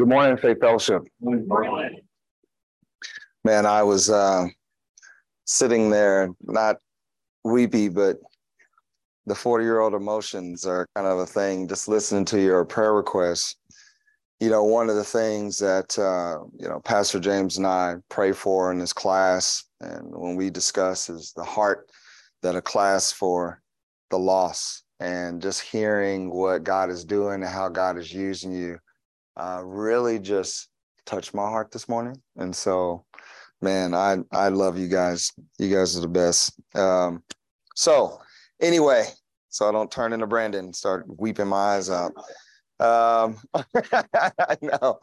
Good 0.00 0.08
morning, 0.08 0.38
Faith 0.38 0.60
Fellowship. 0.62 1.02
Morning. 1.20 2.00
Man, 3.44 3.66
I 3.66 3.82
was 3.82 4.08
uh, 4.08 4.46
sitting 5.44 5.90
there, 5.90 6.30
not 6.40 6.76
weepy, 7.44 7.90
but 7.90 8.16
the 9.26 9.34
40 9.34 9.62
year 9.62 9.80
old 9.80 9.92
emotions 9.92 10.64
are 10.64 10.88
kind 10.96 11.06
of 11.06 11.18
a 11.18 11.26
thing, 11.26 11.68
just 11.68 11.86
listening 11.86 12.24
to 12.24 12.40
your 12.40 12.64
prayer 12.64 12.94
requests. 12.94 13.56
You 14.40 14.48
know, 14.48 14.64
one 14.64 14.88
of 14.88 14.96
the 14.96 15.04
things 15.04 15.58
that, 15.58 15.98
uh, 15.98 16.46
you 16.58 16.66
know, 16.66 16.80
Pastor 16.80 17.20
James 17.20 17.58
and 17.58 17.66
I 17.66 17.96
pray 18.08 18.32
for 18.32 18.72
in 18.72 18.78
this 18.78 18.94
class, 18.94 19.64
and 19.82 20.16
when 20.16 20.34
we 20.34 20.48
discuss, 20.48 21.10
is 21.10 21.34
the 21.36 21.44
heart 21.44 21.90
that 22.40 22.56
a 22.56 22.62
class 22.62 23.12
for 23.12 23.60
the 24.08 24.18
loss 24.18 24.82
and 24.98 25.42
just 25.42 25.60
hearing 25.60 26.30
what 26.30 26.64
God 26.64 26.88
is 26.88 27.04
doing 27.04 27.42
and 27.42 27.52
how 27.52 27.68
God 27.68 27.98
is 27.98 28.14
using 28.14 28.50
you 28.50 28.78
uh, 29.40 29.62
really 29.64 30.18
just 30.18 30.68
touched 31.06 31.32
my 31.32 31.48
heart 31.48 31.72
this 31.72 31.88
morning. 31.88 32.20
And 32.36 32.54
so, 32.54 33.06
man, 33.62 33.94
I 33.94 34.18
I 34.32 34.48
love 34.48 34.78
you 34.78 34.86
guys. 34.86 35.32
You 35.58 35.74
guys 35.74 35.96
are 35.96 36.00
the 36.00 36.08
best. 36.08 36.52
Um, 36.74 37.22
so 37.74 38.20
anyway, 38.60 39.06
so 39.48 39.66
I 39.68 39.72
don't 39.72 39.90
turn 39.90 40.12
into 40.12 40.26
Brandon 40.26 40.66
and 40.66 40.76
start 40.76 41.06
weeping 41.18 41.48
my 41.48 41.76
eyes 41.76 41.88
out. 41.88 42.12
Um, 42.80 43.38
no, 44.62 45.00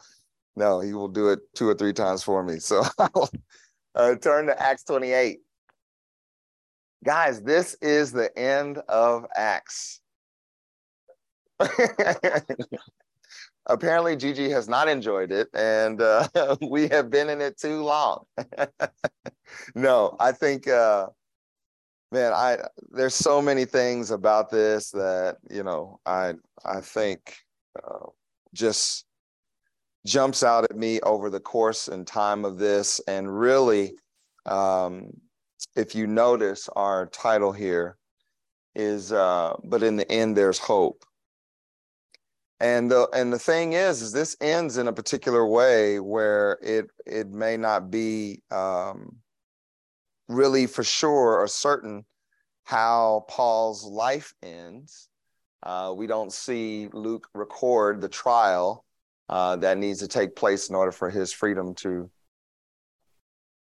no, 0.55 0.79
he 0.81 0.93
will 0.93 1.07
do 1.07 1.29
it 1.29 1.39
two 1.55 1.67
or 1.67 1.73
three 1.73 1.93
times 1.93 2.21
for 2.21 2.43
me. 2.43 2.59
So 2.59 2.83
I'll 2.99 3.29
uh, 3.95 4.15
turn 4.15 4.45
to 4.47 4.61
Acts 4.61 4.83
28. 4.83 5.39
Guys, 7.03 7.41
this 7.41 7.75
is 7.81 8.11
the 8.11 8.35
end 8.37 8.77
of 8.87 9.25
Acts. 9.35 9.99
apparently 13.67 14.15
Gigi 14.15 14.49
has 14.49 14.67
not 14.67 14.87
enjoyed 14.87 15.31
it, 15.31 15.49
and 15.53 16.01
uh, 16.01 16.27
we 16.61 16.87
have 16.89 17.09
been 17.09 17.29
in 17.29 17.41
it 17.41 17.57
too 17.57 17.83
long. 17.83 18.25
no, 19.75 20.15
I 20.19 20.31
think, 20.31 20.67
uh, 20.67 21.07
man, 22.11 22.33
I 22.33 22.57
there's 22.89 23.15
so 23.15 23.41
many 23.41 23.65
things 23.65 24.11
about 24.11 24.49
this 24.49 24.91
that 24.91 25.37
you 25.49 25.63
know 25.63 25.99
I 26.05 26.33
I 26.65 26.81
think 26.81 27.35
uh, 27.83 28.07
just 28.53 29.05
jumps 30.05 30.41
out 30.41 30.63
at 30.63 30.77
me 30.77 31.01
over 31.01 31.29
the 31.29 31.39
course 31.39 31.87
and 31.89 32.07
time 32.07 32.45
of 32.45 32.57
this, 32.57 32.99
and 33.07 33.37
really, 33.39 33.95
um, 34.45 35.09
if 35.75 35.93
you 35.93 36.07
notice, 36.07 36.69
our 36.75 37.07
title 37.07 37.51
here 37.51 37.97
is 38.75 39.11
uh, 39.11 39.55
"But 39.63 39.83
in 39.83 39.97
the 39.97 40.09
end, 40.11 40.37
there's 40.37 40.59
hope." 40.59 41.03
And 42.59 42.89
the 42.89 43.07
and 43.13 43.31
the 43.31 43.39
thing 43.39 43.73
is 43.73 44.01
is 44.01 44.11
this 44.11 44.35
ends 44.41 44.77
in 44.77 44.87
a 44.87 44.93
particular 44.93 45.45
way 45.45 45.99
where 45.99 46.57
it 46.61 46.89
it 47.05 47.29
may 47.29 47.55
not 47.55 47.91
be 47.91 48.41
um, 48.51 49.17
really 50.27 50.65
for 50.65 50.83
sure 50.83 51.39
or 51.39 51.47
certain 51.47 52.05
how 52.63 53.25
paul's 53.29 53.83
life 53.85 54.33
ends. 54.41 55.09
Uh, 55.63 55.93
we 55.95 56.07
don't 56.07 56.33
see 56.33 56.89
luke 56.93 57.27
record 57.33 58.01
the 58.01 58.09
trial 58.09 58.85
uh, 59.29 59.55
that 59.57 59.77
needs 59.77 59.99
to 59.99 60.07
take 60.07 60.35
place 60.35 60.69
in 60.69 60.75
order 60.75 60.91
for 60.91 61.09
his 61.09 61.31
freedom 61.31 61.75
to 61.75 62.09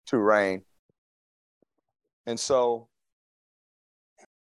to 0.06 0.18
reign. 0.18 0.62
And 2.26 2.38
so 2.38 2.88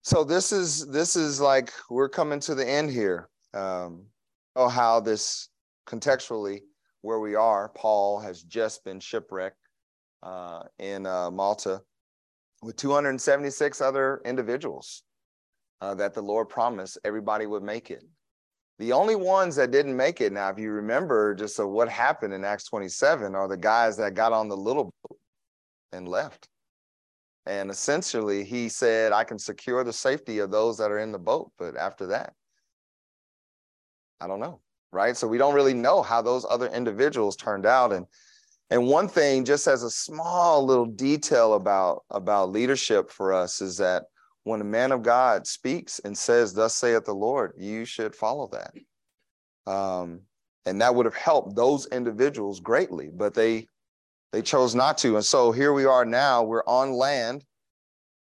so 0.02 0.24
this 0.24 0.52
is 0.52 0.88
this 0.88 1.16
is 1.16 1.40
like 1.40 1.72
we're 1.90 2.10
coming 2.10 2.40
to 2.42 2.56
the 2.56 2.68
end 2.68 2.90
here. 2.90 3.30
Um, 3.54 4.06
know 4.56 4.68
how 4.68 5.00
this 5.00 5.50
contextually 5.88 6.62
where 7.02 7.20
we 7.20 7.36
are. 7.36 7.70
Paul 7.70 8.20
has 8.20 8.44
just 8.44 8.84
been 8.84 9.00
shipwrecked 9.00 9.58
uh, 10.24 10.64
in 10.78 11.06
uh, 11.06 11.32
Malta 11.32 11.82
with 12.62 12.76
276 12.76 13.82
other 13.82 14.22
individuals 14.26 15.04
uh, 15.82 15.96
that 15.96 16.14
the 16.14 16.22
Lord 16.22 16.50
promised 16.50 16.98
everybody 17.04 17.46
would 17.46 17.64
make 17.64 17.90
it. 17.90 18.04
The 18.80 18.94
only 18.94 19.16
ones 19.16 19.58
that 19.58 19.72
didn't 19.72 19.96
make 19.96 20.22
it, 20.22 20.32
now, 20.32 20.50
if 20.50 20.58
you 20.58 20.72
remember 20.72 21.36
just 21.36 21.60
what 21.60 21.90
happened 21.90 22.34
in 22.34 22.46
Acts 22.46 22.66
27, 22.66 23.36
are 23.36 23.48
the 23.48 23.58
guys 23.58 23.98
that 23.98 24.14
got 24.14 24.32
on 24.32 24.48
the 24.48 24.56
little 24.56 24.86
boat 24.86 25.20
and 25.92 26.08
left. 26.08 26.48
And 27.46 27.70
essentially, 27.70 28.46
he 28.46 28.70
said, 28.70 29.12
I 29.12 29.26
can 29.26 29.40
secure 29.40 29.84
the 29.84 29.92
safety 29.92 30.40
of 30.40 30.52
those 30.52 30.78
that 30.78 30.92
are 30.92 31.00
in 31.00 31.12
the 31.12 31.20
boat. 31.20 31.52
But 31.58 31.76
after 31.76 32.08
that, 32.08 32.34
I 34.22 34.28
don't 34.28 34.40
know, 34.40 34.62
right? 34.92 35.16
So 35.16 35.28
we 35.28 35.38
don't 35.38 35.56
really 35.56 35.74
know 35.74 36.02
how 36.02 36.22
those 36.22 36.46
other 36.50 36.68
individuals 36.68 37.36
turned 37.36 37.66
out. 37.66 37.94
And 37.94 38.06
and 38.72 38.86
one 38.86 39.08
thing, 39.08 39.46
just 39.46 39.68
as 39.68 39.82
a 39.84 39.90
small 39.90 40.64
little 40.66 40.86
detail 40.86 41.54
about 41.54 42.04
about 42.10 42.52
leadership 42.52 43.10
for 43.10 43.34
us, 43.34 43.62
is 43.62 43.78
that 43.78 44.04
when 44.44 44.62
a 44.62 44.66
man 44.66 44.92
of 44.92 45.02
God 45.02 45.48
speaks 45.48 46.00
and 46.00 46.18
says, 46.18 46.54
"Thus 46.54 46.76
saith 46.76 47.06
the 47.06 47.14
Lord," 47.14 47.54
you 47.58 47.86
should 47.86 48.16
follow 48.16 48.50
that. 48.52 48.74
Um, 49.72 50.22
and 50.66 50.82
that 50.82 50.94
would 50.94 51.06
have 51.06 51.16
helped 51.16 51.56
those 51.56 51.88
individuals 51.88 52.60
greatly, 52.60 53.10
but 53.12 53.34
they 53.34 53.68
they 54.32 54.42
chose 54.42 54.76
not 54.76 54.98
to. 55.00 55.16
And 55.16 55.26
so 55.26 55.52
here 55.52 55.74
we 55.74 55.86
are 55.86 56.06
now. 56.06 56.44
We're 56.44 56.64
on 56.66 56.94
land. 56.94 57.44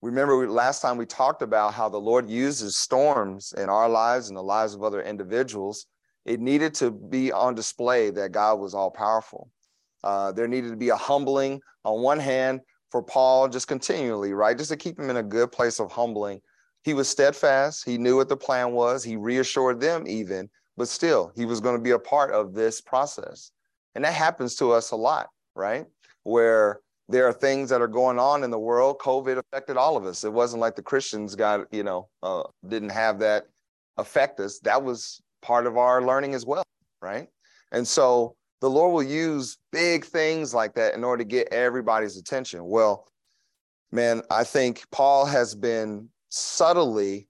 Remember, 0.01 0.37
we, 0.37 0.47
last 0.47 0.81
time 0.81 0.97
we 0.97 1.05
talked 1.05 1.41
about 1.41 1.73
how 1.73 1.87
the 1.87 1.99
Lord 1.99 2.29
uses 2.29 2.75
storms 2.75 3.53
in 3.55 3.69
our 3.69 3.87
lives 3.87 4.29
and 4.29 4.37
the 4.37 4.43
lives 4.43 4.73
of 4.73 4.83
other 4.83 5.01
individuals. 5.01 5.85
It 6.25 6.39
needed 6.39 6.73
to 6.75 6.91
be 6.91 7.31
on 7.31 7.53
display 7.53 8.09
that 8.11 8.31
God 8.31 8.59
was 8.59 8.73
all 8.73 8.89
powerful. 8.89 9.49
Uh, 10.03 10.31
there 10.31 10.47
needed 10.47 10.69
to 10.69 10.75
be 10.75 10.89
a 10.89 10.95
humbling 10.95 11.61
on 11.85 12.01
one 12.01 12.19
hand 12.19 12.61
for 12.89 13.03
Paul, 13.03 13.47
just 13.47 13.67
continually, 13.67 14.33
right? 14.33 14.57
Just 14.57 14.71
to 14.71 14.77
keep 14.77 14.99
him 14.99 15.09
in 15.09 15.17
a 15.17 15.23
good 15.23 15.51
place 15.51 15.79
of 15.79 15.91
humbling. 15.91 16.41
He 16.83 16.93
was 16.95 17.07
steadfast. 17.07 17.85
He 17.85 17.97
knew 17.97 18.17
what 18.17 18.27
the 18.27 18.37
plan 18.37 18.71
was. 18.71 19.03
He 19.03 19.15
reassured 19.15 19.79
them, 19.79 20.05
even, 20.07 20.49
but 20.77 20.87
still, 20.87 21.31
he 21.35 21.45
was 21.45 21.61
going 21.61 21.77
to 21.77 21.81
be 21.81 21.91
a 21.91 21.99
part 21.99 22.33
of 22.33 22.53
this 22.53 22.81
process. 22.81 23.51
And 23.93 24.03
that 24.03 24.13
happens 24.13 24.55
to 24.55 24.71
us 24.71 24.91
a 24.91 24.95
lot, 24.95 25.27
right? 25.55 25.85
Where 26.23 26.81
there 27.11 27.27
are 27.27 27.33
things 27.33 27.69
that 27.69 27.81
are 27.81 27.87
going 27.87 28.17
on 28.17 28.43
in 28.43 28.51
the 28.51 28.59
world. 28.59 28.99
COVID 28.99 29.37
affected 29.37 29.77
all 29.77 29.97
of 29.97 30.05
us. 30.05 30.23
It 30.23 30.31
wasn't 30.31 30.61
like 30.61 30.75
the 30.75 30.81
Christians 30.81 31.35
got, 31.35 31.71
you 31.71 31.83
know, 31.83 32.09
uh, 32.23 32.43
didn't 32.67 32.89
have 32.89 33.19
that 33.19 33.47
affect 33.97 34.39
us. 34.39 34.59
That 34.59 34.83
was 34.83 35.21
part 35.41 35.67
of 35.67 35.77
our 35.77 36.01
learning 36.01 36.33
as 36.33 36.45
well, 36.45 36.63
right? 37.01 37.27
And 37.71 37.87
so 37.87 38.35
the 38.61 38.69
Lord 38.69 38.93
will 38.93 39.03
use 39.03 39.57
big 39.71 40.05
things 40.05 40.53
like 40.53 40.73
that 40.75 40.93
in 40.93 41.03
order 41.03 41.23
to 41.23 41.27
get 41.27 41.51
everybody's 41.51 42.17
attention. 42.17 42.65
Well, 42.65 43.07
man, 43.91 44.21
I 44.29 44.43
think 44.43 44.83
Paul 44.91 45.25
has 45.25 45.55
been 45.55 46.09
subtly 46.29 47.27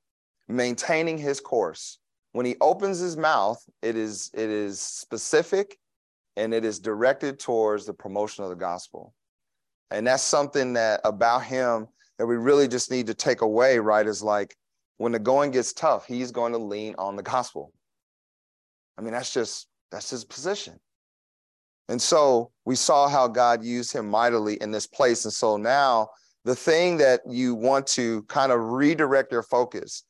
maintaining 0.47 1.17
his 1.17 1.39
course. 1.39 1.97
When 2.33 2.45
he 2.45 2.55
opens 2.61 2.99
his 2.99 3.17
mouth, 3.17 3.61
it 3.81 3.95
is 3.95 4.29
it 4.33 4.49
is 4.49 4.79
specific 4.79 5.77
and 6.37 6.53
it 6.53 6.63
is 6.63 6.79
directed 6.79 7.39
towards 7.39 7.85
the 7.85 7.93
promotion 7.93 8.43
of 8.43 8.49
the 8.49 8.55
gospel. 8.55 9.13
And 9.91 10.07
that's 10.07 10.23
something 10.23 10.73
that 10.73 11.01
about 11.03 11.43
him 11.43 11.87
that 12.17 12.25
we 12.25 12.37
really 12.37 12.67
just 12.67 12.89
need 12.91 13.07
to 13.07 13.13
take 13.13 13.41
away, 13.41 13.79
right? 13.79 14.05
Is 14.05 14.23
like 14.23 14.55
when 14.97 15.11
the 15.11 15.19
going 15.19 15.51
gets 15.51 15.73
tough, 15.73 16.05
he's 16.05 16.31
going 16.31 16.53
to 16.53 16.57
lean 16.57 16.95
on 16.97 17.15
the 17.15 17.23
gospel. 17.23 17.73
I 18.97 19.01
mean, 19.01 19.13
that's 19.13 19.33
just 19.33 19.67
that's 19.91 20.09
his 20.09 20.23
position. 20.23 20.79
And 21.89 22.01
so 22.01 22.51
we 22.65 22.75
saw 22.75 23.09
how 23.09 23.27
God 23.27 23.63
used 23.63 23.91
him 23.91 24.07
mightily 24.07 24.55
in 24.61 24.71
this 24.71 24.87
place. 24.87 25.25
And 25.25 25.33
so 25.33 25.57
now 25.57 26.09
the 26.45 26.55
thing 26.55 26.97
that 26.97 27.21
you 27.29 27.53
want 27.53 27.85
to 27.87 28.23
kind 28.23 28.51
of 28.51 28.71
redirect 28.71 29.31
your 29.31 29.43
focus 29.43 30.03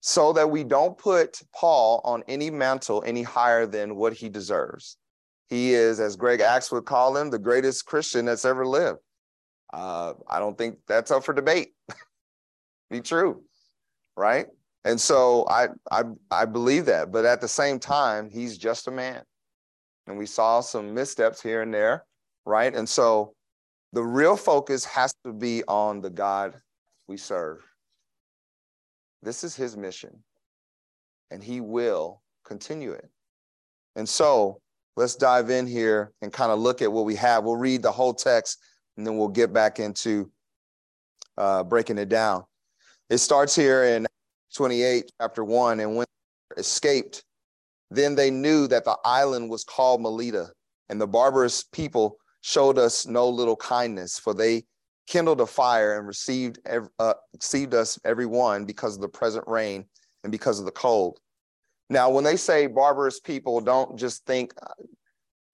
so 0.00 0.32
that 0.32 0.50
we 0.50 0.64
don't 0.64 0.96
put 0.96 1.40
Paul 1.54 2.00
on 2.04 2.22
any 2.28 2.50
mantle 2.50 3.02
any 3.06 3.22
higher 3.22 3.66
than 3.66 3.96
what 3.96 4.12
he 4.12 4.28
deserves. 4.28 4.96
He 5.50 5.74
is, 5.74 5.98
as 5.98 6.14
Greg 6.14 6.40
Axe 6.40 6.70
would 6.70 6.84
call 6.84 7.16
him, 7.16 7.28
the 7.28 7.38
greatest 7.38 7.84
Christian 7.84 8.24
that's 8.24 8.44
ever 8.44 8.64
lived. 8.64 9.00
Uh, 9.72 10.14
I 10.28 10.38
don't 10.38 10.56
think 10.56 10.78
that's 10.86 11.10
up 11.10 11.24
for 11.24 11.34
debate. 11.34 11.74
Be 12.90 13.00
true, 13.00 13.42
right? 14.16 14.46
And 14.84 14.98
so 14.98 15.46
I, 15.50 15.68
I 15.90 16.04
I 16.30 16.44
believe 16.46 16.86
that, 16.86 17.12
but 17.12 17.24
at 17.24 17.40
the 17.40 17.48
same 17.48 17.78
time, 17.78 18.30
he's 18.30 18.56
just 18.56 18.88
a 18.88 18.90
man, 18.90 19.22
and 20.06 20.16
we 20.16 20.24
saw 20.24 20.60
some 20.60 20.94
missteps 20.94 21.42
here 21.42 21.62
and 21.62 21.74
there, 21.74 22.06
right? 22.46 22.74
And 22.74 22.88
so 22.88 23.34
the 23.92 24.02
real 24.02 24.36
focus 24.36 24.84
has 24.86 25.14
to 25.24 25.32
be 25.32 25.62
on 25.68 26.00
the 26.00 26.10
God 26.10 26.54
we 27.08 27.16
serve. 27.16 27.58
This 29.22 29.44
is 29.44 29.54
his 29.54 29.76
mission, 29.76 30.22
and 31.30 31.42
he 31.42 31.60
will 31.60 32.22
continue 32.44 32.92
it. 32.92 33.10
And 33.96 34.08
so 34.08 34.60
let's 35.00 35.16
dive 35.16 35.48
in 35.48 35.66
here 35.66 36.12
and 36.20 36.30
kind 36.30 36.52
of 36.52 36.58
look 36.58 36.82
at 36.82 36.92
what 36.92 37.06
we 37.06 37.14
have. 37.14 37.42
We'll 37.42 37.56
read 37.56 37.82
the 37.82 37.90
whole 37.90 38.12
text 38.12 38.58
and 38.98 39.06
then 39.06 39.16
we'll 39.16 39.28
get 39.28 39.50
back 39.50 39.80
into 39.80 40.30
uh, 41.38 41.64
breaking 41.64 41.96
it 41.96 42.10
down. 42.10 42.44
It 43.08 43.16
starts 43.16 43.56
here 43.56 43.84
in 43.84 44.06
28, 44.54 45.10
chapter 45.18 45.42
1, 45.42 45.80
and 45.80 45.96
when 45.96 46.06
escaped 46.58 47.24
Then 47.90 48.14
they 48.14 48.30
knew 48.30 48.66
that 48.66 48.84
the 48.84 48.98
island 49.02 49.48
was 49.48 49.64
called 49.64 50.02
Melita, 50.02 50.50
and 50.90 51.00
the 51.00 51.06
barbarous 51.06 51.64
people 51.64 52.18
showed 52.42 52.78
us 52.78 53.06
no 53.06 53.26
little 53.26 53.56
kindness, 53.56 54.18
for 54.18 54.34
they 54.34 54.64
kindled 55.06 55.40
a 55.40 55.46
fire 55.46 55.98
and 55.98 56.06
received 56.06 56.58
uh, 56.98 57.14
received 57.32 57.74
us 57.74 57.98
every 58.04 58.26
one 58.26 58.66
because 58.66 58.96
of 58.96 59.00
the 59.00 59.08
present 59.08 59.44
rain 59.48 59.86
and 60.24 60.30
because 60.30 60.58
of 60.58 60.66
the 60.66 60.72
cold. 60.72 61.18
Now, 61.90 62.08
when 62.08 62.22
they 62.22 62.36
say 62.36 62.68
barbarous 62.68 63.20
people, 63.20 63.60
don't 63.60 63.98
just 63.98 64.24
think. 64.24 64.54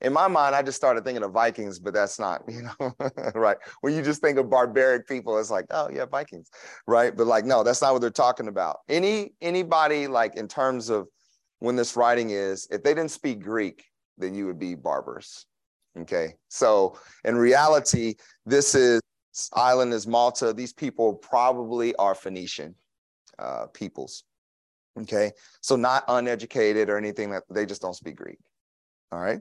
In 0.02 0.12
my 0.12 0.28
mind, 0.28 0.54
I 0.54 0.60
just 0.60 0.76
started 0.76 1.04
thinking 1.04 1.24
of 1.24 1.32
Vikings, 1.32 1.78
but 1.78 1.94
that's 1.94 2.18
not, 2.18 2.42
you 2.48 2.62
know, 2.62 2.92
right. 3.34 3.56
When 3.80 3.94
you 3.94 4.02
just 4.02 4.20
think 4.20 4.38
of 4.38 4.50
barbaric 4.50 5.08
people, 5.08 5.38
it's 5.38 5.50
like, 5.50 5.64
oh 5.70 5.88
yeah, 5.90 6.04
Vikings, 6.04 6.50
right? 6.86 7.16
But 7.16 7.26
like, 7.26 7.46
no, 7.46 7.62
that's 7.64 7.80
not 7.80 7.94
what 7.94 8.02
they're 8.02 8.10
talking 8.10 8.48
about. 8.48 8.80
Any 8.90 9.32
anybody 9.40 10.06
like 10.06 10.36
in 10.36 10.48
terms 10.48 10.90
of 10.90 11.08
when 11.60 11.76
this 11.76 11.96
writing 11.96 12.30
is, 12.30 12.68
if 12.70 12.82
they 12.82 12.92
didn't 12.92 13.10
speak 13.10 13.40
Greek, 13.40 13.84
then 14.18 14.34
you 14.34 14.46
would 14.46 14.58
be 14.58 14.74
barbarous. 14.74 15.46
Okay. 15.98 16.34
So 16.48 16.98
in 17.24 17.36
reality, 17.36 18.16
this 18.44 18.74
is 18.74 19.00
island 19.54 19.94
is 19.94 20.06
Malta. 20.06 20.52
These 20.52 20.74
people 20.74 21.14
probably 21.14 21.94
are 21.96 22.14
Phoenician 22.14 22.74
uh, 23.38 23.66
peoples. 23.72 24.24
Okay. 25.02 25.32
So 25.60 25.76
not 25.76 26.04
uneducated 26.08 26.88
or 26.88 26.96
anything 26.96 27.30
that 27.30 27.44
they 27.50 27.66
just 27.66 27.82
don't 27.82 27.94
speak 27.94 28.16
Greek. 28.16 28.38
All 29.12 29.20
right. 29.20 29.40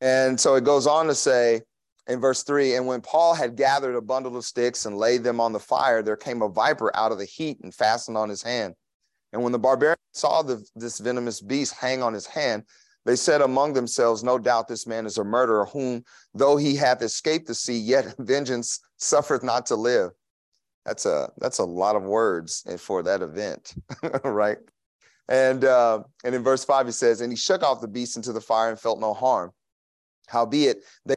And 0.00 0.38
so 0.38 0.54
it 0.54 0.64
goes 0.64 0.86
on 0.86 1.06
to 1.06 1.14
say 1.14 1.62
in 2.06 2.20
verse 2.20 2.42
three, 2.42 2.74
and 2.74 2.86
when 2.86 3.00
Paul 3.00 3.34
had 3.34 3.56
gathered 3.56 3.96
a 3.96 4.02
bundle 4.02 4.36
of 4.36 4.44
sticks 4.44 4.84
and 4.86 4.98
laid 4.98 5.24
them 5.24 5.40
on 5.40 5.52
the 5.52 5.60
fire, 5.60 6.02
there 6.02 6.16
came 6.16 6.42
a 6.42 6.48
viper 6.48 6.94
out 6.94 7.12
of 7.12 7.18
the 7.18 7.24
heat 7.24 7.58
and 7.62 7.74
fastened 7.74 8.16
on 8.16 8.28
his 8.28 8.42
hand. 8.42 8.74
And 9.32 9.42
when 9.42 9.52
the 9.52 9.58
barbarians 9.58 9.98
saw 10.12 10.42
the, 10.42 10.64
this 10.76 10.98
venomous 10.98 11.40
beast 11.40 11.74
hang 11.74 12.02
on 12.02 12.12
his 12.12 12.26
hand, 12.26 12.64
they 13.04 13.16
said 13.16 13.40
among 13.40 13.72
themselves, 13.72 14.22
No 14.22 14.38
doubt 14.38 14.68
this 14.68 14.86
man 14.86 15.06
is 15.06 15.18
a 15.18 15.24
murderer, 15.24 15.66
whom, 15.66 16.04
though 16.34 16.56
he 16.56 16.76
hath 16.76 17.02
escaped 17.02 17.46
the 17.46 17.54
sea, 17.54 17.78
yet 17.78 18.14
vengeance 18.18 18.80
suffereth 18.98 19.42
not 19.42 19.66
to 19.66 19.76
live. 19.76 20.10
That's 20.84 21.06
a 21.06 21.30
that's 21.38 21.58
a 21.58 21.64
lot 21.64 21.96
of 21.96 22.02
words 22.02 22.64
for 22.78 23.02
that 23.02 23.22
event, 23.22 23.74
right? 24.24 24.58
And 25.28 25.64
uh, 25.64 26.02
and 26.24 26.34
in 26.34 26.42
verse 26.42 26.64
five 26.64 26.86
he 26.86 26.92
says, 26.92 27.20
and 27.20 27.32
he 27.32 27.36
shook 27.36 27.62
off 27.62 27.80
the 27.80 27.88
beast 27.88 28.16
into 28.16 28.32
the 28.32 28.40
fire 28.40 28.70
and 28.70 28.78
felt 28.78 29.00
no 29.00 29.14
harm. 29.14 29.52
Howbeit, 30.28 30.82
they 31.06 31.14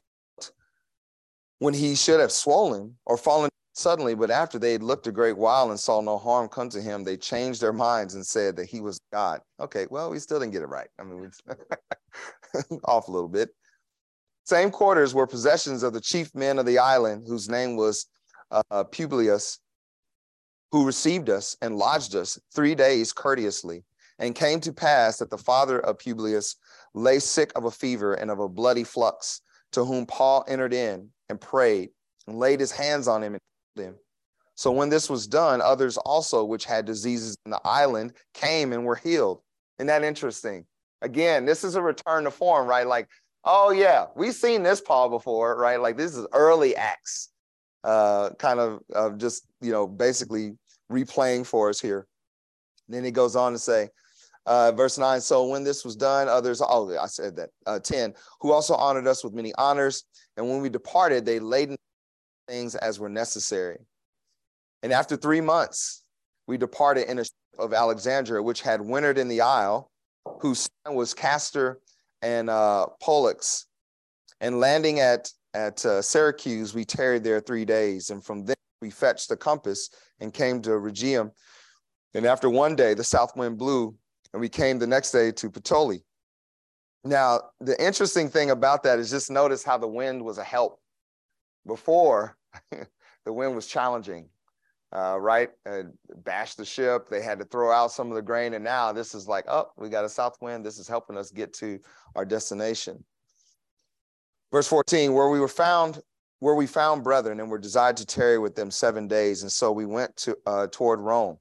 when 1.59 1.73
he 1.73 1.95
should 1.95 2.19
have 2.19 2.31
swollen 2.31 2.95
or 3.05 3.17
fallen 3.17 3.49
suddenly, 3.73 4.15
but 4.15 4.31
after 4.31 4.57
they 4.59 4.71
had 4.71 4.83
looked 4.83 5.07
a 5.07 5.11
great 5.11 5.37
while 5.37 5.69
and 5.69 5.79
saw 5.79 6.01
no 6.01 6.17
harm 6.17 6.47
come 6.49 6.69
to 6.69 6.81
him, 6.81 7.03
they 7.03 7.17
changed 7.17 7.61
their 7.61 7.73
minds 7.73 8.15
and 8.15 8.25
said 8.25 8.55
that 8.55 8.69
he 8.69 8.81
was 8.81 8.99
God. 9.11 9.41
Okay, 9.59 9.87
well, 9.89 10.09
we 10.09 10.19
still 10.19 10.39
didn't 10.39 10.53
get 10.53 10.63
it 10.63 10.67
right. 10.67 10.89
I 10.99 11.03
mean, 11.03 11.31
off 12.85 13.07
a 13.07 13.11
little 13.11 13.29
bit. 13.29 13.49
Same 14.45 14.71
quarters 14.71 15.13
were 15.13 15.27
possessions 15.27 15.83
of 15.83 15.93
the 15.93 16.01
chief 16.01 16.33
men 16.33 16.57
of 16.57 16.65
the 16.65 16.79
island, 16.79 17.25
whose 17.27 17.49
name 17.49 17.75
was 17.75 18.07
uh, 18.51 18.83
Publius, 18.85 19.59
who 20.71 20.85
received 20.85 21.29
us 21.29 21.55
and 21.61 21.77
lodged 21.77 22.15
us 22.15 22.39
three 22.55 22.75
days 22.75 23.13
courteously. 23.13 23.83
And 24.19 24.33
came 24.33 24.59
to 24.61 24.73
pass 24.73 25.17
that 25.17 25.29
the 25.29 25.37
father 25.37 25.79
of 25.79 25.99
Publius 25.99 26.55
lay 26.93 27.19
sick 27.19 27.51
of 27.55 27.65
a 27.65 27.71
fever 27.71 28.15
and 28.15 28.31
of 28.31 28.39
a 28.39 28.49
bloody 28.49 28.83
flux, 28.83 29.41
to 29.73 29.85
whom 29.85 30.05
Paul 30.05 30.43
entered 30.47 30.73
in 30.73 31.09
and 31.29 31.39
prayed 31.39 31.89
and 32.25 32.39
laid 32.39 32.59
his 32.59 32.71
hands 32.71 33.07
on 33.07 33.21
him 33.23 33.33
and 33.33 33.41
healed 33.75 33.89
him. 33.89 33.95
So 34.55 34.71
when 34.71 34.89
this 34.89 35.07
was 35.07 35.27
done, 35.27 35.61
others 35.61 35.97
also 35.97 36.43
which 36.43 36.65
had 36.65 36.85
diseases 36.85 37.37
in 37.45 37.51
the 37.51 37.61
island 37.63 38.13
came 38.33 38.73
and 38.73 38.85
were 38.85 38.95
healed. 38.95 39.41
Isn't 39.77 39.87
that 39.87 40.03
interesting? 40.03 40.65
Again, 41.03 41.45
this 41.45 41.63
is 41.63 41.75
a 41.75 41.81
return 41.81 42.23
to 42.23 42.31
form, 42.31 42.67
right? 42.67 42.87
Like 42.87 43.07
oh 43.47 43.71
yeah, 43.71 44.05
we've 44.15 44.33
seen 44.33 44.61
this 44.61 44.81
Paul 44.81 45.09
before, 45.09 45.57
right? 45.57 45.79
Like 45.79 45.97
this 45.97 46.15
is 46.15 46.27
early 46.33 46.75
Acts, 46.75 47.29
uh, 47.83 48.31
kind 48.37 48.59
of 48.59 48.81
uh, 48.93 49.11
just 49.11 49.47
you 49.61 49.71
know 49.71 49.87
basically 49.87 50.53
replaying 50.91 51.45
for 51.45 51.69
us 51.69 51.79
here. 51.79 52.05
And 52.87 52.95
then 52.95 53.03
he 53.03 53.11
goes 53.11 53.35
on 53.35 53.53
to 53.53 53.59
say, 53.59 53.89
uh, 54.47 54.71
verse 54.71 54.97
9 54.97 55.21
so 55.21 55.47
when 55.47 55.63
this 55.63 55.85
was 55.85 55.95
done 55.95 56.27
others 56.27 56.61
oh 56.61 56.97
i 56.97 57.05
said 57.05 57.35
that 57.35 57.49
uh, 57.67 57.79
10 57.79 58.13
who 58.41 58.51
also 58.51 58.73
honored 58.73 59.07
us 59.07 59.23
with 59.23 59.33
many 59.33 59.53
honors 59.57 60.05
and 60.35 60.49
when 60.49 60.61
we 60.61 60.69
departed 60.69 61.25
they 61.25 61.39
laden 61.39 61.77
things 62.47 62.75
as 62.75 62.99
were 62.99 63.09
necessary 63.09 63.77
and 64.81 64.91
after 64.91 65.15
three 65.15 65.41
months 65.41 66.03
we 66.47 66.57
departed 66.57 67.09
in 67.09 67.19
a 67.19 67.23
ship 67.23 67.33
of 67.59 67.73
alexandria 67.73 68.41
which 68.41 68.61
had 68.61 68.81
wintered 68.81 69.17
in 69.17 69.27
the 69.27 69.41
isle 69.41 69.91
whose 70.41 70.69
son 70.85 70.95
was 70.95 71.13
castor 71.13 71.79
and 72.21 72.49
uh, 72.49 72.87
Pollux. 73.01 73.65
And 74.39 74.59
landing 74.59 74.99
at, 74.99 75.29
at 75.53 75.83
uh, 75.85 76.01
Syracuse, 76.01 76.73
we 76.73 76.85
tarried 76.85 77.23
there 77.23 77.39
three 77.39 77.65
days. 77.65 78.09
And 78.09 78.23
from 78.23 78.45
there, 78.45 78.55
we 78.81 78.89
fetched 78.89 79.29
the 79.29 79.37
compass 79.37 79.89
and 80.19 80.33
came 80.33 80.61
to 80.63 80.71
Rhegium. 80.71 81.31
And 82.13 82.25
after 82.25 82.49
one 82.49 82.75
day, 82.75 82.93
the 82.93 83.03
south 83.03 83.35
wind 83.35 83.57
blew, 83.57 83.95
and 84.37 84.41
we 84.41 84.49
came 84.49 84.79
the 84.79 84.87
next 84.87 85.11
day 85.11 85.31
to 85.31 85.49
Puteoli. 85.49 86.03
Now, 87.03 87.41
the 87.59 87.81
interesting 87.83 88.29
thing 88.29 88.51
about 88.51 88.83
that 88.83 88.99
is 88.99 89.09
just 89.09 89.31
notice 89.31 89.63
how 89.63 89.77
the 89.77 89.87
wind 89.87 90.23
was 90.23 90.37
a 90.37 90.43
help. 90.43 90.79
Before, 91.65 92.37
the 93.25 93.33
wind 93.33 93.55
was 93.55 93.67
challenging 93.67 94.29
uh, 94.93 95.17
right? 95.19 95.49
And 95.65 95.93
bash 96.23 96.55
the 96.55 96.65
ship. 96.65 97.09
They 97.09 97.21
had 97.21 97.39
to 97.39 97.45
throw 97.45 97.71
out 97.71 97.91
some 97.91 98.09
of 98.09 98.15
the 98.15 98.21
grain. 98.21 98.53
And 98.53 98.63
now 98.63 98.93
this 98.93 99.13
is 99.13 99.27
like, 99.27 99.45
oh, 99.47 99.69
we 99.77 99.89
got 99.89 100.05
a 100.05 100.09
south 100.09 100.37
wind. 100.41 100.65
This 100.65 100.79
is 100.79 100.87
helping 100.87 101.17
us 101.17 101.31
get 101.31 101.53
to 101.55 101.79
our 102.15 102.25
destination. 102.25 103.03
Verse 104.51 104.67
14, 104.67 105.13
where 105.13 105.29
we 105.29 105.39
were 105.39 105.49
found, 105.49 105.99
where 106.39 106.55
we 106.55 106.67
found 106.67 107.03
brethren 107.03 107.39
and 107.39 107.49
were 107.49 107.57
desired 107.57 107.97
to 107.97 108.05
tarry 108.05 108.39
with 108.39 108.55
them 108.55 108.71
seven 108.71 109.07
days. 109.07 109.41
And 109.41 109.51
so 109.51 109.71
we 109.71 109.85
went 109.85 110.15
to 110.17 110.37
uh, 110.45 110.67
toward 110.71 110.99
Rome. 110.99 111.37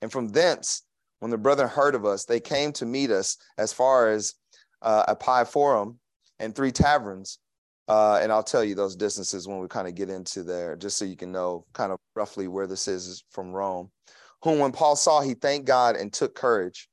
And 0.00 0.10
from 0.10 0.28
thence, 0.28 0.82
when 1.20 1.30
the 1.30 1.38
brethren 1.38 1.68
heard 1.68 1.94
of 1.94 2.04
us, 2.04 2.24
they 2.24 2.40
came 2.40 2.72
to 2.72 2.86
meet 2.86 3.10
us 3.10 3.36
as 3.56 3.72
far 3.72 4.10
as 4.10 4.34
uh, 4.82 5.44
Forum 5.44 5.98
and 6.38 6.54
three 6.54 6.72
taverns 6.72 7.38
uh, 7.88 8.18
and 8.20 8.30
I'll 8.30 8.42
tell 8.42 8.62
you 8.62 8.74
those 8.74 8.94
distances 8.94 9.48
when 9.48 9.58
we 9.58 9.66
kind 9.66 9.88
of 9.88 9.94
get 9.94 10.10
into 10.10 10.42
there, 10.42 10.76
just 10.76 10.98
so 10.98 11.06
you 11.06 11.16
can 11.16 11.32
know 11.32 11.64
kind 11.72 11.90
of 11.90 11.98
roughly 12.14 12.46
where 12.46 12.66
this 12.66 12.86
is 12.86 13.24
from 13.30 13.50
Rome. 13.50 13.90
Whom, 14.42 14.58
when 14.58 14.72
Paul 14.72 14.94
saw, 14.94 15.22
he 15.22 15.34
thanked 15.34 15.66
God 15.66 15.96
and 15.96 16.12
took 16.12 16.34
courage. 16.34 16.88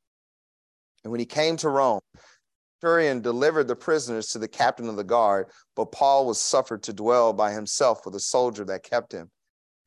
And 1.04 1.12
when 1.12 1.20
he 1.20 1.26
came 1.26 1.58
to 1.58 1.70
Rome, 1.70 2.00
Centurion 2.80 3.22
delivered 3.22 3.68
the 3.68 3.76
prisoners 3.76 4.28
to 4.30 4.40
the 4.40 4.48
captain 4.48 4.88
of 4.88 4.96
the 4.96 5.04
guard, 5.04 5.48
but 5.76 5.92
Paul 5.92 6.26
was 6.26 6.40
suffered 6.40 6.82
to 6.84 6.94
dwell 6.94 7.34
by 7.34 7.52
himself 7.52 8.06
with 8.06 8.16
a 8.16 8.20
soldier 8.20 8.64
that 8.66 8.84
kept 8.84 9.12
him. 9.12 9.30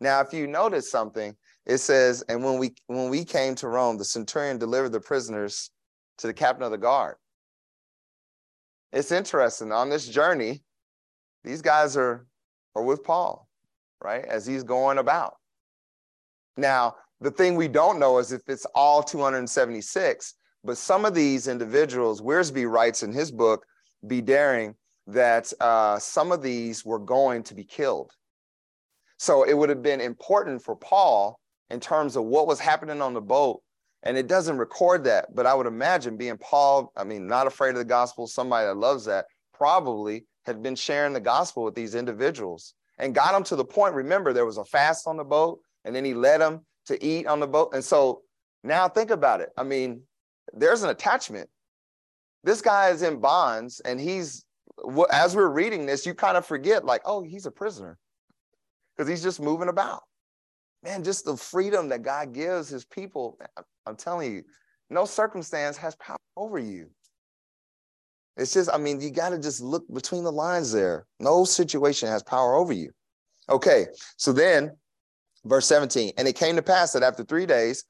Now, 0.01 0.21
if 0.21 0.33
you 0.33 0.47
notice 0.47 0.91
something, 0.91 1.35
it 1.69 1.79
says, 1.79 2.25
and 2.29 2.43
when 2.43 2.59
we 2.59 2.75
when 2.87 3.11
we 3.11 3.25
came 3.25 3.55
to 3.57 3.69
Rome, 3.69 3.99
the 3.99 4.05
centurion 4.05 4.59
delivered 4.59 4.93
the 4.93 5.01
prisoners 5.01 5.71
to 6.17 6.27
the 6.27 6.33
captain 6.33 6.65
of 6.65 6.71
the 6.71 6.79
guard. 6.79 7.17
It's 8.93 9.13
interesting 9.13 9.71
on 9.71 9.91
this 9.91 10.09
journey, 10.09 10.63
these 11.45 11.61
guys 11.61 11.95
are, 11.97 12.27
are 12.75 12.83
with 12.83 13.05
Paul, 13.05 13.47
right? 14.03 14.25
As 14.25 14.47
he's 14.47 14.65
going 14.65 14.97
about. 14.97 15.35
Now, 16.57 16.97
the 17.21 17.31
thing 17.31 17.55
we 17.55 17.69
don't 17.69 17.99
know 17.99 18.19
is 18.19 18.33
if 18.33 18.43
it's 18.49 18.67
all 18.75 19.03
276, 19.03 20.35
but 20.65 20.79
some 20.79 21.05
of 21.05 21.15
these 21.15 21.49
individuals, 21.49 22.23
Wiersbe 22.23 22.69
writes 22.69 23.03
in 23.03 23.13
his 23.13 23.31
book, 23.31 23.65
Be 24.07 24.23
Daring, 24.23 24.75
that 25.07 25.53
uh, 25.61 25.99
some 25.99 26.33
of 26.33 26.43
these 26.43 26.85
were 26.85 26.99
going 26.99 27.43
to 27.45 27.55
be 27.55 27.65
killed. 27.65 28.11
So 29.19 29.43
it 29.43 29.53
would 29.53 29.69
have 29.69 29.83
been 29.83 30.01
important 30.01 30.63
for 30.63 30.75
Paul 30.75 31.39
in 31.71 31.81
terms 31.81 32.17
of 32.17 32.25
what 32.25 32.47
was 32.47 32.61
happening 32.61 33.03
on 33.03 33.15
the 33.15 33.21
boat. 33.21 33.63
And 34.05 34.17
it 34.17 34.29
doesn't 34.29 34.59
record 34.59 35.05
that, 35.05 35.35
but 35.35 35.45
I 35.45 35.55
would 35.55 35.67
imagine 35.67 36.17
being 36.17 36.39
Paul, 36.39 36.93
I 36.97 37.05
mean, 37.05 37.27
not 37.27 37.47
afraid 37.49 37.71
of 37.71 37.77
the 37.77 37.85
gospel, 37.85 38.27
somebody 38.27 38.67
that 38.67 38.77
loves 38.77 39.05
that, 39.07 39.27
probably 39.53 40.25
had 40.47 40.63
been 40.63 40.77
sharing 40.77 41.13
the 41.13 41.21
gospel 41.21 41.65
with 41.65 41.75
these 41.75 41.97
individuals 41.97 42.75
and 42.99 43.15
got 43.15 43.33
them 43.33 43.43
to 43.45 43.57
the 43.57 43.65
point. 43.65 43.95
Remember, 43.95 44.33
there 44.33 44.47
was 44.47 44.57
a 44.57 44.65
fast 44.65 45.09
on 45.09 45.17
the 45.17 45.25
boat, 45.25 45.61
and 45.85 45.95
then 45.95 46.05
he 46.05 46.15
led 46.15 46.41
them 46.41 46.65
to 46.87 47.05
eat 47.05 47.27
on 47.27 47.41
the 47.41 47.47
boat. 47.47 47.71
And 47.75 47.85
so 47.85 48.23
now 48.63 48.89
think 48.89 49.11
about 49.11 49.41
it. 49.41 49.51
I 49.59 49.65
mean, 49.65 50.03
there's 50.53 50.85
an 50.85 50.91
attachment. 50.91 51.51
This 52.45 52.63
guy 52.63 52.91
is 52.91 53.03
in 53.03 53.19
bonds, 53.19 53.81
and 53.81 54.01
he's, 54.01 54.45
as 55.11 55.35
we're 55.35 55.49
reading 55.49 55.87
this, 55.87 56.07
you 56.07 56.15
kind 56.15 56.37
of 56.37 56.47
forget, 56.47 56.85
like, 56.85 57.03
oh, 57.05 57.23
he's 57.23 57.47
a 57.47 57.51
prisoner 57.51 57.99
because 58.97 59.09
he's 59.09 59.25
just 59.25 59.41
moving 59.41 59.69
about. 59.69 60.03
Man, 60.83 61.03
just 61.03 61.25
the 61.25 61.37
freedom 61.37 61.89
that 61.89 62.03
God 62.03 62.33
gives 62.33 62.69
his 62.69 62.85
people. 62.85 63.39
I'm 63.87 63.97
telling 63.97 64.33
you, 64.33 64.43
no 64.91 65.05
circumstance 65.05 65.77
has 65.77 65.97
power 65.97 66.19
over 66.37 66.59
you. 66.59 66.89
It's 68.37 68.55
just, 68.55 68.71
I 68.73 68.79
mean, 68.79 69.01
you 69.01 69.11
got 69.11 69.31
to 69.31 69.39
just 69.39 69.61
look 69.61 69.85
between 69.93 70.23
the 70.23 70.33
lines 70.33 70.71
there. 70.71 71.07
No 71.19 71.45
situation 71.45 72.09
has 72.09 72.23
power 72.23 72.55
over 72.55 72.73
you. 72.73 72.93
Okay, 73.51 73.87
so 74.17 74.33
then 74.33 74.71
verse 75.45 75.67
17, 75.67 76.13
and 76.17 76.29
it 76.29 76.37
came 76.37 76.55
to 76.57 76.63
pass 76.63 76.93
that 76.93 77.03
after 77.03 77.25
three 77.25 77.47
days, 77.47 77.85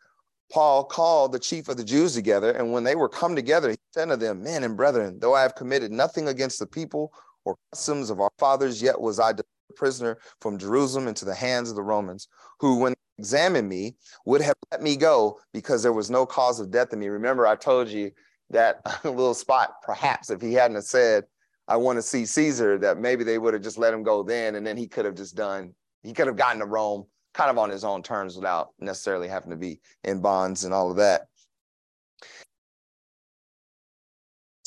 Paul 0.51 0.85
called 0.85 1.33
the 1.33 1.39
chief 1.39 1.69
of 1.69 1.77
the 1.77 1.85
Jews 1.85 2.15
together, 2.15 2.53
and 2.53 2.73
when 2.73 2.85
they 2.85 2.95
were 2.95 3.09
come 3.09 3.37
together, 3.37 3.71
he 3.71 3.77
said 3.93 4.09
to 4.09 4.17
them, 4.17 4.43
Men 4.43 4.65
and 4.65 4.77
brethren, 4.77 5.19
though 5.21 5.35
I 5.35 5.43
have 5.43 5.55
committed 5.55 5.93
nothing 5.93 6.29
against 6.29 6.59
the 6.59 6.67
people 6.67 7.13
or 7.45 7.57
customs 7.73 8.09
of 8.09 8.21
our 8.21 8.31
fathers, 8.39 8.81
yet 8.81 8.99
was 8.99 9.21
I 9.21 9.35
prisoner 9.77 10.19
from 10.41 10.59
Jerusalem 10.59 11.09
into 11.09 11.25
the 11.25 11.35
hands 11.35 11.71
of 11.71 11.77
the 11.77 11.83
Romans, 11.83 12.29
who, 12.61 12.79
when 12.79 12.93
they 12.93 13.23
examined 13.23 13.69
me, 13.69 13.97
would 14.27 14.41
have 14.41 14.57
let 14.71 14.83
me 14.83 14.97
go 14.97 15.39
because 15.53 15.83
there 15.83 15.93
was 15.93 16.11
no 16.11 16.27
cause 16.27 16.61
of 16.61 16.71
death 16.71 16.93
in 16.93 16.99
me. 16.99 17.09
Remember, 17.09 17.47
I 17.47 17.57
told 17.57 17.89
you 17.89 18.11
that 18.51 18.81
little 19.05 19.35
spot, 19.35 19.75
perhaps 19.83 20.31
if 20.31 20.41
he 20.41 20.55
hadn't 20.55 20.83
said, 20.83 21.25
I 21.67 21.77
want 21.77 21.99
to 21.99 22.03
see 22.03 22.25
Caesar, 22.25 22.79
that 22.79 22.99
maybe 22.99 23.25
they 23.25 23.39
would 23.39 23.53
have 23.53 23.63
just 23.63 23.79
let 23.79 23.93
him 23.93 24.03
go 24.03 24.23
then, 24.23 24.55
and 24.55 24.67
then 24.67 24.77
he 24.77 24.89
could 24.89 25.05
have 25.05 25.15
just 25.15 25.37
done, 25.37 25.75
he 26.03 26.15
could 26.15 26.27
have 26.27 26.37
gotten 26.37 26.61
to 26.61 26.67
Rome 26.67 27.07
kind 27.35 27.51
of 27.51 27.59
on 27.59 27.69
his 27.69 27.85
own 27.85 28.03
terms 28.03 28.37
without 28.37 28.71
necessarily 28.81 29.29
having 29.29 29.51
to 29.51 29.57
be 29.57 29.81
in 30.05 30.21
bonds 30.21 30.65
and 30.65 30.73
all 30.73 30.91
of 30.91 30.97
that. 30.97 31.27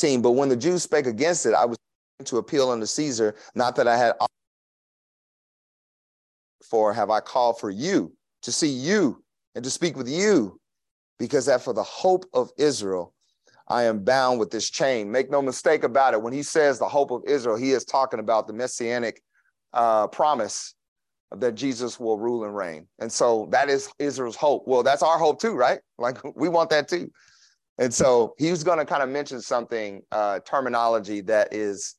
But 0.01 0.31
when 0.31 0.50
the 0.50 0.55
Jews 0.55 0.84
spake 0.84 1.05
against 1.05 1.46
it, 1.46 1.53
I 1.53 1.65
was 1.65 1.77
to 2.25 2.38
appeal 2.38 2.70
unto 2.72 2.86
Caesar, 2.86 3.36
not 3.55 3.75
that 3.75 3.88
I 3.88 3.98
had 3.98 4.13
for 6.72 6.94
have 6.94 7.10
I 7.10 7.20
called 7.20 7.60
for 7.60 7.70
you 7.70 8.13
to 8.44 8.51
see 8.51 8.70
you 8.70 9.22
and 9.54 9.63
to 9.63 9.70
speak 9.70 9.98
with 9.98 10.08
you, 10.10 10.60
because 11.20 11.46
that 11.46 11.62
for 11.62 11.74
the 11.74 11.84
hope 11.84 12.25
of 12.34 12.50
Israel, 12.58 13.13
I 13.68 13.84
am 13.84 14.04
bound 14.04 14.40
with 14.40 14.50
this 14.50 14.70
chain. 14.70 15.12
Make 15.12 15.30
no 15.30 15.42
mistake 15.42 15.84
about 15.84 16.13
it. 16.13 16.22
When 16.22 16.34
he 16.34 16.42
says 16.42 16.80
the 16.80 16.88
hope 16.88 17.12
of 17.12 17.24
Israel, 17.28 17.58
he 17.58 17.72
is 17.72 17.84
talking 17.84 18.20
about 18.20 18.48
the 18.48 18.54
messianic 18.54 19.22
uh, 19.74 20.08
promise 20.08 20.74
that 21.32 21.56
Jesus 21.56 22.00
will 22.00 22.18
rule 22.18 22.46
and 22.46 22.56
reign. 22.56 22.88
And 23.00 23.12
so 23.12 23.48
that 23.51 23.70
is 23.70 23.90
Israel's 24.00 24.36
hope. 24.36 24.63
Well, 24.66 24.82
that's 24.82 25.04
our 25.04 25.18
hope 25.18 25.40
too, 25.40 25.54
right? 25.54 25.80
Like 25.98 26.18
we 26.36 26.50
want 26.50 26.72
that 26.72 26.88
too. 26.88 27.12
And 27.78 27.94
so 27.94 28.34
he's 28.38 28.63
going 28.63 28.80
to 28.80 28.86
kind 28.86 29.04
of 29.04 29.10
mention 29.10 29.42
something, 29.42 30.01
uh, 30.12 30.40
terminology 30.40 31.22
that 31.22 31.54
is 31.54 31.96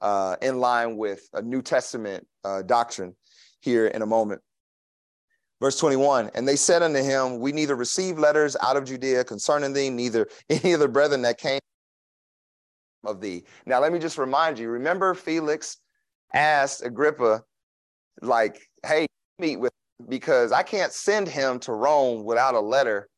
uh, 0.00 0.36
in 0.40 0.60
line 0.60 0.96
with 0.96 1.28
a 1.32 1.42
New 1.42 1.62
Testament 1.62 2.26
uh, 2.44 2.62
doctrine 2.62 3.14
here 3.60 3.86
in 3.86 4.02
a 4.02 4.06
moment. 4.06 4.40
Verse 5.60 5.78
21 5.78 6.30
And 6.34 6.46
they 6.46 6.56
said 6.56 6.82
unto 6.82 7.02
him, 7.02 7.38
We 7.38 7.52
neither 7.52 7.76
receive 7.76 8.18
letters 8.18 8.56
out 8.62 8.76
of 8.76 8.84
Judea 8.84 9.24
concerning 9.24 9.72
thee, 9.72 9.90
neither 9.90 10.28
any 10.50 10.72
of 10.72 10.80
the 10.80 10.88
brethren 10.88 11.22
that 11.22 11.38
came 11.38 11.60
of 13.04 13.20
thee. 13.20 13.44
Now, 13.66 13.80
let 13.80 13.92
me 13.92 13.98
just 13.98 14.18
remind 14.18 14.58
you 14.58 14.68
remember, 14.68 15.14
Felix 15.14 15.78
asked 16.32 16.84
Agrippa, 16.84 17.42
like, 18.22 18.60
hey, 18.84 19.06
meet 19.38 19.56
with 19.56 19.72
because 20.08 20.52
I 20.52 20.62
can't 20.62 20.92
send 20.92 21.28
him 21.28 21.58
to 21.60 21.72
Rome 21.72 22.24
without 22.24 22.54
a 22.54 22.60
letter. 22.60 23.08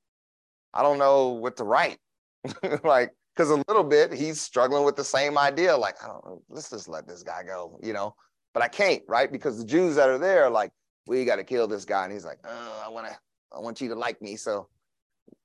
I 0.75 0.82
don't 0.82 0.99
know 0.99 1.28
what 1.28 1.56
to 1.58 1.64
write. 1.64 1.99
like, 2.84 3.11
because 3.34 3.50
a 3.50 3.62
little 3.68 3.84
bit 3.84 4.12
he's 4.12 4.40
struggling 4.40 4.84
with 4.84 4.96
the 4.96 5.04
same 5.04 5.38
idea. 5.38 5.76
Like, 5.76 6.02
I 6.02 6.08
don't 6.08 6.25
know, 6.25 6.42
let's 6.49 6.70
just 6.70 6.88
let 6.88 7.06
this 7.06 7.22
guy 7.22 7.42
go, 7.46 7.78
you 7.82 7.92
know. 7.92 8.14
But 8.54 8.62
I 8.62 8.68
can't, 8.68 9.02
right? 9.09 9.30
Because 9.30 9.59
the 9.59 9.64
Jews 9.64 9.97
that 9.97 10.09
are 10.09 10.18
there 10.18 10.44
are 10.44 10.50
like, 10.50 10.73
we 11.06 11.25
got 11.25 11.37
to 11.37 11.44
kill 11.44 11.66
this 11.66 11.85
guy. 11.85 12.04
And 12.04 12.12
he's 12.12 12.25
like, 12.25 12.38
oh, 12.44 12.82
I 12.85 12.88
want 12.88 13.06
to, 13.06 13.16
I 13.54 13.59
want 13.61 13.80
you 13.80 13.88
to 13.88 13.94
like 13.94 14.21
me. 14.21 14.37
So 14.37 14.68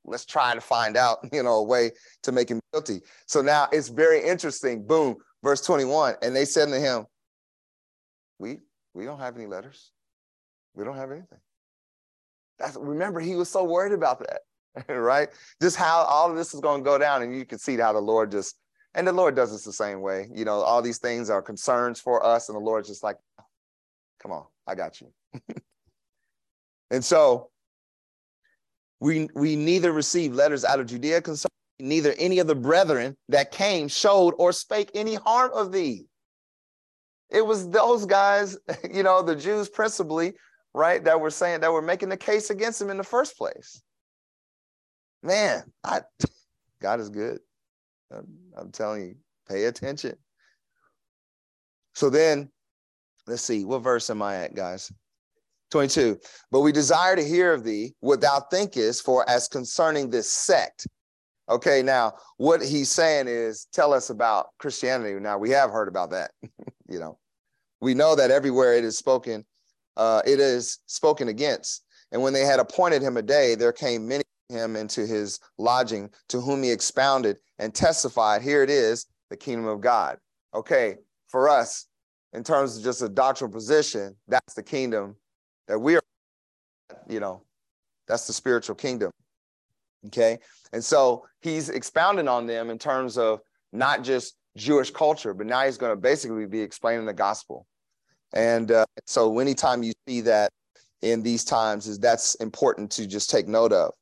let's 0.05 0.25
try 0.25 0.53
to 0.53 0.61
find 0.61 0.97
out, 0.97 1.19
you 1.31 1.43
know, 1.43 1.55
a 1.55 1.63
way 1.63 1.91
to 2.23 2.31
make 2.31 2.49
him 2.49 2.59
guilty. 2.73 3.01
So 3.25 3.41
now 3.41 3.67
it's 3.71 3.89
very 3.89 4.23
interesting. 4.23 4.85
Boom, 4.85 5.17
verse 5.43 5.61
21. 5.61 6.15
And 6.21 6.35
they 6.35 6.45
said 6.45 6.69
to 6.69 6.79
him, 6.79 7.05
We 8.39 8.59
we 8.93 9.05
don't 9.05 9.19
have 9.19 9.35
any 9.35 9.45
letters. 9.45 9.91
We 10.73 10.83
don't 10.83 10.95
have 10.95 11.11
anything. 11.11 11.39
That's 12.59 12.75
remember, 12.75 13.19
he 13.19 13.35
was 13.35 13.49
so 13.49 13.63
worried 13.63 13.93
about 13.93 14.19
that, 14.19 14.89
right? 14.93 15.29
Just 15.61 15.75
how 15.75 15.99
all 16.03 16.31
of 16.31 16.35
this 16.35 16.53
is 16.53 16.59
going 16.59 16.81
to 16.81 16.85
go 16.85 16.97
down. 16.97 17.21
And 17.21 17.35
you 17.35 17.45
can 17.45 17.59
see 17.59 17.77
how 17.77 17.93
the 17.93 17.99
Lord 17.99 18.31
just 18.31 18.55
and 18.95 19.07
the 19.07 19.13
Lord 19.13 19.35
does 19.35 19.53
us 19.53 19.63
the 19.63 19.73
same 19.73 20.01
way. 20.01 20.29
You 20.33 20.45
know, 20.45 20.61
all 20.61 20.81
these 20.81 20.97
things 20.97 21.29
are 21.29 21.41
concerns 21.41 21.99
for 21.99 22.25
us, 22.25 22.49
and 22.49 22.55
the 22.55 22.59
Lord's 22.59 22.87
just 22.87 23.03
like, 23.03 23.17
come 24.21 24.31
on, 24.31 24.45
I 24.65 24.75
got 24.75 25.01
you. 25.01 25.11
and 26.91 27.03
so 27.03 27.49
we 28.99 29.29
we 29.35 29.55
neither 29.55 29.91
received 29.91 30.35
letters 30.35 30.65
out 30.65 30.79
of 30.79 30.87
Judea 30.87 31.21
concerning 31.21 31.51
neither 31.79 32.13
any 32.17 32.39
of 32.39 32.47
the 32.47 32.55
brethren 32.55 33.15
that 33.29 33.51
came 33.51 33.87
showed 33.87 34.33
or 34.37 34.51
spake 34.51 34.91
any 34.93 35.15
harm 35.15 35.51
of 35.53 35.71
thee. 35.71 36.07
It 37.29 37.45
was 37.45 37.69
those 37.69 38.05
guys, 38.05 38.57
you 38.91 39.03
know, 39.03 39.21
the 39.21 39.35
Jews 39.35 39.69
principally, 39.69 40.33
right, 40.73 41.03
that 41.03 41.19
were 41.19 41.29
saying 41.29 41.61
that 41.61 41.71
were 41.71 41.81
making 41.81 42.09
the 42.09 42.17
case 42.17 42.49
against 42.49 42.81
him 42.81 42.89
in 42.89 42.97
the 42.97 43.03
first 43.03 43.37
place. 43.37 43.81
Man, 45.23 45.63
I 45.83 46.01
God 46.81 46.99
is 46.99 47.09
good. 47.09 47.39
I'm, 48.11 48.27
I'm 48.57 48.71
telling 48.71 49.01
you, 49.01 49.15
pay 49.47 49.65
attention. 49.65 50.15
So 51.95 52.09
then, 52.09 52.49
let's 53.25 53.41
see, 53.41 53.65
what 53.65 53.79
verse 53.79 54.09
am 54.09 54.21
I 54.21 54.35
at, 54.37 54.55
guys? 54.55 54.91
22. 55.71 56.19
But 56.51 56.61
we 56.61 56.71
desire 56.71 57.15
to 57.15 57.23
hear 57.23 57.53
of 57.53 57.63
thee 57.63 57.93
what 57.99 58.21
thou 58.21 58.39
thinkest, 58.51 59.03
for 59.03 59.27
as 59.29 59.47
concerning 59.47 60.09
this 60.09 60.31
sect. 60.31 60.87
Okay, 61.49 61.81
now 61.81 62.13
what 62.37 62.61
he's 62.61 62.89
saying 62.89 63.27
is 63.27 63.67
tell 63.71 63.93
us 63.93 64.09
about 64.09 64.47
Christianity. 64.59 65.19
Now 65.19 65.37
we 65.37 65.49
have 65.51 65.69
heard 65.69 65.87
about 65.87 66.11
that. 66.11 66.31
you 66.89 66.99
know, 66.99 67.17
we 67.81 67.93
know 67.93 68.15
that 68.15 68.31
everywhere 68.31 68.73
it 68.73 68.83
is 68.83 68.97
spoken, 68.97 69.45
uh, 69.95 70.21
it 70.25 70.39
is 70.39 70.79
spoken 70.87 71.27
against. 71.29 71.83
And 72.11 72.21
when 72.21 72.33
they 72.33 72.45
had 72.45 72.59
appointed 72.59 73.01
him 73.01 73.17
a 73.17 73.21
day, 73.21 73.55
there 73.55 73.73
came 73.73 74.07
many 74.07 74.23
him 74.49 74.75
into 74.75 75.05
his 75.05 75.39
lodging, 75.57 76.09
to 76.29 76.39
whom 76.39 76.63
he 76.63 76.71
expounded 76.71 77.37
and 77.59 77.73
testified, 77.73 78.41
Here 78.41 78.63
it 78.63 78.69
is, 78.69 79.05
the 79.29 79.37
kingdom 79.37 79.67
of 79.67 79.81
God. 79.81 80.17
Okay, 80.53 80.95
for 81.27 81.49
us, 81.49 81.87
in 82.33 82.43
terms 82.43 82.77
of 82.77 82.83
just 82.83 83.01
a 83.01 83.09
doctrinal 83.09 83.53
position, 83.53 84.15
that's 84.27 84.53
the 84.53 84.63
kingdom 84.63 85.15
that 85.67 85.79
we 85.79 85.95
are, 85.95 86.01
you 87.07 87.19
know, 87.19 87.43
that's 88.07 88.27
the 88.27 88.33
spiritual 88.33 88.75
kingdom. 88.75 89.11
Okay, 90.07 90.37
and 90.71 90.83
so 90.83 91.25
he's 91.41 91.69
expounding 91.69 92.27
on 92.27 92.47
them 92.47 92.69
in 92.69 92.77
terms 92.77 93.17
of 93.17 93.41
not 93.73 94.03
just 94.03 94.35
Jewish 94.55 94.91
culture, 94.91 95.33
but 95.33 95.47
now 95.47 95.65
he's 95.65 95.77
going 95.77 95.91
to 95.91 96.01
basically 96.01 96.45
be 96.45 96.61
explaining 96.61 97.05
the 97.05 97.13
gospel. 97.13 97.65
And 98.33 98.71
uh, 98.71 98.85
so, 99.05 99.39
anytime 99.39 99.83
you 99.83 99.93
see 100.07 100.21
that 100.21 100.51
in 101.01 101.23
these 101.23 101.43
times, 101.43 101.87
is 101.87 101.99
that's 101.99 102.35
important 102.35 102.91
to 102.91 103.07
just 103.07 103.29
take 103.29 103.47
note 103.47 103.73
of 103.73 103.93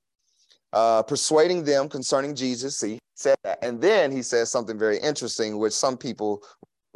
uh, 0.76 1.02
persuading 1.02 1.64
them 1.64 1.90
concerning 1.90 2.36
Jesus. 2.36 2.78
See, 2.78 3.00
said 3.16 3.38
that. 3.44 3.60
And 3.64 3.82
then 3.82 4.12
he 4.12 4.22
says 4.22 4.52
something 4.52 4.78
very 4.78 5.00
interesting, 5.00 5.58
which 5.58 5.74
some 5.74 5.98
people 5.98 6.44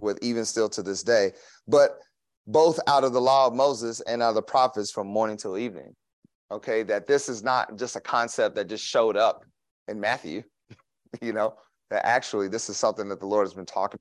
with 0.02 0.20
even 0.22 0.46
still 0.46 0.70
to 0.70 0.84
this 0.84 1.02
day, 1.02 1.32
but 1.68 1.98
both 2.46 2.80
out 2.88 3.04
of 3.04 3.14
the 3.14 3.22
law 3.22 3.48
of 3.48 3.54
Moses 3.54 4.02
and 4.02 4.22
out 4.22 4.30
of 4.30 4.36
the 4.36 4.42
prophets 4.42 4.92
from 4.92 5.08
morning 5.08 5.38
till 5.38 5.58
evening. 5.58 5.96
Okay, 6.52 6.84
that 6.84 7.08
this 7.08 7.30
is 7.30 7.44
not 7.44 7.78
just 7.78 7.96
a 7.96 8.02
concept 8.02 8.56
that 8.56 8.68
just 8.68 8.84
showed 8.84 9.16
up 9.16 9.44
in 9.88 10.00
Matthew, 10.00 10.44
you 11.22 11.32
know, 11.32 11.56
that 11.90 12.06
actually 12.06 12.48
this 12.48 12.70
is 12.70 12.78
something 12.78 13.08
that 13.10 13.20
the 13.20 13.28
Lord 13.28 13.46
has 13.46 13.54
been 13.54 13.66
talking 13.66 14.00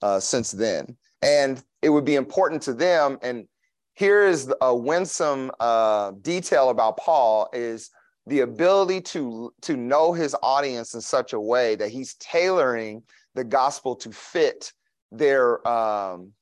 uh, 0.00 0.20
since 0.20 0.52
then. 0.52 0.96
And 1.22 1.62
it 1.82 1.90
would 1.90 2.04
be 2.04 2.14
important 2.14 2.62
to 2.62 2.72
them. 2.72 3.18
And 3.20 3.46
here 3.94 4.26
is 4.26 4.52
a 4.60 4.74
winsome 4.74 5.50
uh, 5.58 6.12
detail 6.22 6.70
about 6.70 6.98
Paul 6.98 7.48
is 7.52 7.90
the 8.26 8.40
ability 8.40 9.00
to 9.00 9.52
to 9.62 9.76
know 9.76 10.12
his 10.12 10.34
audience 10.42 10.94
in 10.94 11.00
such 11.00 11.32
a 11.32 11.40
way 11.40 11.76
that 11.76 11.90
he's 11.90 12.14
tailoring 12.14 13.02
the 13.34 13.44
gospel 13.44 13.94
to 13.96 14.10
fit 14.10 14.72
their 15.12 15.66
um, 15.66 16.32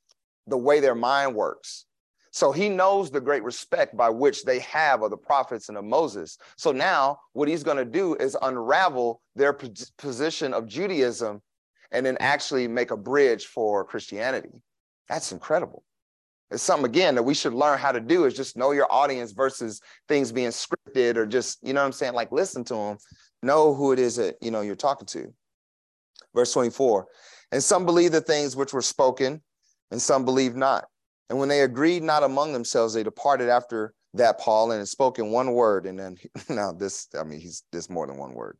the 0.46 0.56
way 0.56 0.80
their 0.80 0.94
mind 0.94 1.34
works. 1.34 1.86
So 2.30 2.50
he 2.50 2.68
knows 2.68 3.10
the 3.10 3.20
great 3.20 3.44
respect 3.44 3.96
by 3.96 4.08
which 4.08 4.44
they 4.44 4.58
have 4.60 5.02
of 5.02 5.10
the 5.10 5.16
prophets 5.16 5.68
and 5.68 5.78
of 5.78 5.84
moses. 5.84 6.38
So 6.56 6.72
now 6.72 7.18
what 7.32 7.48
he's 7.48 7.62
going 7.62 7.76
to 7.76 7.84
do 7.84 8.14
is 8.14 8.36
unravel 8.42 9.20
their 9.36 9.52
position 9.52 10.52
of 10.52 10.66
judaism 10.66 11.42
and 11.92 12.04
then 12.04 12.16
actually 12.18 12.66
make 12.66 12.90
a 12.90 12.96
bridge 12.96 13.46
for 13.46 13.84
christianity. 13.84 14.50
That's 15.08 15.32
incredible 15.32 15.84
it's 16.54 16.62
something 16.62 16.86
again 16.88 17.16
that 17.16 17.22
we 17.22 17.34
should 17.34 17.52
learn 17.52 17.78
how 17.78 17.92
to 17.92 18.00
do 18.00 18.24
is 18.24 18.34
just 18.34 18.56
know 18.56 18.70
your 18.70 18.90
audience 18.90 19.32
versus 19.32 19.80
things 20.08 20.32
being 20.32 20.48
scripted 20.48 21.16
or 21.16 21.26
just 21.26 21.58
you 21.62 21.72
know 21.72 21.80
what 21.80 21.86
i'm 21.86 21.92
saying? 21.92 22.14
Like 22.14 22.32
listen 22.32 22.64
to 22.64 22.74
them 22.74 22.98
know 23.42 23.74
who 23.74 23.92
it 23.92 23.98
is 23.98 24.16
that 24.16 24.36
you 24.40 24.50
know 24.50 24.62
you're 24.62 24.76
talking 24.76 25.06
to. 25.08 25.32
Verse 26.34 26.52
24 26.52 27.06
and 27.52 27.62
some 27.62 27.84
believe 27.84 28.12
the 28.12 28.20
things 28.20 28.56
which 28.56 28.72
were 28.72 28.82
spoken 28.82 29.42
and 29.90 30.00
some 30.00 30.24
believe 30.24 30.56
not. 30.56 30.86
And 31.28 31.38
when 31.38 31.48
they 31.48 31.60
agreed 31.60 32.02
not 32.02 32.22
among 32.22 32.52
themselves 32.52 32.94
they 32.94 33.02
departed 33.02 33.48
after 33.48 33.92
that 34.14 34.38
paul 34.38 34.70
and 34.70 34.78
had 34.78 34.88
spoken 34.88 35.30
one 35.30 35.52
word. 35.52 35.86
And 35.86 35.98
then 35.98 36.16
now 36.48 36.72
this 36.72 37.08
i 37.18 37.24
mean 37.24 37.40
he's 37.40 37.64
this 37.72 37.90
more 37.90 38.06
than 38.06 38.16
one 38.16 38.32
word. 38.32 38.56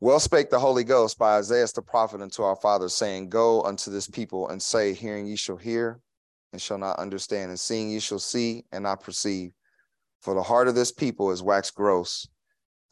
Well 0.00 0.20
spake 0.20 0.50
the 0.50 0.58
Holy 0.58 0.84
Ghost 0.84 1.18
by 1.18 1.36
Isaiah 1.38 1.66
the 1.74 1.80
prophet 1.80 2.20
unto 2.20 2.42
our 2.42 2.56
fathers, 2.56 2.94
saying, 2.94 3.30
Go 3.30 3.62
unto 3.62 3.90
this 3.90 4.06
people 4.06 4.48
and 4.48 4.60
say, 4.60 4.92
Hearing 4.92 5.26
ye 5.26 5.36
shall 5.36 5.56
hear, 5.56 6.00
and 6.54 6.62
shall 6.62 6.78
not 6.78 7.00
understand, 7.00 7.50
and 7.50 7.58
seeing 7.58 7.90
ye 7.90 7.98
shall 7.98 8.20
see 8.20 8.64
and 8.70 8.84
not 8.84 9.02
perceive. 9.02 9.50
For 10.22 10.34
the 10.34 10.42
heart 10.42 10.68
of 10.68 10.76
this 10.76 10.92
people 10.92 11.32
is 11.32 11.42
waxed 11.42 11.74
gross, 11.74 12.28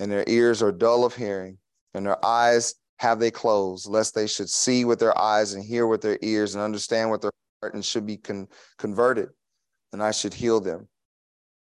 and 0.01 0.11
their 0.11 0.25
ears 0.27 0.65
are 0.65 0.73
dull 0.73 1.05
of 1.05 1.15
hearing, 1.15 1.59
and 1.95 2.05
their 2.05 2.23
eyes 2.27 2.75
have 2.99 3.21
they 3.21 3.31
closed, 3.31 3.87
lest 3.89 4.17
they 4.17 4.27
should 4.27 4.51
see 4.51 4.85
with 4.85 4.99
their 4.99 5.17
eyes 5.17 5.55
and 5.55 5.63
hear 5.63 5.87
with 5.87 6.01
their 6.01 6.19
ears 6.23 6.57
and 6.57 6.65
understand 6.65 7.13
with 7.13 7.21
their 7.21 7.31
heart 7.63 7.75
and 7.75 7.85
should 7.85 8.05
be 8.05 8.17
con- 8.17 8.49
converted, 8.79 9.29
and 9.93 10.03
I 10.03 10.11
should 10.11 10.35
heal 10.35 10.61
them. 10.61 10.89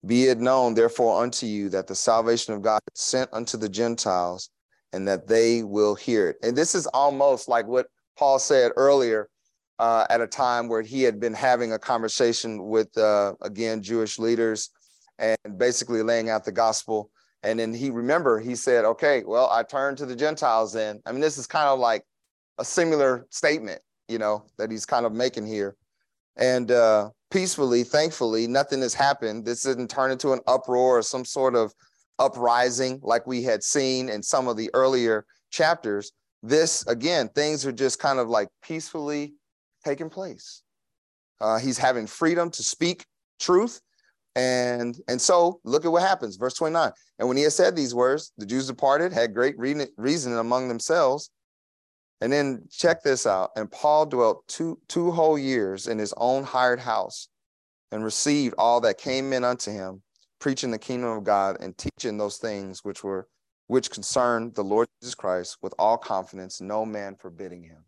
Be 0.07 0.27
it 0.27 0.39
known, 0.39 0.75
therefore, 0.75 1.21
unto 1.21 1.47
you 1.47 1.69
that 1.71 1.89
the 1.89 1.97
salvation 1.97 2.55
of 2.55 2.63
God 2.63 2.81
is 2.95 3.03
sent 3.03 3.29
unto 3.33 3.57
the 3.57 3.69
Gentiles, 3.69 4.51
and 4.93 5.09
that 5.09 5.27
they 5.27 5.65
will 5.65 5.97
hear 5.97 6.29
it. 6.29 6.37
And 6.45 6.57
this 6.57 6.77
is 6.77 6.87
almost 6.87 7.49
like 7.49 7.67
what 7.67 7.89
Paul 8.17 8.39
said 8.39 8.71
earlier 8.77 9.29
uh, 9.79 10.07
at 10.11 10.21
a 10.21 10.27
time 10.27 10.69
where 10.69 10.83
he 10.83 11.03
had 11.03 11.21
been 11.21 11.35
having 11.35 11.73
a 11.73 11.79
conversation 11.79 12.69
with, 12.69 12.97
uh, 12.99 13.35
again, 13.43 13.83
Jewish 13.83 14.19
leaders 14.19 14.71
and 15.19 15.37
basically 15.57 16.03
laying 16.03 16.31
out 16.31 16.45
the 16.45 16.53
gospel. 16.53 17.11
And 17.43 17.59
then 17.61 17.73
he 17.73 17.91
remember 17.91 18.41
he 18.41 18.57
said, 18.57 18.85
"Okay, 18.85 19.23
well, 19.25 19.49
I 19.51 19.63
turned 19.63 19.99
to 19.99 20.07
the 20.07 20.17
Gentiles." 20.17 20.73
Then 20.73 21.01
I 21.07 21.13
mean, 21.13 21.21
this 21.21 21.39
is 21.39 21.47
kind 21.47 21.69
of 21.69 21.79
like 21.79 22.05
a 22.59 22.65
similar 22.65 23.27
statement, 23.31 23.81
you 24.09 24.19
know, 24.19 24.45
that 24.59 24.71
he's 24.71 24.85
kind 24.85 25.07
of 25.07 25.13
making 25.13 25.47
here. 25.47 25.77
And 26.37 26.71
uh, 26.73 27.11
peacefully, 27.31 27.85
thankfully, 27.85 28.49
nothing 28.49 28.81
has 28.83 28.95
happened. 28.95 29.45
This 29.45 29.63
didn't 29.63 29.89
turn 29.89 30.11
into 30.11 30.33
an 30.33 30.41
uproar 30.49 30.99
or 30.99 31.03
some 31.03 31.25
sort 31.25 31.55
of 31.55 31.73
uprising 32.19 32.99
like 33.03 33.27
we 33.27 33.45
had 33.45 33.63
seen 33.63 34.09
in 34.09 34.23
some 34.23 34.49
of 34.49 34.57
the 34.57 34.71
earlier 34.75 35.25
chapters. 35.51 36.13
This 36.43 36.87
again, 36.87 37.29
things 37.29 37.65
are 37.67 37.73
just 37.73 38.01
kind 38.01 38.19
of 38.19 38.29
like 38.29 38.49
peacefully 38.63 39.35
taking 39.89 40.11
place. 40.11 40.63
Uh, 41.41 41.59
he's 41.59 41.79
having 41.79 42.07
freedom 42.07 42.51
to 42.51 42.63
speak 42.63 43.05
truth 43.39 43.81
and 44.39 44.97
and 45.09 45.21
so 45.21 45.61
look 45.65 45.85
at 45.85 45.91
what 45.91 46.03
happens, 46.03 46.37
verse 46.37 46.55
29. 46.55 46.93
And 47.19 47.27
when 47.27 47.37
he 47.37 47.43
had 47.43 47.53
said 47.53 47.75
these 47.75 47.93
words, 47.93 48.33
the 48.39 48.47
Jews 48.47 48.69
departed, 48.69 49.13
had 49.13 49.35
great 49.35 49.59
re- 49.59 49.89
reason 49.97 50.39
among 50.39 50.69
themselves. 50.69 51.31
And 52.21 52.33
then 52.33 52.63
check 52.71 53.03
this 53.03 53.27
out. 53.27 53.51
And 53.57 53.71
Paul 53.71 54.07
dwelt 54.07 54.47
two, 54.47 54.79
two 54.87 55.11
whole 55.11 55.37
years 55.37 55.89
in 55.89 55.99
his 55.99 56.15
own 56.17 56.45
hired 56.45 56.79
house 56.79 57.29
and 57.91 58.05
received 58.05 58.55
all 58.59 58.81
that 58.83 58.99
came 58.99 59.33
in 59.33 59.43
unto 59.43 59.73
him, 59.73 60.03
preaching 60.41 60.71
the 60.71 60.79
kingdom 60.79 61.11
of 61.11 61.25
God 61.25 61.57
and 61.61 61.77
teaching 61.77 62.17
those 62.17 62.37
things 62.39 62.85
which 62.85 63.03
were 63.03 63.27
which 63.67 63.91
concerned 63.91 64.55
the 64.55 64.65
Lord 64.65 64.87
Jesus 65.01 65.17
Christ 65.17 65.59
with 65.63 65.75
all 65.81 65.99
confidence, 65.99 66.61
no 66.61 66.87
man 66.87 67.17
forbidding 67.17 67.65
him. 67.65 67.85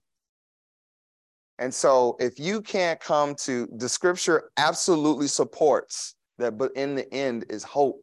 And 1.60 1.72
so 1.72 2.16
if 2.18 2.40
you 2.40 2.62
can't 2.62 2.98
come 2.98 3.36
to 3.36 3.68
the 3.76 3.88
scripture 3.88 4.50
absolutely 4.56 5.28
supports 5.28 6.16
that 6.38 6.56
but 6.58 6.72
in 6.74 6.94
the 6.94 7.12
end 7.14 7.44
is 7.50 7.62
hope 7.62 8.02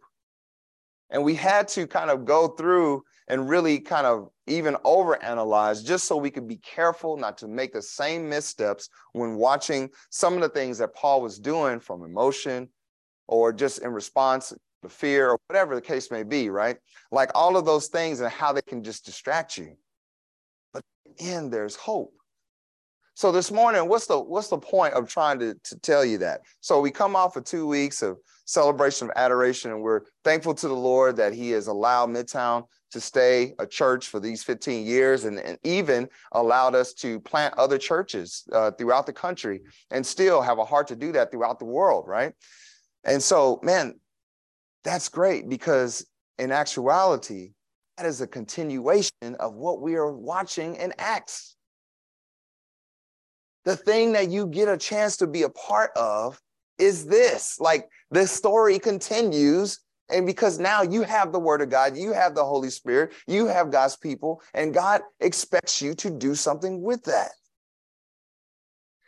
and 1.10 1.24
we 1.24 1.34
had 1.34 1.68
to 1.70 1.88
kind 1.88 2.10
of 2.10 2.26
go 2.26 2.50
through 2.50 3.04
and 3.28 3.50
really 3.50 3.80
kind 3.80 4.06
of 4.06 4.30
even 4.46 4.76
overanalyze 4.86 5.86
just 5.86 6.06
so 6.06 6.16
we 6.16 6.32
could 6.32 6.48
be 6.48 6.58
careful 6.58 7.18
not 7.18 7.38
to 7.38 7.48
make 7.48 7.74
the 7.74 7.82
same 7.82 8.30
missteps 8.30 8.90
when 9.14 9.36
watching 9.36 9.90
some 10.10 10.36
of 10.36 10.42
the 10.42 10.50
things 10.50 10.78
that 10.78 10.96
Paul 10.96 11.22
was 11.22 11.40
doing 11.40 11.80
from 11.80 12.04
emotion 12.04 12.70
or 13.28 13.52
just 13.52 13.80
in 13.80 13.92
response 13.92 14.54
to 14.84 14.90
fear 14.90 15.30
or 15.30 15.40
whatever 15.48 15.76
the 15.76 15.82
case 15.82 16.12
may 16.12 16.24
be, 16.24 16.50
right? 16.50 16.78
Like 17.12 17.32
all 17.36 17.58
of 17.58 17.66
those 17.66 17.88
things 17.88 18.22
and 18.22 18.32
how 18.32 18.54
they 18.54 18.62
can 18.62 18.84
just 18.84 19.06
distract 19.06 19.58
you. 19.58 19.76
But 20.74 20.84
in 21.18 21.50
there's 21.50 21.76
hope. 21.76 22.14
So 23.18 23.32
this 23.32 23.50
morning, 23.50 23.90
what's 23.90 24.06
the 24.06 24.20
what's 24.20 24.50
the 24.50 24.60
point 24.60 24.94
of 24.94 25.10
trying 25.10 25.40
to, 25.40 25.56
to 25.56 25.80
tell 25.80 26.06
you 26.06 26.20
that? 26.20 26.42
So 26.60 26.80
we 26.80 26.92
come 26.92 27.16
off 27.16 27.36
of 27.36 27.46
two 27.46 27.66
weeks 27.66 28.04
of 28.04 28.20
celebration 28.46 29.10
of 29.10 29.14
adoration, 29.16 29.72
and 29.72 29.82
we're 29.82 30.02
thankful 30.24 30.54
to 30.54 30.68
the 30.68 30.76
Lord 30.76 31.16
that 31.16 31.34
He 31.34 31.50
has 31.50 31.66
allowed 31.66 32.12
Midtown 32.12 32.66
to 32.92 33.02
stay 33.02 33.56
a 33.58 33.66
church 33.66 34.10
for 34.10 34.20
these 34.20 34.44
15 34.44 34.86
years 34.86 35.26
and, 35.26 35.40
and 35.40 35.58
even 35.64 36.08
allowed 36.34 36.76
us 36.76 36.94
to 36.94 37.20
plant 37.22 37.56
other 37.58 37.80
churches 37.80 38.44
uh, 38.54 38.70
throughout 38.70 39.08
the 39.08 39.14
country 39.14 39.62
and 39.90 40.06
still 40.06 40.40
have 40.40 40.60
a 40.60 40.64
heart 40.64 40.86
to 40.90 40.96
do 40.96 41.12
that 41.14 41.32
throughout 41.32 41.58
the 41.58 41.66
world, 41.66 42.06
right? 42.08 42.34
And 43.04 43.20
so, 43.20 43.60
man, 43.64 44.00
that's 44.84 45.10
great 45.10 45.50
because 45.50 46.06
in 46.38 46.52
actuality, 46.52 47.54
that 47.98 48.06
is 48.06 48.22
a 48.22 48.28
continuation 48.28 49.36
of 49.40 49.56
what 49.56 49.82
we 49.82 49.96
are 49.96 50.12
watching 50.12 50.76
in 50.76 50.94
Acts 51.00 51.57
the 53.68 53.76
thing 53.76 54.14
that 54.14 54.30
you 54.30 54.48
get 54.48 54.70
a 54.70 54.78
chance 54.78 55.18
to 55.18 55.28
be 55.28 55.44
a 55.44 55.50
part 55.50 55.92
of 55.98 56.42
is 56.80 57.06
this 57.06 57.60
like 57.60 57.90
the 58.12 58.26
story 58.26 58.80
continues 58.80 59.82
and 60.10 60.26
because 60.26 60.58
now 60.58 60.84
you 60.84 61.02
have 61.02 61.34
the 61.34 61.40
word 61.40 61.62
of 61.62 61.70
God, 61.70 61.98
you 61.98 62.14
have 62.14 62.34
the 62.34 62.46
Holy 62.46 62.70
Spirit, 62.70 63.12
you 63.28 63.46
have 63.46 63.70
God's 63.70 63.98
people, 63.98 64.42
and 64.54 64.74
God 64.74 65.02
expects 65.20 65.82
you 65.82 65.94
to 65.96 66.10
do 66.10 66.34
something 66.34 66.82
with 66.82 67.04
that. 67.04 67.32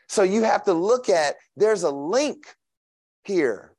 So 0.10 0.24
you 0.24 0.44
have 0.44 0.66
to 0.66 0.74
look 0.74 1.08
at 1.08 1.36
there's 1.56 1.84
a 1.84 1.90
link 1.90 2.44
here. 3.24 3.72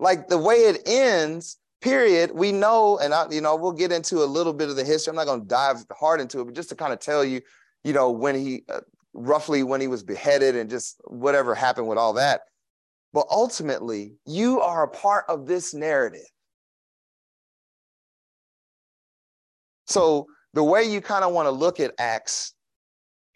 Like 0.00 0.26
the 0.26 0.38
way 0.38 0.56
it 0.64 0.82
ends, 0.84 1.58
period, 1.80 2.32
we 2.32 2.50
know, 2.50 2.98
and 2.98 3.14
I, 3.14 3.30
you 3.30 3.40
know, 3.40 3.54
we'll 3.54 3.70
get 3.70 3.92
into 3.92 4.24
a 4.24 4.26
little 4.26 4.52
bit 4.52 4.68
of 4.68 4.74
the 4.74 4.82
history. 4.82 5.12
I'm 5.12 5.16
not 5.16 5.26
going 5.26 5.42
to 5.42 5.46
dive 5.46 5.84
hard 5.92 6.20
into 6.20 6.40
it, 6.40 6.46
but 6.46 6.54
just 6.54 6.70
to 6.70 6.74
kind 6.74 6.92
of 6.92 6.98
tell 6.98 7.24
you, 7.24 7.40
you 7.84 7.92
know, 7.92 8.10
when 8.10 8.34
he, 8.34 8.64
uh, 8.68 8.80
roughly 9.14 9.62
when 9.62 9.80
he 9.80 9.86
was 9.86 10.02
beheaded 10.02 10.56
and 10.56 10.68
just 10.68 11.00
whatever 11.04 11.54
happened 11.54 11.88
with 11.88 11.98
all 11.98 12.12
that. 12.14 12.42
But 13.12 13.26
ultimately, 13.30 14.14
you 14.26 14.60
are 14.60 14.82
a 14.82 14.88
part 14.88 15.24
of 15.28 15.46
this 15.46 15.72
narrative. 15.72 16.26
So 19.86 20.26
the 20.52 20.64
way 20.64 20.84
you 20.84 21.00
kind 21.00 21.24
of 21.24 21.32
want 21.32 21.46
to 21.46 21.50
look 21.50 21.78
at 21.80 21.94
Acts 21.98 22.54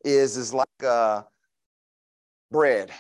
is 0.05 0.37
is 0.37 0.53
like 0.53 0.69
uh, 0.85 1.23
bread, 2.51 2.91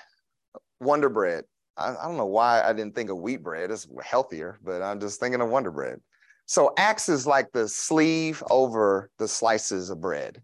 Wonder 0.81 1.09
Bread. 1.09 1.45
I, 1.77 1.97
I, 1.97 2.05
don't 2.05 2.17
know 2.17 2.27
why 2.27 2.63
I 2.63 2.73
didn't 2.73 2.95
think 2.95 3.11
of 3.11 3.19
wheat 3.19 3.43
bread. 3.43 3.71
It's 3.71 3.87
healthier, 4.03 4.59
but 4.63 4.83
I'm 4.83 5.01
just 5.01 5.21
thinking 5.21 5.41
of 5.41 5.49
Wonder 5.49 5.71
Bread. 5.71 6.01
So 6.47 6.73
Acts 6.79 7.09
is 7.09 7.27
like 7.27 7.53
the 7.53 7.69
sleeve 7.69 8.43
over 8.51 9.11
the 9.19 9.29
slices 9.29 9.91
of 9.91 10.01
bread. 10.01 10.43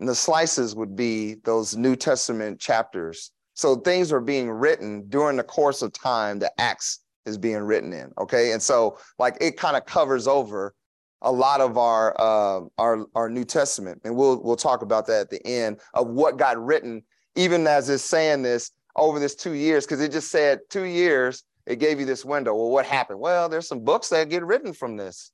And 0.00 0.08
the 0.08 0.14
slices 0.14 0.74
would 0.74 0.96
be 0.96 1.36
those 1.44 1.76
New 1.76 1.96
Testament 1.96 2.60
chapters. 2.60 3.30
So 3.54 3.76
things 3.76 4.12
are 4.12 4.20
being 4.20 4.50
written 4.50 5.08
during 5.08 5.36
the 5.36 5.44
course 5.44 5.82
of 5.82 5.92
time 5.92 6.40
that 6.40 6.52
Acts 6.58 7.00
is 7.26 7.38
being 7.38 7.58
written 7.58 7.92
in. 7.92 8.12
Okay. 8.18 8.52
And 8.52 8.62
so 8.62 8.98
like 9.18 9.36
it 9.40 9.56
kind 9.56 9.76
of 9.76 9.86
covers 9.86 10.26
over 10.26 10.74
a 11.22 11.32
lot 11.32 11.60
of 11.60 11.78
our 11.78 12.14
uh, 12.20 12.60
our 12.78 13.06
our 13.14 13.30
New 13.30 13.44
Testament. 13.44 14.00
And 14.04 14.14
we'll 14.14 14.42
we'll 14.42 14.56
talk 14.56 14.82
about 14.82 15.06
that 15.06 15.22
at 15.22 15.30
the 15.30 15.44
end 15.46 15.80
of 15.94 16.08
what 16.08 16.36
got 16.36 16.62
written, 16.62 17.02
even 17.34 17.66
as 17.66 17.88
it's 17.88 18.04
saying 18.04 18.42
this 18.42 18.70
over 18.96 19.18
this 19.18 19.34
two 19.34 19.52
years, 19.52 19.86
because 19.86 20.00
it 20.00 20.12
just 20.12 20.30
said 20.30 20.60
two 20.70 20.84
years, 20.84 21.42
it 21.66 21.78
gave 21.78 21.98
you 21.98 22.06
this 22.06 22.24
window. 22.24 22.54
Well, 22.54 22.70
what 22.70 22.86
happened? 22.86 23.20
Well, 23.20 23.48
there's 23.48 23.66
some 23.66 23.84
books 23.84 24.10
that 24.10 24.28
get 24.28 24.44
written 24.44 24.72
from 24.72 24.96
this 24.96 25.32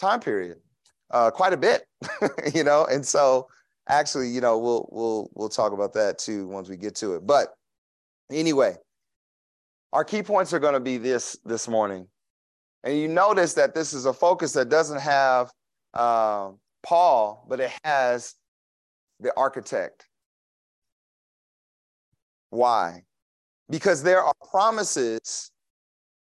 time 0.00 0.20
period. 0.20 0.58
Uh, 1.10 1.30
quite 1.30 1.52
a 1.52 1.56
bit, 1.56 1.84
you 2.54 2.64
know, 2.64 2.84
and 2.86 3.06
so 3.06 3.46
actually, 3.88 4.28
you 4.28 4.40
know, 4.40 4.58
we'll 4.58 4.88
we'll 4.90 5.30
we'll 5.34 5.48
talk 5.48 5.72
about 5.72 5.92
that 5.94 6.18
too 6.18 6.46
once 6.48 6.68
we 6.68 6.76
get 6.76 6.94
to 6.96 7.14
it. 7.14 7.26
But 7.26 7.54
anyway, 8.30 8.76
our 9.92 10.04
key 10.04 10.22
points 10.22 10.52
are 10.52 10.58
going 10.58 10.74
to 10.74 10.80
be 10.80 10.98
this 10.98 11.38
this 11.44 11.68
morning, 11.68 12.08
and 12.84 12.98
you 12.98 13.08
notice 13.08 13.54
that 13.54 13.74
this 13.74 13.92
is 13.92 14.06
a 14.06 14.12
focus 14.12 14.52
that 14.52 14.68
doesn't 14.68 15.00
have 15.00 15.50
uh, 15.94 16.50
Paul, 16.82 17.44
but 17.48 17.60
it 17.60 17.72
has 17.84 18.34
the 19.20 19.32
architect. 19.36 20.06
Why? 22.50 23.02
Because 23.68 24.02
there 24.02 24.22
are 24.22 24.34
promises 24.50 25.50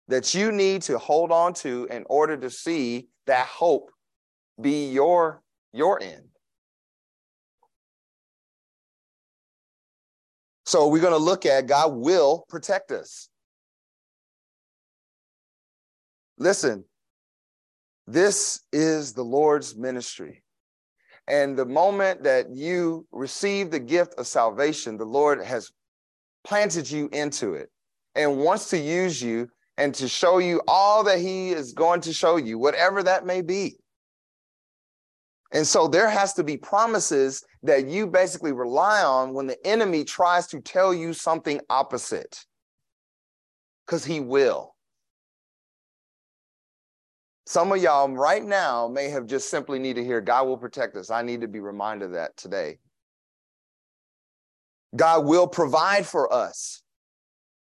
that 0.09 0.35
you 0.35 0.53
need 0.53 0.83
to 0.83 0.99
hold 0.99 1.33
on 1.33 1.55
to 1.55 1.87
in 1.91 2.05
order 2.11 2.37
to 2.37 2.51
see 2.51 3.09
that 3.27 3.47
hope 3.47 3.91
be 4.61 4.91
your 4.91 5.43
your 5.73 6.03
end. 6.03 6.30
So 10.71 10.87
we're 10.87 11.01
going 11.01 11.13
to 11.13 11.19
look 11.19 11.47
at 11.47 11.67
God 11.67 11.95
will 11.95 12.45
protect 12.49 12.93
us. 12.93 13.29
Listen, 16.39 16.85
this 18.07 18.61
is 18.73 19.13
the 19.13 19.25
Lord's 19.25 19.75
ministry. 19.77 20.45
And 21.27 21.59
the 21.59 21.67
moment 21.67 22.23
that 22.23 22.55
you 22.55 23.05
receive 23.11 23.73
the 23.73 23.81
gift 23.81 24.15
of 24.17 24.29
salvation, 24.29 24.97
the 24.97 25.05
Lord 25.05 25.43
has 25.43 25.73
planted 26.45 26.89
you 26.89 27.09
into 27.13 27.55
it 27.55 27.69
and 28.15 28.39
wants 28.39 28.71
to 28.71 28.79
use 28.79 29.21
you 29.21 29.49
and 29.77 29.93
to 29.97 30.07
show 30.07 30.39
you 30.39 30.63
all 30.69 31.03
that 31.03 31.19
He 31.19 31.51
is 31.51 31.73
going 31.73 32.03
to 32.03 32.13
show 32.13 32.37
you, 32.37 32.61
whatever 32.61 33.03
that 33.03 33.27
may 33.27 33.43
be. 33.43 33.75
And 35.53 35.67
so 35.67 35.89
there 35.89 36.09
has 36.09 36.33
to 36.35 36.45
be 36.45 36.57
promises 36.57 37.45
that 37.63 37.89
you 37.89 38.07
basically 38.07 38.53
rely 38.53 39.03
on 39.03 39.35
when 39.35 39.47
the 39.47 39.67
enemy 39.67 40.05
tries 40.05 40.47
to 40.49 40.61
tell 40.61 40.95
you 40.95 41.13
something 41.13 41.61
opposite. 41.69 42.45
Because 43.85 44.05
he 44.05 44.21
will. 44.21 44.77
Some 47.47 47.73
of 47.73 47.83
y'all 47.83 48.09
right 48.09 48.45
now 48.45 48.87
may 48.87 49.09
have 49.09 49.27
just 49.27 49.51
simply 49.51 49.81
need 49.81 49.97
to 49.97 50.05
hear 50.05 50.21
God 50.21 50.47
will 50.47 50.57
protect 50.57 50.97
us. 50.97 51.11
I 51.11 51.23
need 51.23 51.41
to 51.41 51.49
be 51.49 51.59
reminded 51.59 52.07
of 52.07 52.13
that 52.13 52.37
today. 52.37 52.79
God 54.95 55.25
will 55.25 55.49
provide 55.49 56.07
for 56.07 56.33
us. 56.33 56.83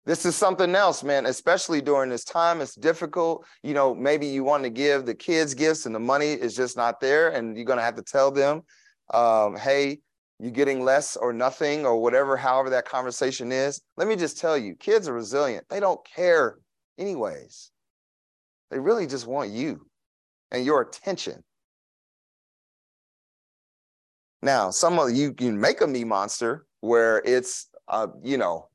This 0.07 0.25
is 0.25 0.35
something 0.35 0.75
else, 0.75 1.05
man, 1.05 1.27
especially 1.27 1.83
during 1.83 2.09
this 2.11 2.25
time. 2.25 2.61
It's 2.61 2.75
difficult. 2.75 3.45
You 3.63 3.75
know, 3.75 3.95
maybe 3.95 4.27
you 4.27 4.43
want 4.43 4.65
to 4.65 4.71
give 4.71 5.05
the 5.05 5.15
kids 5.15 5.55
gifts 5.55 5.87
and 5.87 5.95
the 5.95 6.01
money 6.01 6.33
is 6.33 6.57
just 6.57 6.77
not 6.77 7.01
there. 7.01 7.29
And 7.29 7.55
you're 7.55 7.67
going 7.67 7.79
to 7.79 7.85
have 7.85 7.97
to 7.97 8.03
tell 8.03 8.31
them, 8.31 8.63
um, 9.13 9.57
hey, 9.57 10.01
you're 10.39 10.51
getting 10.51 10.83
less 10.83 11.17
or 11.17 11.35
nothing 11.35 11.85
or 11.85 12.01
whatever, 12.01 12.35
however 12.35 12.71
that 12.71 12.87
conversation 12.87 13.53
is. 13.53 13.83
Let 13.99 14.09
me 14.09 14.17
just 14.17 14.39
tell 14.39 14.57
you, 14.57 14.75
kids 14.75 15.07
are 15.07 15.13
resilient. 15.13 15.67
They 15.69 15.81
don't 15.81 16.01
care, 16.07 16.57
anyways. 16.99 17.71
They 18.71 18.79
really 18.79 19.07
just 19.07 19.27
want 19.27 19.51
you 19.51 19.87
and 20.51 20.65
your 20.65 20.81
attention. 20.81 21.45
Now, 24.41 24.71
some 24.71 24.99
of 24.99 25.11
you 25.11 25.35
can 25.35 25.61
make 25.61 25.83
a 25.83 25.87
me 25.87 26.05
monster 26.05 26.65
where 26.81 27.21
it's, 27.27 27.69
uh, 27.89 28.07
you 28.23 28.39
know, 28.39 28.70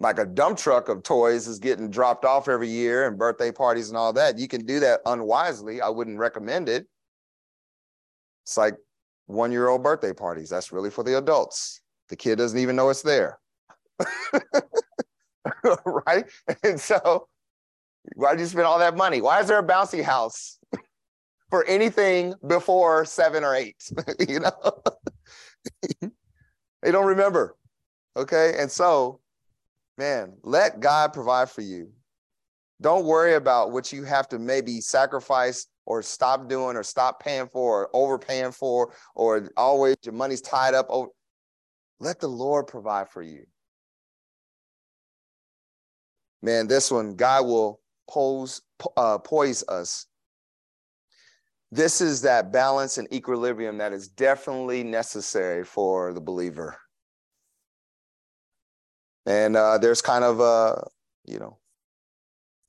like 0.00 0.18
a 0.18 0.26
dump 0.26 0.58
truck 0.58 0.88
of 0.88 1.02
toys 1.02 1.48
is 1.48 1.58
getting 1.58 1.90
dropped 1.90 2.24
off 2.24 2.48
every 2.48 2.68
year 2.68 3.06
and 3.08 3.18
birthday 3.18 3.50
parties 3.50 3.88
and 3.88 3.96
all 3.96 4.12
that. 4.12 4.38
You 4.38 4.46
can 4.46 4.64
do 4.64 4.80
that 4.80 5.00
unwisely. 5.06 5.80
I 5.80 5.88
wouldn't 5.88 6.18
recommend 6.18 6.68
it. 6.68 6.86
It's 8.44 8.56
like 8.56 8.76
one 9.26 9.50
year 9.50 9.68
old 9.68 9.82
birthday 9.82 10.12
parties. 10.12 10.48
That's 10.50 10.72
really 10.72 10.90
for 10.90 11.02
the 11.02 11.18
adults. 11.18 11.80
The 12.08 12.16
kid 12.16 12.36
doesn't 12.36 12.58
even 12.58 12.76
know 12.76 12.88
it's 12.90 13.02
there. 13.02 13.38
right? 15.84 16.24
And 16.62 16.80
so, 16.80 17.28
why 18.14 18.32
did 18.32 18.40
you 18.40 18.46
spend 18.46 18.66
all 18.66 18.78
that 18.78 18.96
money? 18.96 19.20
Why 19.20 19.40
is 19.40 19.48
there 19.48 19.58
a 19.58 19.66
bouncy 19.66 20.02
house 20.02 20.58
for 21.50 21.64
anything 21.64 22.34
before 22.46 23.04
seven 23.04 23.42
or 23.44 23.54
eight? 23.54 23.76
you 24.28 24.40
know, 24.40 24.82
they 26.82 26.90
don't 26.90 27.06
remember. 27.06 27.56
Okay. 28.16 28.54
And 28.58 28.70
so, 28.70 29.20
man, 29.98 30.32
let 30.42 30.80
God 30.80 31.12
provide 31.12 31.50
for 31.50 31.60
you. 31.60 31.90
Don't 32.80 33.04
worry 33.04 33.34
about 33.34 33.72
what 33.72 33.92
you 33.92 34.04
have 34.04 34.28
to 34.28 34.38
maybe 34.38 34.80
sacrifice 34.80 35.66
or 35.84 36.00
stop 36.00 36.48
doing 36.48 36.76
or 36.76 36.84
stop 36.84 37.20
paying 37.20 37.48
for 37.48 37.82
or 37.82 37.90
overpaying 37.92 38.52
for 38.52 38.94
or 39.16 39.50
always 39.56 39.96
your 40.04 40.14
money's 40.14 40.40
tied 40.40 40.74
up. 40.74 40.88
Let 41.98 42.20
the 42.20 42.28
Lord 42.28 42.68
provide 42.68 43.08
for 43.08 43.20
you. 43.20 43.44
Man, 46.40 46.68
this 46.68 46.90
one, 46.90 47.16
God 47.16 47.46
will 47.46 47.80
pose, 48.08 48.62
uh, 48.96 49.18
poise 49.18 49.64
us. 49.68 50.06
This 51.72 52.00
is 52.00 52.22
that 52.22 52.52
balance 52.52 52.96
and 52.96 53.12
equilibrium 53.12 53.78
that 53.78 53.92
is 53.92 54.08
definitely 54.08 54.84
necessary 54.84 55.64
for 55.64 56.14
the 56.14 56.20
believer. 56.20 56.78
And 59.28 59.58
uh, 59.58 59.76
there's 59.76 60.00
kind 60.00 60.24
of 60.24 60.40
a, 60.40 60.88
you 61.26 61.38
know, 61.38 61.58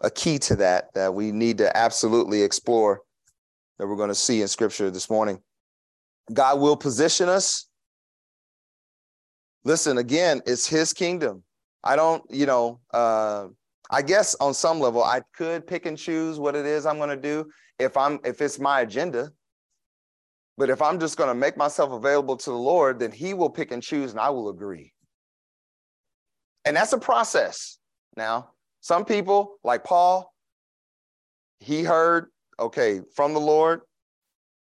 a 0.02 0.12
key 0.12 0.38
to 0.40 0.58
that 0.58 0.94
that 0.94 1.14
we 1.14 1.32
need 1.32 1.58
to 1.60 1.76
absolutely 1.76 2.42
explore 2.42 3.02
that 3.78 3.88
we're 3.88 3.96
going 3.96 4.10
to 4.10 4.16
see 4.16 4.42
in 4.42 4.48
scripture 4.50 4.92
this 4.92 5.10
morning. 5.10 5.40
God 6.34 6.60
will 6.60 6.76
position 6.76 7.30
us. 7.30 7.70
Listen, 9.64 10.00
again, 10.00 10.42
it's 10.46 10.68
his 10.68 10.92
kingdom. 10.92 11.44
I 11.82 11.96
don't, 11.96 12.24
you 12.30 12.46
know, 12.46 12.82
uh, 12.94 13.48
I 13.90 14.02
guess 14.02 14.36
on 14.36 14.54
some 14.54 14.82
level 14.82 15.02
I 15.02 15.22
could 15.34 15.66
pick 15.66 15.86
and 15.86 15.98
choose 15.98 16.40
what 16.40 16.58
it 16.58 16.66
is 16.66 16.86
I'm 16.86 16.98
going 16.98 17.10
to 17.10 17.16
do 17.16 17.50
if 17.80 17.96
I'm 17.96 18.20
if 18.26 18.42
it's 18.42 18.60
my 18.60 18.82
agenda. 18.82 19.32
But 20.58 20.70
if 20.70 20.82
I'm 20.82 21.00
just 21.00 21.16
going 21.16 21.30
to 21.30 21.36
make 21.36 21.56
myself 21.56 21.94
available 21.94 22.36
to 22.36 22.50
the 22.50 22.58
Lord, 22.58 23.00
then 23.00 23.14
he 23.14 23.34
will 23.34 23.50
pick 23.50 23.72
and 23.72 23.82
choose 23.82 24.12
and 24.12 24.20
I 24.20 24.30
will 24.30 24.50
agree. 24.50 24.92
And 26.66 26.76
that's 26.76 26.94
a 26.94 26.98
process. 26.98 27.78
Now, 28.16 28.52
some 28.82 29.06
people, 29.06 29.58
like 29.64 29.84
Paul, 29.84 30.34
he 31.60 31.84
heard, 31.84 32.28
okay, 32.60 33.02
from 33.16 33.34
the 33.34 33.40
Lord, 33.40 33.82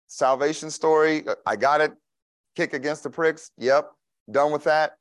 salvation 0.08 0.70
story. 0.70 1.24
I 1.46 1.56
got 1.56 1.82
it. 1.82 1.94
Kick 2.56 2.74
against 2.74 3.04
the 3.04 3.10
pricks. 3.10 3.52
Yep. 3.58 3.92
Done 4.32 4.52
with 4.52 4.64
that. 4.66 4.94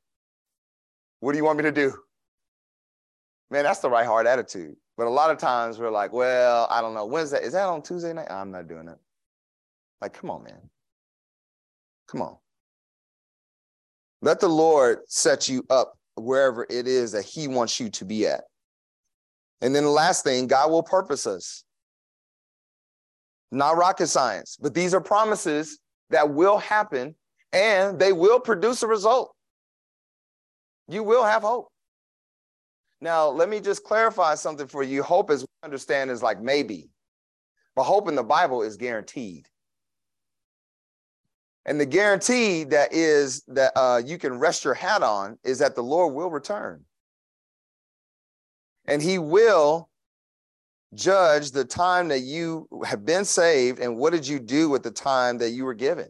What 1.19 1.33
do 1.33 1.37
you 1.37 1.43
want 1.43 1.57
me 1.57 1.63
to 1.63 1.71
do? 1.71 1.93
Man, 3.51 3.63
that's 3.63 3.79
the 3.79 3.89
right 3.89 4.05
hard 4.05 4.27
attitude. 4.27 4.75
But 4.97 5.07
a 5.07 5.09
lot 5.09 5.31
of 5.31 5.37
times 5.37 5.79
we're 5.79 5.89
like, 5.89 6.13
well, 6.13 6.67
I 6.69 6.81
don't 6.81 6.93
know. 6.93 7.05
When's 7.05 7.31
that? 7.31 7.43
Is 7.43 7.53
that 7.53 7.65
on 7.65 7.81
Tuesday 7.81 8.13
night? 8.13 8.29
I'm 8.29 8.51
not 8.51 8.67
doing 8.67 8.87
it. 8.87 8.97
Like, 10.01 10.13
come 10.13 10.29
on, 10.29 10.43
man. 10.43 10.69
Come 12.07 12.21
on. 12.21 12.37
Let 14.21 14.39
the 14.39 14.49
Lord 14.49 14.99
set 15.07 15.47
you 15.47 15.65
up 15.69 15.97
wherever 16.23 16.65
it 16.69 16.87
is 16.87 17.11
that 17.13 17.25
he 17.25 17.47
wants 17.47 17.79
you 17.79 17.89
to 17.89 18.05
be 18.05 18.27
at. 18.27 18.43
And 19.61 19.75
then 19.75 19.83
the 19.83 19.89
last 19.89 20.23
thing, 20.23 20.47
God 20.47 20.71
will 20.71 20.83
purpose 20.83 21.27
us. 21.27 21.63
Not 23.51 23.77
rocket 23.77 24.07
science, 24.07 24.57
but 24.61 24.73
these 24.73 24.93
are 24.93 25.01
promises 25.01 25.79
that 26.11 26.29
will 26.29 26.57
happen 26.57 27.15
and 27.51 27.99
they 27.99 28.13
will 28.13 28.39
produce 28.39 28.83
a 28.83 28.87
result. 28.87 29.33
You 30.87 31.03
will 31.03 31.23
have 31.23 31.41
hope. 31.41 31.67
Now, 33.01 33.29
let 33.29 33.49
me 33.49 33.59
just 33.59 33.83
clarify 33.83 34.35
something 34.35 34.67
for 34.67 34.83
you. 34.83 35.01
Hope, 35.03 35.29
as 35.29 35.41
we 35.41 35.47
understand, 35.63 36.11
is 36.11 36.21
like 36.21 36.41
maybe, 36.41 36.89
but 37.75 37.83
hope 37.83 38.09
in 38.09 38.15
the 38.15 38.23
Bible 38.23 38.61
is 38.61 38.75
guaranteed. 38.77 39.47
And 41.69 41.79
the 41.79 41.85
guarantee 41.85 42.63
that 42.63 42.91
is 42.91 43.43
that 43.47 43.71
uh, 43.75 44.01
you 44.03 44.17
can 44.17 44.39
rest 44.39 44.65
your 44.65 44.73
hat 44.73 45.03
on 45.03 45.37
is 45.43 45.59
that 45.59 45.75
the 45.75 45.83
Lord 45.83 46.15
will 46.15 46.31
return. 46.31 46.83
And 48.87 49.03
he 49.03 49.19
will 49.19 49.87
judge 50.95 51.51
the 51.51 51.63
time 51.63 52.07
that 52.07 52.21
you 52.21 52.67
have 52.83 53.05
been 53.05 53.23
saved 53.23 53.77
and 53.79 53.97
what 53.97 54.13
did 54.13 54.27
you 54.27 54.39
do 54.39 54.67
with 54.67 54.81
the 54.81 54.89
time 54.89 55.37
that 55.37 55.51
you 55.51 55.63
were 55.63 55.75
given. 55.75 56.07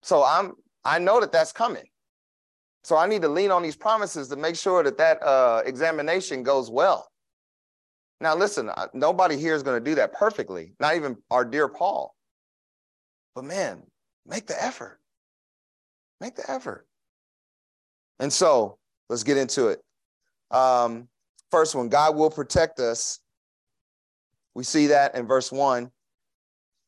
So 0.00 0.24
I'm 0.24 0.54
I 0.82 0.98
know 0.98 1.20
that 1.20 1.32
that's 1.32 1.52
coming. 1.52 1.84
So 2.82 2.96
I 2.96 3.06
need 3.06 3.20
to 3.22 3.28
lean 3.28 3.50
on 3.50 3.62
these 3.62 3.76
promises 3.76 4.28
to 4.28 4.36
make 4.36 4.56
sure 4.56 4.82
that 4.82 4.96
that 4.96 5.22
uh, 5.22 5.60
examination 5.66 6.42
goes 6.42 6.70
well. 6.70 7.10
Now, 8.22 8.34
listen, 8.34 8.70
nobody 8.94 9.36
here 9.36 9.54
is 9.54 9.62
going 9.62 9.78
to 9.78 9.90
do 9.90 9.96
that 9.96 10.14
perfectly, 10.14 10.72
not 10.80 10.96
even 10.96 11.18
our 11.30 11.44
dear 11.44 11.68
Paul. 11.68 12.16
But 13.34 13.44
man, 13.44 13.82
make 14.26 14.46
the 14.46 14.62
effort. 14.62 15.00
Make 16.20 16.36
the 16.36 16.48
effort. 16.50 16.86
And 18.18 18.32
so 18.32 18.78
let's 19.08 19.24
get 19.24 19.36
into 19.36 19.68
it. 19.68 19.80
Um, 20.50 21.08
first 21.50 21.74
one 21.74 21.88
God 21.88 22.14
will 22.14 22.30
protect 22.30 22.78
us. 22.78 23.20
We 24.54 24.64
see 24.64 24.88
that 24.88 25.14
in 25.16 25.26
verse 25.26 25.50
one. 25.50 25.90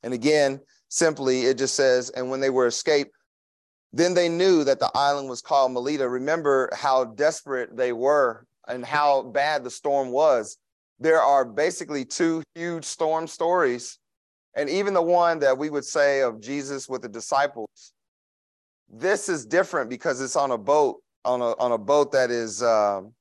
And 0.02 0.12
again, 0.12 0.60
simply, 0.88 1.42
it 1.46 1.56
just 1.56 1.74
says, 1.74 2.10
and 2.10 2.30
when 2.30 2.40
they 2.40 2.50
were 2.50 2.66
escaped, 2.66 3.12
then 3.92 4.12
they 4.12 4.28
knew 4.28 4.64
that 4.64 4.80
the 4.80 4.90
island 4.94 5.28
was 5.28 5.40
called 5.40 5.72
Melita. 5.72 6.08
Remember 6.08 6.68
how 6.74 7.04
desperate 7.04 7.76
they 7.76 7.92
were 7.92 8.46
and 8.68 8.84
how 8.84 9.22
bad 9.22 9.64
the 9.64 9.70
storm 9.70 10.10
was. 10.10 10.58
There 11.00 11.20
are 11.20 11.44
basically 11.44 12.04
two 12.04 12.42
huge 12.54 12.84
storm 12.84 13.26
stories 13.26 13.98
and 14.56 14.68
even 14.70 14.94
the 14.94 15.02
one 15.02 15.38
that 15.40 15.56
we 15.56 15.70
would 15.70 15.84
say 15.84 16.20
of 16.20 16.40
Jesus 16.40 16.88
with 16.88 17.02
the 17.02 17.08
disciples, 17.08 17.92
this 18.88 19.28
is 19.28 19.44
different 19.44 19.90
because 19.90 20.20
it's 20.20 20.36
on 20.36 20.52
a 20.52 20.58
boat, 20.58 21.02
on 21.24 21.40
a 21.40 21.56
on 21.58 21.72
a 21.72 21.78
boat 21.78 22.12
that 22.12 22.30
is 22.30 22.62
um, 22.62 23.12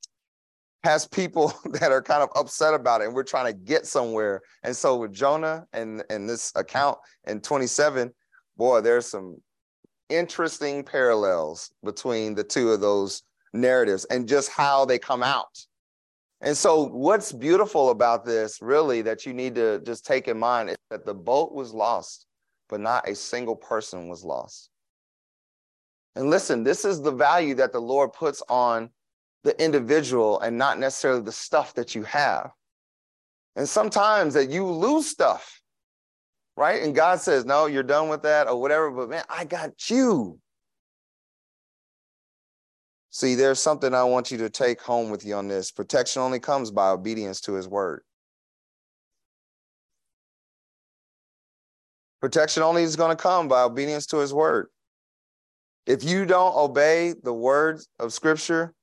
has 0.83 1.07
people 1.07 1.53
that 1.71 1.91
are 1.91 2.01
kind 2.01 2.21
of 2.21 2.29
upset 2.35 2.73
about 2.73 3.01
it, 3.01 3.05
and 3.05 3.15
we're 3.15 3.23
trying 3.23 3.51
to 3.51 3.57
get 3.57 3.85
somewhere. 3.85 4.41
And 4.63 4.75
so 4.75 4.97
with 4.97 5.13
Jonah 5.13 5.65
and 5.73 6.03
and 6.09 6.29
this 6.29 6.51
account 6.55 6.97
in 7.25 7.41
27, 7.41 8.13
boy, 8.57 8.81
there's 8.81 9.07
some 9.07 9.37
interesting 10.09 10.83
parallels 10.83 11.71
between 11.83 12.35
the 12.35 12.43
two 12.43 12.71
of 12.71 12.81
those 12.81 13.23
narratives 13.53 14.05
and 14.05 14.27
just 14.27 14.51
how 14.51 14.85
they 14.85 14.99
come 14.99 15.23
out. 15.23 15.65
And 16.43 16.57
so, 16.57 16.87
what's 16.89 17.31
beautiful 17.31 17.89
about 17.89 18.25
this, 18.25 18.61
really, 18.61 19.01
that 19.03 19.25
you 19.25 19.33
need 19.33 19.55
to 19.55 19.79
just 19.79 20.05
take 20.05 20.27
in 20.27 20.37
mind 20.37 20.71
is 20.71 20.75
that 20.89 21.05
the 21.05 21.13
boat 21.13 21.53
was 21.53 21.73
lost, 21.73 22.25
but 22.67 22.81
not 22.81 23.07
a 23.07 23.15
single 23.15 23.55
person 23.55 24.09
was 24.09 24.25
lost. 24.25 24.69
And 26.17 26.29
listen, 26.29 26.65
this 26.65 26.83
is 26.83 27.01
the 27.01 27.13
value 27.13 27.55
that 27.55 27.71
the 27.71 27.79
Lord 27.79 28.11
puts 28.11 28.43
on 28.49 28.89
the 29.45 29.59
individual 29.63 30.41
and 30.41 30.57
not 30.57 30.79
necessarily 30.79 31.21
the 31.21 31.31
stuff 31.31 31.73
that 31.75 31.95
you 31.95 32.03
have. 32.03 32.51
And 33.55 33.67
sometimes 33.67 34.33
that 34.33 34.49
you 34.49 34.65
lose 34.65 35.07
stuff, 35.07 35.61
right? 36.57 36.83
And 36.83 36.93
God 36.93 37.21
says, 37.21 37.45
No, 37.45 37.67
you're 37.67 37.83
done 37.83 38.09
with 38.09 38.23
that 38.23 38.47
or 38.49 38.59
whatever, 38.59 38.91
but 38.91 39.09
man, 39.09 39.23
I 39.29 39.45
got 39.45 39.89
you. 39.89 40.39
See, 43.13 43.35
there's 43.35 43.59
something 43.59 43.93
I 43.93 44.03
want 44.05 44.31
you 44.31 44.39
to 44.39 44.49
take 44.49 44.81
home 44.81 45.11
with 45.11 45.23
you 45.23 45.35
on 45.35 45.47
this. 45.47 45.69
Protection 45.69 46.23
only 46.23 46.39
comes 46.39 46.71
by 46.71 46.89
obedience 46.89 47.41
to 47.41 47.53
his 47.53 47.67
word. 47.67 48.01
Protection 52.21 52.63
only 52.63 52.81
is 52.81 52.95
going 52.95 53.15
to 53.15 53.21
come 53.21 53.47
by 53.47 53.61
obedience 53.61 54.07
to 54.07 54.17
his 54.17 54.33
word. 54.33 54.69
If 55.85 56.03
you 56.03 56.25
don't 56.25 56.55
obey 56.55 57.13
the 57.21 57.31
words 57.31 57.87
of 57.99 58.13
scripture, 58.13 58.73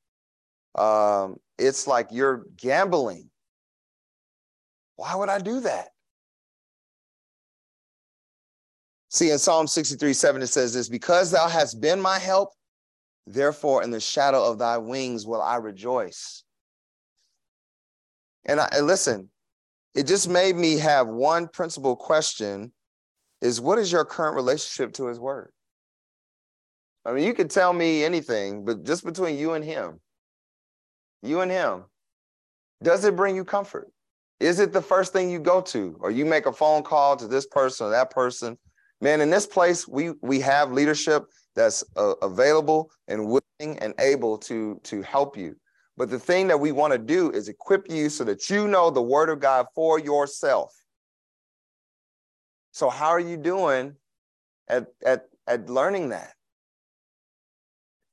um, 0.77 1.37
it's 1.59 1.89
like 1.89 2.07
you're 2.13 2.45
gambling. 2.57 3.31
Why 4.95 5.17
would 5.17 5.29
I 5.29 5.41
do 5.41 5.59
that? 5.59 5.89
See, 9.09 9.33
in 9.33 9.41
Psalm 9.41 9.67
63 9.67 10.13
7, 10.13 10.41
it 10.41 10.47
says 10.47 10.73
this 10.73 10.89
because 10.89 11.33
thou 11.33 11.49
hast 11.49 11.81
been 11.81 12.01
my 12.01 12.21
help 12.21 12.51
therefore 13.27 13.83
in 13.83 13.91
the 13.91 14.01
shadow 14.01 14.45
of 14.45 14.59
thy 14.59 14.79
wings 14.79 15.27
will 15.27 15.43
I 15.43 15.57
rejoice. 15.57 16.45
And, 18.45 18.61
I, 18.61 18.69
and 18.73 18.87
listen, 18.87 19.31
it 19.95 20.07
just 20.07 20.29
made 20.29 20.57
me 20.57 20.79
have 20.79 21.09
one 21.09 21.49
principal 21.49 21.97
question 21.97 22.73
is 23.43 23.61
what 23.61 23.79
is 23.79 23.91
your 23.91 24.05
current 24.05 24.37
relationship 24.37 24.93
to 24.95 25.07
his 25.07 25.19
word? 25.19 25.53
I 27.05 27.13
mean, 27.13 27.25
you 27.25 27.35
could 27.35 27.51
tell 27.51 27.73
me 27.73 28.05
anything, 28.05 28.65
but 28.65 28.85
just 28.85 29.05
between 29.05 29.39
you 29.39 29.55
and 29.55 29.65
him, 29.65 30.01
you 31.23 31.41
and 31.41 31.51
him, 31.51 31.85
does 32.83 33.05
it 33.05 33.17
bring 33.17 33.37
you 33.37 33.45
comfort? 33.45 33.91
Is 34.39 34.59
it 34.59 34.73
the 34.73 34.83
first 34.83 35.13
thing 35.13 35.31
you 35.31 35.39
go 35.39 35.61
to, 35.63 35.97
or 36.01 36.11
you 36.11 36.25
make 36.25 36.47
a 36.47 36.53
phone 36.53 36.83
call 36.83 37.17
to 37.17 37.27
this 37.27 37.47
person 37.47 37.87
or 37.87 37.91
that 37.91 38.11
person? 38.11 38.59
Man, 39.01 39.21
in 39.21 39.31
this 39.31 39.47
place, 39.47 39.89
we 39.89 40.13
we 40.21 40.41
have 40.41 40.73
leadership 40.73 41.25
that's 41.57 41.83
uh, 41.97 42.15
available 42.23 42.91
and 43.09 43.27
willing 43.27 43.79
and 43.79 43.95
able 43.99 44.37
to 44.39 44.81
to 44.85 45.03
help 45.03 45.37
you. 45.37 45.57
But 45.97 46.11
the 46.11 46.19
thing 46.19 46.49
that 46.49 46.61
we 46.61 46.73
want 46.73 46.93
to 46.93 46.99
do 46.99 47.31
is 47.31 47.49
equip 47.49 47.91
you 47.91 48.09
so 48.09 48.25
that 48.25 48.49
you 48.49 48.69
know 48.69 48.91
the 48.91 49.03
word 49.03 49.29
of 49.29 49.41
God 49.41 49.67
for 49.75 49.99
yourself. 49.99 50.73
So 52.73 52.89
how 52.89 53.09
are 53.09 53.21
you 53.21 53.37
doing 53.37 53.97
at 54.69 54.87
at 55.05 55.27
at 55.47 55.69
learning 55.69 56.11
that? 56.11 56.35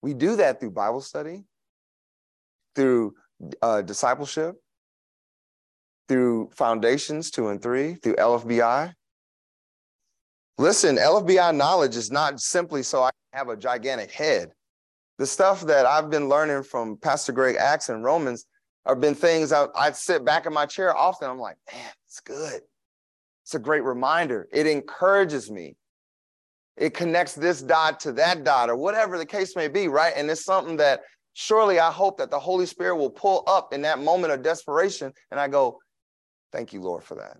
We 0.01 0.13
do 0.13 0.37
that 0.37 0.59
through 0.59 0.71
Bible 0.71 1.01
study, 1.01 1.43
through 2.75 3.13
uh, 3.61 3.81
discipleship, 3.81 4.55
through 6.07 6.51
foundations 6.55 7.29
two 7.29 7.49
and 7.49 7.61
three, 7.61 7.95
through 7.95 8.15
LFBI. 8.15 8.93
Listen, 10.59 10.97
LFBI 10.97 11.55
knowledge 11.55 11.95
is 11.95 12.11
not 12.11 12.39
simply 12.39 12.81
so 12.81 13.03
I 13.03 13.11
have 13.33 13.49
a 13.49 13.55
gigantic 13.55 14.11
head. 14.11 14.49
The 15.19 15.27
stuff 15.27 15.61
that 15.61 15.85
I've 15.85 16.09
been 16.09 16.29
learning 16.29 16.63
from 16.63 16.97
Pastor 16.97 17.31
Greg 17.31 17.55
Acts 17.57 17.89
and 17.89 18.03
Romans 18.03 18.45
have 18.87 18.99
been 18.99 19.13
things 19.13 19.51
I, 19.51 19.67
I 19.75 19.91
sit 19.91 20.25
back 20.25 20.47
in 20.47 20.53
my 20.53 20.65
chair 20.65 20.95
often. 20.95 21.29
I'm 21.29 21.39
like, 21.39 21.57
man, 21.71 21.91
it's 22.07 22.21
good. 22.21 22.61
It's 23.43 23.53
a 23.53 23.59
great 23.59 23.83
reminder. 23.83 24.47
It 24.51 24.65
encourages 24.65 25.51
me. 25.51 25.75
It 26.75 26.93
connects 26.93 27.33
this 27.33 27.61
dot 27.61 27.99
to 28.01 28.11
that 28.13 28.43
dot, 28.43 28.69
or 28.69 28.75
whatever 28.75 29.17
the 29.17 29.25
case 29.25 29.55
may 29.55 29.67
be, 29.67 29.87
right? 29.87 30.13
And 30.15 30.29
it's 30.29 30.45
something 30.45 30.77
that 30.77 31.01
surely 31.33 31.79
I 31.79 31.91
hope 31.91 32.17
that 32.17 32.29
the 32.29 32.39
Holy 32.39 32.65
Spirit 32.65 32.97
will 32.97 33.09
pull 33.09 33.43
up 33.47 33.73
in 33.73 33.81
that 33.83 33.99
moment 33.99 34.33
of 34.33 34.43
desperation. 34.43 35.11
And 35.31 35.39
I 35.39 35.47
go, 35.47 35.79
Thank 36.51 36.71
you, 36.71 36.81
Lord, 36.81 37.03
for 37.03 37.15
that. 37.15 37.37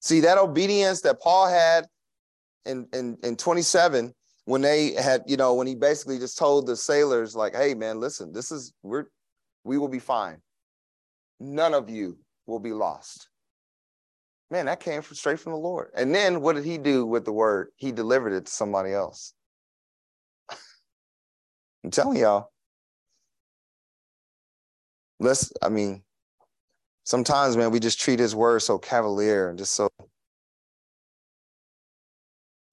See, 0.00 0.20
that 0.20 0.38
obedience 0.38 1.02
that 1.02 1.20
Paul 1.20 1.48
had 1.48 1.86
in, 2.64 2.88
in, 2.92 3.18
in 3.22 3.36
27, 3.36 4.14
when 4.46 4.62
they 4.62 4.92
had, 4.92 5.22
you 5.26 5.36
know, 5.36 5.54
when 5.54 5.66
he 5.66 5.74
basically 5.74 6.18
just 6.18 6.38
told 6.38 6.66
the 6.66 6.76
sailors, 6.76 7.36
like, 7.36 7.54
hey, 7.54 7.74
man, 7.74 8.00
listen, 8.00 8.32
this 8.32 8.50
is, 8.50 8.72
we're, 8.82 9.04
we 9.64 9.78
will 9.78 9.88
be 9.88 9.98
fine. 9.98 10.38
None 11.38 11.74
of 11.74 11.90
you 11.90 12.18
will 12.46 12.58
be 12.58 12.72
lost. 12.72 13.28
Man, 14.50 14.66
that 14.66 14.80
came 14.80 15.02
from, 15.02 15.16
straight 15.16 15.38
from 15.38 15.52
the 15.52 15.58
Lord. 15.58 15.90
And 15.94 16.14
then 16.14 16.40
what 16.40 16.56
did 16.56 16.64
he 16.64 16.78
do 16.78 17.06
with 17.06 17.24
the 17.24 17.32
word? 17.32 17.68
He 17.76 17.92
delivered 17.92 18.32
it 18.32 18.46
to 18.46 18.52
somebody 18.52 18.92
else. 18.92 19.34
I'm 21.84 21.90
telling 21.90 22.18
y'all. 22.18 22.50
Let's, 25.20 25.52
I 25.62 25.68
mean, 25.68 26.02
sometimes, 27.04 27.56
man, 27.56 27.70
we 27.70 27.80
just 27.80 28.00
treat 28.00 28.18
his 28.18 28.34
word 28.34 28.60
so 28.60 28.78
cavalier 28.78 29.48
and 29.48 29.58
just 29.58 29.74
so. 29.74 29.88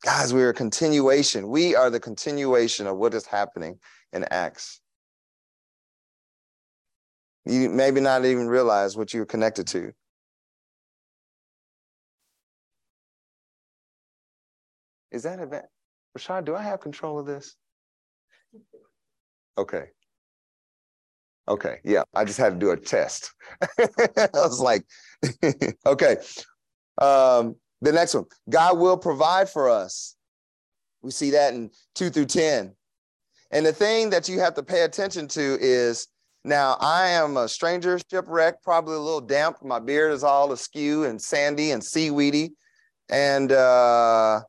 Guys, 0.04 0.34
we 0.34 0.44
are 0.44 0.50
a 0.50 0.54
continuation. 0.54 1.50
We 1.50 1.76
are 1.76 1.90
the 1.90 2.00
continuation 2.00 2.88
of 2.88 2.98
what 2.98 3.14
is 3.14 3.26
happening 3.26 3.80
in 4.14 4.26
Acts. 4.26 4.80
You 7.46 7.70
maybe 7.70 8.02
not 8.02 8.26
even 8.26 8.48
realize 8.48 8.96
what 8.98 9.14
you're 9.14 9.26
connected 9.26 9.68
to. 9.68 9.94
Is 15.12 15.24
that 15.24 15.40
event? 15.40 15.66
Rashad, 16.18 16.46
do 16.46 16.56
I 16.56 16.62
have 16.62 16.80
control 16.80 17.20
of 17.20 17.26
this? 17.26 17.56
Okay. 19.58 19.86
Okay. 21.48 21.80
Yeah. 21.84 22.04
I 22.14 22.26
just 22.26 22.38
had 22.38 22.54
to 22.54 22.60
do 22.60 22.72
a 22.72 22.78
test. 22.78 23.34
I 23.80 24.30
was 24.34 24.60
like, 24.60 24.86
okay. 25.86 26.18
Um, 27.00 27.56
the 27.82 27.92
next 27.92 28.16
one 28.16 28.26
God 28.50 28.78
will 28.78 28.98
provide 28.98 29.50
for 29.50 29.70
us. 29.70 30.16
We 31.02 31.12
see 31.12 31.32
that 31.32 31.54
in 31.54 31.70
two 31.96 32.10
through 32.10 32.26
10. 32.26 32.74
And 33.52 33.66
the 33.66 33.72
thing 33.72 34.10
that 34.10 34.28
you 34.28 34.40
have 34.40 34.56
to 34.56 34.64
pay 34.64 34.82
attention 34.82 35.28
to 35.30 35.58
is 35.62 36.08
now 36.44 36.78
I 36.82 37.08
am 37.10 37.38
a 37.38 37.48
stranger 37.48 38.00
shipwreck, 38.12 38.62
probably 38.62 38.96
a 38.96 39.00
little 39.00 39.22
damp. 39.22 39.64
My 39.64 39.80
beard 39.80 40.12
is 40.12 40.24
all 40.24 40.52
askew 40.52 41.06
and 41.06 41.22
sandy 41.22 41.72
and 41.72 41.84
seaweedy. 41.84 42.54
And 43.10 43.52
uh, 43.52 44.42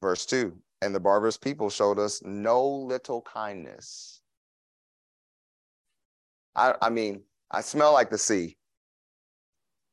Verse 0.00 0.24
2 0.26 0.56
And 0.82 0.94
the 0.94 1.00
barbarous 1.00 1.36
people 1.36 1.70
showed 1.70 1.98
us 1.98 2.22
no 2.24 2.66
little 2.66 3.22
kindness. 3.22 4.09
I, 6.54 6.74
I 6.80 6.90
mean, 6.90 7.22
I 7.50 7.60
smell 7.60 7.92
like 7.92 8.10
the 8.10 8.18
sea. 8.18 8.56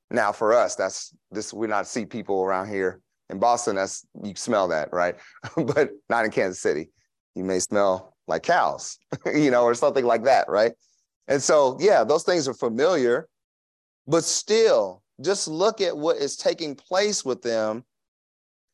Now, 0.09 0.31
for 0.31 0.53
us, 0.53 0.75
that's 0.75 1.13
this, 1.31 1.53
we're 1.53 1.67
not 1.67 1.87
sea 1.87 2.05
people 2.05 2.43
around 2.43 2.69
here. 2.69 3.01
In 3.29 3.39
Boston, 3.39 3.75
that's 3.75 4.05
you 4.23 4.33
smell 4.35 4.69
that, 4.69 4.93
right? 4.93 5.15
but 5.57 5.89
not 6.09 6.23
in 6.23 6.31
Kansas 6.31 6.61
City. 6.61 6.89
You 7.35 7.43
may 7.43 7.59
smell 7.59 8.15
like 8.27 8.43
cows, 8.43 8.97
you 9.25 9.51
know, 9.51 9.63
or 9.63 9.73
something 9.73 10.05
like 10.05 10.23
that, 10.23 10.47
right? 10.49 10.71
And 11.27 11.41
so, 11.41 11.77
yeah, 11.79 12.03
those 12.03 12.23
things 12.23 12.47
are 12.47 12.53
familiar, 12.53 13.27
but 14.07 14.23
still, 14.23 15.03
just 15.21 15.47
look 15.47 15.81
at 15.81 15.97
what 15.97 16.17
is 16.17 16.37
taking 16.37 16.75
place 16.75 17.25
with 17.25 17.41
them 17.41 17.83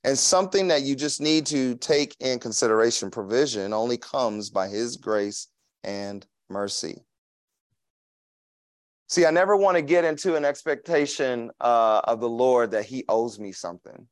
and 0.03 0.17
something 0.17 0.67
that 0.67 0.81
you 0.81 0.95
just 0.95 1.21
need 1.21 1.45
to 1.47 1.75
take 1.75 2.15
in 2.19 2.39
consideration 2.39 3.09
provision 3.09 3.73
only 3.73 3.97
comes 3.97 4.49
by 4.49 4.67
his 4.67 4.97
grace 4.97 5.47
and 5.83 6.25
mercy. 6.49 7.01
See, 9.09 9.25
I 9.25 9.31
never 9.31 9.55
want 9.55 9.77
to 9.77 9.81
get 9.81 10.05
into 10.05 10.35
an 10.35 10.45
expectation 10.45 11.51
uh, 11.59 12.01
of 12.05 12.19
the 12.19 12.29
Lord 12.29 12.71
that 12.71 12.85
he 12.85 13.03
owes 13.07 13.39
me 13.39 13.51
something. 13.51 14.07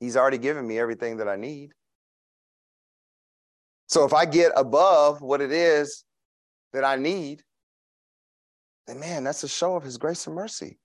He's 0.00 0.16
already 0.16 0.38
given 0.38 0.66
me 0.66 0.78
everything 0.78 1.18
that 1.18 1.28
I 1.28 1.36
need. 1.36 1.72
So 3.86 4.04
if 4.04 4.12
I 4.12 4.26
get 4.26 4.52
above 4.56 5.22
what 5.22 5.40
it 5.40 5.50
is 5.50 6.04
that 6.72 6.84
I 6.84 6.96
need, 6.96 7.42
then 8.86 9.00
man, 9.00 9.24
that's 9.24 9.42
a 9.42 9.48
show 9.48 9.76
of 9.76 9.82
his 9.82 9.96
grace 9.96 10.26
and 10.26 10.36
mercy. 10.36 10.78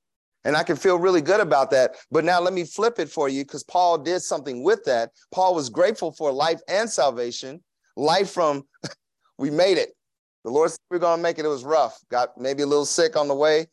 And 0.45 0.57
I 0.57 0.63
can 0.63 0.75
feel 0.75 0.99
really 0.99 1.21
good 1.21 1.39
about 1.39 1.71
that. 1.71 1.95
But 2.11 2.25
now 2.25 2.41
let 2.41 2.53
me 2.53 2.65
flip 2.65 2.99
it 2.99 3.09
for 3.09 3.29
you 3.29 3.43
because 3.43 3.63
Paul 3.63 3.97
did 3.97 4.21
something 4.21 4.63
with 4.63 4.83
that. 4.85 5.11
Paul 5.31 5.55
was 5.55 5.69
grateful 5.69 6.11
for 6.11 6.31
life 6.31 6.59
and 6.67 6.89
salvation, 6.89 7.63
life 7.95 8.31
from, 8.31 8.63
we 9.37 9.49
made 9.49 9.77
it. 9.77 9.95
The 10.43 10.51
Lord 10.51 10.69
said 10.69 10.79
we 10.89 10.95
we're 10.95 11.01
going 11.01 11.19
to 11.19 11.23
make 11.23 11.39
it. 11.39 11.45
It 11.45 11.49
was 11.49 11.63
rough, 11.63 11.99
got 12.09 12.37
maybe 12.37 12.63
a 12.63 12.67
little 12.67 12.85
sick 12.85 13.15
on 13.15 13.27
the 13.27 13.35
way. 13.35 13.67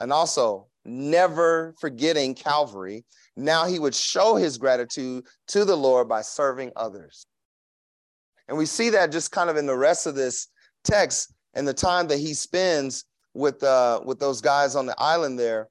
And 0.00 0.12
also, 0.12 0.68
never 0.84 1.74
forgetting 1.80 2.34
Calvary. 2.34 3.04
Now 3.36 3.66
he 3.66 3.78
would 3.78 3.94
show 3.94 4.36
his 4.36 4.58
gratitude 4.58 5.24
to 5.48 5.64
the 5.64 5.76
Lord 5.76 6.08
by 6.08 6.22
serving 6.22 6.72
others. 6.76 7.26
And 8.48 8.56
we 8.56 8.66
see 8.66 8.90
that 8.90 9.12
just 9.12 9.32
kind 9.32 9.50
of 9.50 9.56
in 9.56 9.66
the 9.66 9.76
rest 9.76 10.06
of 10.06 10.14
this 10.14 10.48
text 10.84 11.32
and 11.54 11.66
the 11.66 11.74
time 11.74 12.08
that 12.08 12.18
he 12.18 12.34
spends 12.34 13.04
with 13.34 13.62
uh, 13.62 14.00
with 14.04 14.18
those 14.18 14.40
guys 14.40 14.76
on 14.76 14.86
the 14.86 14.94
island 14.98 15.38
there 15.38 15.68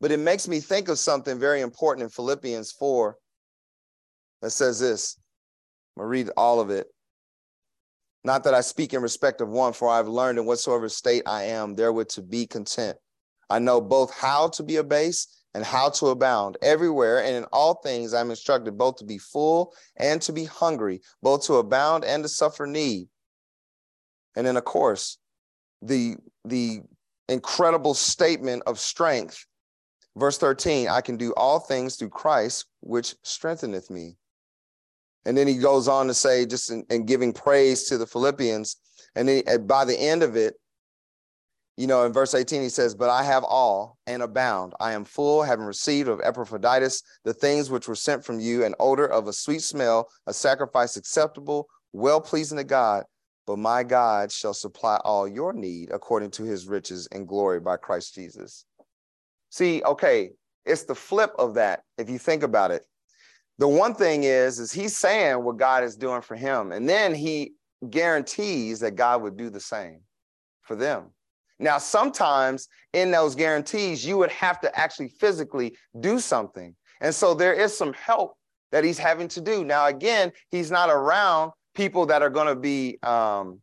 but 0.00 0.12
it 0.12 0.18
makes 0.18 0.46
me 0.46 0.60
think 0.60 0.88
of 0.88 0.98
something 0.98 1.38
very 1.38 1.60
important 1.60 2.04
in 2.04 2.10
Philippians 2.10 2.72
4 2.72 3.16
that 4.42 4.50
says 4.50 4.78
this. 4.78 5.16
I'm 5.96 6.02
going 6.02 6.06
to 6.06 6.10
read 6.10 6.32
all 6.36 6.60
of 6.60 6.70
it. 6.70 6.86
Not 8.28 8.44
that 8.44 8.52
I 8.52 8.60
speak 8.60 8.92
in 8.92 9.00
respect 9.00 9.40
of 9.40 9.48
one, 9.48 9.72
for 9.72 9.88
I've 9.88 10.06
learned 10.06 10.38
in 10.38 10.44
whatsoever 10.44 10.90
state 10.90 11.22
I 11.24 11.44
am, 11.44 11.74
therewith 11.74 12.08
to 12.08 12.20
be 12.20 12.46
content. 12.46 12.98
I 13.48 13.58
know 13.58 13.80
both 13.80 14.12
how 14.12 14.48
to 14.48 14.62
be 14.62 14.76
abased 14.76 15.34
and 15.54 15.64
how 15.64 15.88
to 15.88 16.08
abound 16.08 16.58
everywhere, 16.60 17.24
and 17.24 17.34
in 17.34 17.44
all 17.54 17.76
things 17.76 18.12
I'm 18.12 18.28
instructed 18.28 18.76
both 18.76 18.96
to 18.96 19.06
be 19.06 19.16
full 19.16 19.72
and 19.96 20.20
to 20.20 20.34
be 20.34 20.44
hungry, 20.44 21.00
both 21.22 21.46
to 21.46 21.54
abound 21.54 22.04
and 22.04 22.22
to 22.22 22.28
suffer 22.28 22.66
need. 22.66 23.08
And 24.36 24.46
then, 24.46 24.58
of 24.58 24.64
course, 24.66 25.16
the 25.80 26.16
the 26.44 26.82
incredible 27.30 27.94
statement 27.94 28.62
of 28.66 28.78
strength 28.78 29.46
Verse 30.18 30.36
13, 30.36 30.88
I 30.88 31.00
can 31.00 31.16
do 31.16 31.32
all 31.36 31.60
things 31.60 31.94
through 31.94 32.08
Christ, 32.08 32.66
which 32.80 33.14
strengtheneth 33.22 33.88
me. 33.88 34.16
And 35.28 35.36
then 35.36 35.46
he 35.46 35.58
goes 35.58 35.88
on 35.88 36.06
to 36.06 36.14
say, 36.14 36.46
just 36.46 36.70
in, 36.70 36.86
in 36.88 37.04
giving 37.04 37.34
praise 37.34 37.84
to 37.84 37.98
the 37.98 38.06
Philippians. 38.06 38.76
And 39.14 39.28
then 39.28 39.66
by 39.66 39.84
the 39.84 39.94
end 39.94 40.22
of 40.22 40.36
it, 40.36 40.54
you 41.76 41.86
know, 41.86 42.06
in 42.06 42.14
verse 42.14 42.34
18, 42.34 42.62
he 42.62 42.70
says, 42.70 42.94
But 42.94 43.10
I 43.10 43.22
have 43.24 43.44
all 43.44 43.98
and 44.06 44.22
abound. 44.22 44.72
I 44.80 44.94
am 44.94 45.04
full, 45.04 45.42
having 45.42 45.66
received 45.66 46.08
of 46.08 46.22
Epaphroditus 46.24 47.02
the 47.24 47.34
things 47.34 47.70
which 47.70 47.88
were 47.88 47.94
sent 47.94 48.24
from 48.24 48.40
you, 48.40 48.64
an 48.64 48.74
odor 48.80 49.04
of 49.04 49.28
a 49.28 49.32
sweet 49.34 49.60
smell, 49.60 50.08
a 50.26 50.32
sacrifice 50.32 50.96
acceptable, 50.96 51.68
well 51.92 52.22
pleasing 52.22 52.56
to 52.56 52.64
God. 52.64 53.04
But 53.46 53.58
my 53.58 53.82
God 53.82 54.32
shall 54.32 54.54
supply 54.54 54.96
all 55.04 55.28
your 55.28 55.52
need 55.52 55.90
according 55.90 56.30
to 56.32 56.44
his 56.44 56.66
riches 56.66 57.06
and 57.12 57.28
glory 57.28 57.60
by 57.60 57.76
Christ 57.76 58.14
Jesus. 58.14 58.64
See, 59.50 59.82
okay, 59.82 60.30
it's 60.64 60.84
the 60.84 60.94
flip 60.94 61.34
of 61.38 61.52
that 61.54 61.82
if 61.98 62.08
you 62.08 62.18
think 62.18 62.42
about 62.42 62.70
it. 62.70 62.86
The 63.58 63.68
one 63.68 63.94
thing 63.94 64.24
is, 64.24 64.58
is 64.58 64.72
he's 64.72 64.96
saying 64.96 65.42
what 65.42 65.56
God 65.56 65.82
is 65.82 65.96
doing 65.96 66.22
for 66.22 66.36
him, 66.36 66.72
and 66.72 66.88
then 66.88 67.14
he 67.14 67.54
guarantees 67.90 68.80
that 68.80 68.92
God 68.92 69.22
would 69.22 69.36
do 69.36 69.50
the 69.50 69.60
same 69.60 70.00
for 70.62 70.76
them. 70.76 71.10
Now, 71.58 71.78
sometimes 71.78 72.68
in 72.92 73.10
those 73.10 73.34
guarantees, 73.34 74.04
you 74.06 74.16
would 74.18 74.30
have 74.30 74.60
to 74.60 74.78
actually 74.78 75.08
physically 75.08 75.76
do 76.00 76.20
something. 76.20 76.74
And 77.00 77.14
so 77.14 77.34
there 77.34 77.52
is 77.52 77.76
some 77.76 77.92
help 77.94 78.36
that 78.70 78.84
he's 78.84 78.98
having 78.98 79.28
to 79.28 79.40
do. 79.40 79.64
Now, 79.64 79.86
again, 79.86 80.32
he's 80.50 80.70
not 80.70 80.90
around 80.90 81.52
people 81.74 82.06
that 82.06 82.22
are 82.22 82.30
going 82.30 82.46
to 82.46 82.56
be, 82.56 82.98
um, 83.02 83.60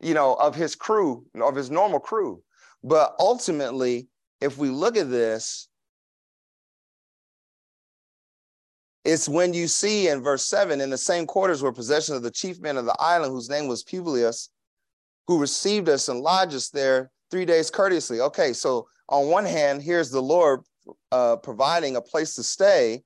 you 0.00 0.14
know, 0.14 0.34
of 0.34 0.54
his 0.54 0.74
crew, 0.74 1.24
of 1.40 1.54
his 1.54 1.70
normal 1.70 2.00
crew. 2.00 2.42
But 2.82 3.14
ultimately, 3.18 4.08
if 4.40 4.58
we 4.58 4.68
look 4.68 4.96
at 4.96 5.10
this, 5.10 5.68
it's 9.04 9.28
when 9.28 9.52
you 9.52 9.68
see 9.68 10.08
in 10.08 10.22
verse 10.22 10.46
7 10.46 10.80
in 10.80 10.90
the 10.90 10.98
same 10.98 11.26
quarters 11.26 11.62
were 11.62 11.72
possession 11.72 12.16
of 12.16 12.22
the 12.22 12.30
chief 12.30 12.60
men 12.60 12.78
of 12.78 12.86
the 12.86 12.96
island, 12.98 13.32
whose 13.32 13.50
name 13.50 13.68
was 13.68 13.84
Publius, 13.84 14.48
who 15.26 15.38
received 15.38 15.88
us 15.88 16.08
and 16.08 16.20
lodged 16.20 16.54
us 16.54 16.70
there 16.70 17.10
three 17.30 17.44
days 17.44 17.70
courteously. 17.70 18.20
Okay, 18.20 18.52
so 18.52 18.88
on 19.08 19.28
one 19.28 19.44
hand, 19.44 19.82
here's 19.82 20.10
the 20.10 20.22
Lord 20.22 20.60
uh, 21.12 21.36
providing 21.36 21.96
a 21.96 22.00
place 22.00 22.34
to 22.36 22.42
stay. 22.42 23.02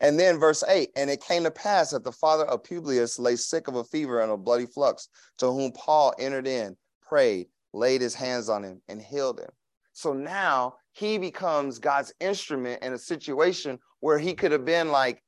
And 0.00 0.18
then 0.18 0.38
verse 0.38 0.62
8, 0.66 0.90
and 0.94 1.10
it 1.10 1.22
came 1.22 1.42
to 1.42 1.50
pass 1.50 1.90
that 1.90 2.04
the 2.04 2.12
father 2.12 2.44
of 2.44 2.62
Publius 2.62 3.18
lay 3.18 3.34
sick 3.34 3.66
of 3.66 3.74
a 3.74 3.84
fever 3.84 4.20
and 4.20 4.30
a 4.30 4.36
bloody 4.36 4.66
flux, 4.66 5.08
to 5.38 5.46
whom 5.46 5.72
Paul 5.72 6.14
entered 6.18 6.46
in, 6.46 6.76
prayed, 7.02 7.48
laid 7.72 8.00
his 8.00 8.14
hands 8.14 8.48
on 8.48 8.62
him, 8.62 8.80
and 8.88 9.02
healed 9.02 9.40
him. 9.40 9.50
So 9.92 10.12
now 10.12 10.76
he 10.92 11.18
becomes 11.18 11.80
God's 11.80 12.12
instrument 12.20 12.82
in 12.84 12.92
a 12.92 12.98
situation 12.98 13.80
where 13.98 14.18
he 14.18 14.34
could 14.34 14.52
have 14.52 14.64
been 14.64 14.90
like, 14.92 15.20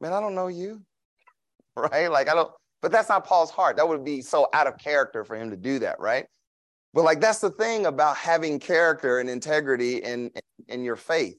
man, 0.00 0.12
I 0.12 0.20
don't 0.20 0.34
know 0.34 0.48
you, 0.48 0.82
right? 1.76 2.10
Like, 2.10 2.28
I 2.28 2.34
don't, 2.34 2.50
but 2.82 2.92
that's 2.92 3.08
not 3.08 3.26
Paul's 3.26 3.50
heart. 3.50 3.76
That 3.76 3.88
would 3.88 4.04
be 4.04 4.22
so 4.22 4.48
out 4.52 4.66
of 4.66 4.78
character 4.78 5.24
for 5.24 5.36
him 5.36 5.50
to 5.50 5.56
do 5.56 5.78
that, 5.80 6.00
right? 6.00 6.26
But 6.92 7.04
like 7.04 7.20
that's 7.20 7.38
the 7.38 7.50
thing 7.50 7.86
about 7.86 8.16
having 8.16 8.58
character 8.58 9.20
and 9.20 9.30
integrity 9.30 9.98
in, 9.98 10.30
in 10.68 10.82
your 10.82 10.96
faith. 10.96 11.36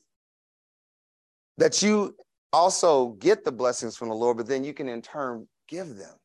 That 1.58 1.82
you 1.82 2.16
also 2.54 3.10
get 3.20 3.44
the 3.44 3.52
blessings 3.52 3.98
from 3.98 4.10
the 4.10 4.16
Lord, 4.16 4.38
but 4.38 4.48
then 4.48 4.64
you 4.64 4.74
can 4.74 4.88
in 4.88 5.02
turn 5.02 5.48
give 5.68 5.96
them. 5.96 6.16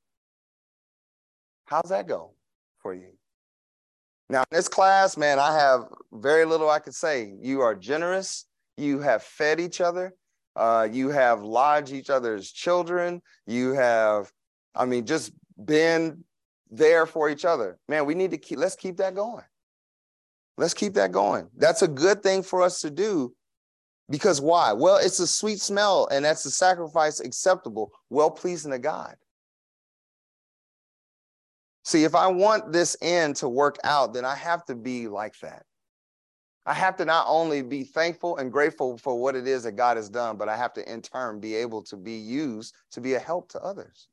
How's 1.67 1.91
that 1.91 2.07
go 2.07 2.35
for 2.79 2.95
you? 2.95 3.11
Now, 4.29 4.41
in 4.41 4.57
this 4.57 4.69
class, 4.69 5.17
man, 5.17 5.39
I 5.39 5.55
have 5.57 5.87
very 6.13 6.45
little 6.45 6.71
I 6.71 6.79
could 6.79 6.95
say. 6.95 7.35
You 7.41 7.61
are 7.61 7.75
generous. 7.75 8.47
You 8.77 9.01
have 9.01 9.23
fed 9.23 9.61
each 9.61 9.81
other. 9.81 10.15
Uh, 10.57 10.89
you 10.91 11.11
have 11.11 11.43
lodged 11.43 11.93
each 11.93 12.09
other's 12.09 12.51
children. 12.51 13.21
You 13.47 13.73
have, 13.73 14.33
I 14.75 14.87
mean, 14.87 15.05
just 15.05 15.33
been 15.63 16.25
there 16.71 17.05
for 17.05 17.29
each 17.29 17.45
other. 17.45 17.79
Man, 17.89 18.07
we 18.07 18.15
need 18.15 18.31
to 18.31 18.39
keep, 18.39 18.59
let's 18.59 18.75
keep 18.75 18.97
that 18.97 19.15
going. 19.15 19.45
Let's 20.57 20.75
keep 20.75 20.95
that 20.95 21.13
going. 21.13 21.49
That's 21.57 21.83
a 21.83 21.89
good 21.89 22.23
thing 22.23 22.43
for 22.43 22.63
us 22.63 22.81
to 22.81 22.91
do 22.91 23.35
because 24.09 24.41
why? 24.41 24.73
Well, 24.73 24.97
it's 24.97 25.21
a 25.21 25.27
sweet 25.27 25.61
smell 25.61 26.09
and 26.11 26.25
that's 26.25 26.47
a 26.47 26.51
sacrifice 26.51 27.21
acceptable, 27.21 27.93
well 28.09 28.31
pleasing 28.31 28.73
to 28.73 28.79
God. 28.79 29.17
See, 31.85 32.05
if 32.05 32.15
I 32.15 32.29
want 32.29 32.73
this 32.73 32.97
end 33.03 33.37
to 33.37 33.49
work 33.49 33.77
out, 33.85 34.15
then 34.15 34.25
I 34.25 34.35
have 34.35 34.65
to 34.65 34.75
be 34.75 35.07
like 35.07 35.39
that. 35.41 35.65
I 36.67 36.75
have 36.75 36.97
to 36.97 37.05
not 37.05 37.27
only 37.29 37.63
be 37.63 37.85
thankful 37.85 38.39
and 38.39 38.51
grateful 38.51 38.99
for 38.99 39.17
what 39.17 39.37
it 39.37 39.47
is 39.47 39.63
that 39.63 39.73
God 39.73 39.97
has 39.97 40.09
done, 40.09 40.37
but 40.37 40.49
I 40.49 40.57
have 40.57 40.73
to 40.75 40.93
in 40.93 41.01
turn 41.01 41.39
be 41.39 41.55
able 41.55 41.83
to 41.85 41.97
be 41.97 42.17
used 42.17 42.75
to 42.91 43.01
be 43.01 43.15
a 43.15 43.21
help 43.21 43.49
to 43.51 43.61
others. 43.61 44.09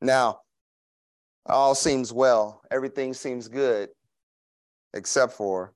Now, 0.00 0.40
all 1.46 1.76
seems 1.76 2.12
well, 2.12 2.62
everything 2.72 3.14
seems 3.14 3.46
good, 3.46 3.90
except 4.92 5.34
for 5.34 5.72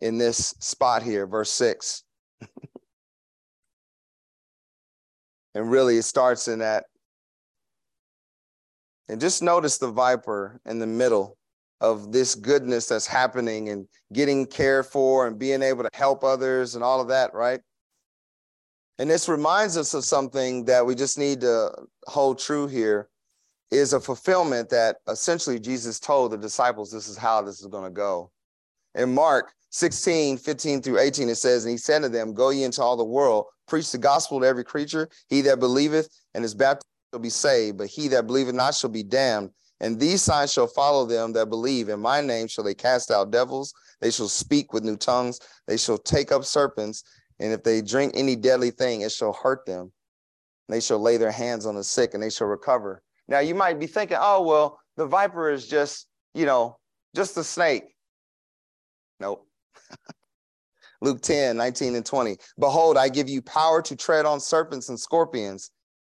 in 0.00 0.16
this 0.16 0.54
spot 0.60 1.02
here, 1.02 1.26
verse 1.26 1.52
6. 1.52 2.04
and 5.54 5.70
really, 5.70 5.98
it 5.98 6.04
starts 6.04 6.48
in 6.48 6.60
that. 6.60 6.84
And 9.10 9.20
just 9.20 9.42
notice 9.42 9.76
the 9.76 9.90
viper 9.90 10.60
in 10.66 10.78
the 10.78 10.86
middle 10.86 11.36
of 11.80 12.12
this 12.12 12.36
goodness 12.36 12.86
that's 12.86 13.08
happening 13.08 13.70
and 13.70 13.88
getting 14.12 14.46
cared 14.46 14.86
for 14.86 15.26
and 15.26 15.36
being 15.36 15.62
able 15.62 15.82
to 15.82 15.90
help 15.92 16.22
others 16.22 16.76
and 16.76 16.84
all 16.84 17.00
of 17.00 17.08
that, 17.08 17.34
right? 17.34 17.60
And 19.00 19.10
this 19.10 19.28
reminds 19.28 19.76
us 19.76 19.94
of 19.94 20.04
something 20.04 20.64
that 20.66 20.86
we 20.86 20.94
just 20.94 21.18
need 21.18 21.40
to 21.40 21.72
hold 22.06 22.38
true 22.38 22.68
here 22.68 23.08
is 23.72 23.94
a 23.94 24.00
fulfillment 24.00 24.68
that 24.70 24.98
essentially 25.08 25.58
Jesus 25.58 25.98
told 25.98 26.30
the 26.30 26.38
disciples 26.38 26.92
this 26.92 27.08
is 27.08 27.16
how 27.16 27.42
this 27.42 27.60
is 27.60 27.66
going 27.66 27.84
to 27.84 27.90
go. 27.90 28.30
In 28.94 29.12
Mark 29.12 29.52
16, 29.70 30.38
15 30.38 30.82
through 30.82 31.00
18, 31.00 31.28
it 31.28 31.34
says, 31.34 31.64
And 31.64 31.72
he 31.72 31.78
said 31.78 32.02
to 32.02 32.08
them, 32.08 32.32
Go 32.32 32.50
ye 32.50 32.62
into 32.62 32.80
all 32.80 32.96
the 32.96 33.04
world, 33.04 33.46
preach 33.66 33.90
the 33.90 33.98
gospel 33.98 34.38
to 34.38 34.46
every 34.46 34.64
creature. 34.64 35.08
He 35.28 35.40
that 35.42 35.58
believeth 35.58 36.08
and 36.34 36.44
is 36.44 36.54
baptized 36.54 36.86
shall 37.12 37.20
be 37.20 37.30
saved, 37.30 37.78
but 37.78 37.88
he 37.88 38.08
that 38.08 38.26
believeth 38.26 38.54
not 38.54 38.74
shall 38.74 38.90
be 38.90 39.02
damned. 39.02 39.50
And 39.80 39.98
these 39.98 40.22
signs 40.22 40.52
shall 40.52 40.66
follow 40.66 41.06
them 41.06 41.32
that 41.32 41.48
believe. 41.48 41.88
In 41.88 42.00
my 42.00 42.20
name 42.20 42.48
shall 42.48 42.64
they 42.64 42.74
cast 42.74 43.10
out 43.10 43.30
devils. 43.30 43.72
They 44.00 44.10
shall 44.10 44.28
speak 44.28 44.72
with 44.72 44.84
new 44.84 44.96
tongues. 44.96 45.40
They 45.66 45.76
shall 45.76 45.98
take 45.98 46.32
up 46.32 46.44
serpents. 46.44 47.02
And 47.38 47.52
if 47.52 47.62
they 47.62 47.80
drink 47.80 48.12
any 48.14 48.36
deadly 48.36 48.70
thing, 48.70 49.00
it 49.00 49.12
shall 49.12 49.32
hurt 49.32 49.64
them. 49.64 49.80
And 50.68 50.76
They 50.76 50.80
shall 50.80 51.00
lay 51.00 51.16
their 51.16 51.32
hands 51.32 51.64
on 51.64 51.74
the 51.74 51.84
sick 51.84 52.12
and 52.14 52.22
they 52.22 52.30
shall 52.30 52.46
recover. 52.46 53.02
Now 53.26 53.38
you 53.38 53.54
might 53.54 53.80
be 53.80 53.86
thinking, 53.86 54.18
oh, 54.20 54.42
well, 54.42 54.78
the 54.96 55.06
viper 55.06 55.50
is 55.50 55.66
just, 55.66 56.06
you 56.34 56.44
know, 56.44 56.76
just 57.16 57.36
a 57.38 57.44
snake. 57.44 57.84
Nope. 59.18 59.46
Luke 61.00 61.22
10, 61.22 61.56
19 61.56 61.94
and 61.94 62.04
20. 62.04 62.36
Behold, 62.58 62.98
I 62.98 63.08
give 63.08 63.30
you 63.30 63.40
power 63.40 63.80
to 63.80 63.96
tread 63.96 64.26
on 64.26 64.40
serpents 64.40 64.90
and 64.90 65.00
scorpions. 65.00 65.70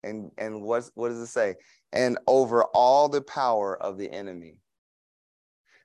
And, 0.04 0.30
and 0.38 0.62
what, 0.62 0.90
what 0.94 1.08
does 1.08 1.18
it 1.18 1.26
say? 1.26 1.56
And 1.92 2.18
over 2.26 2.64
all 2.64 3.08
the 3.08 3.22
power 3.22 3.80
of 3.82 3.98
the 3.98 4.10
enemy. 4.10 4.60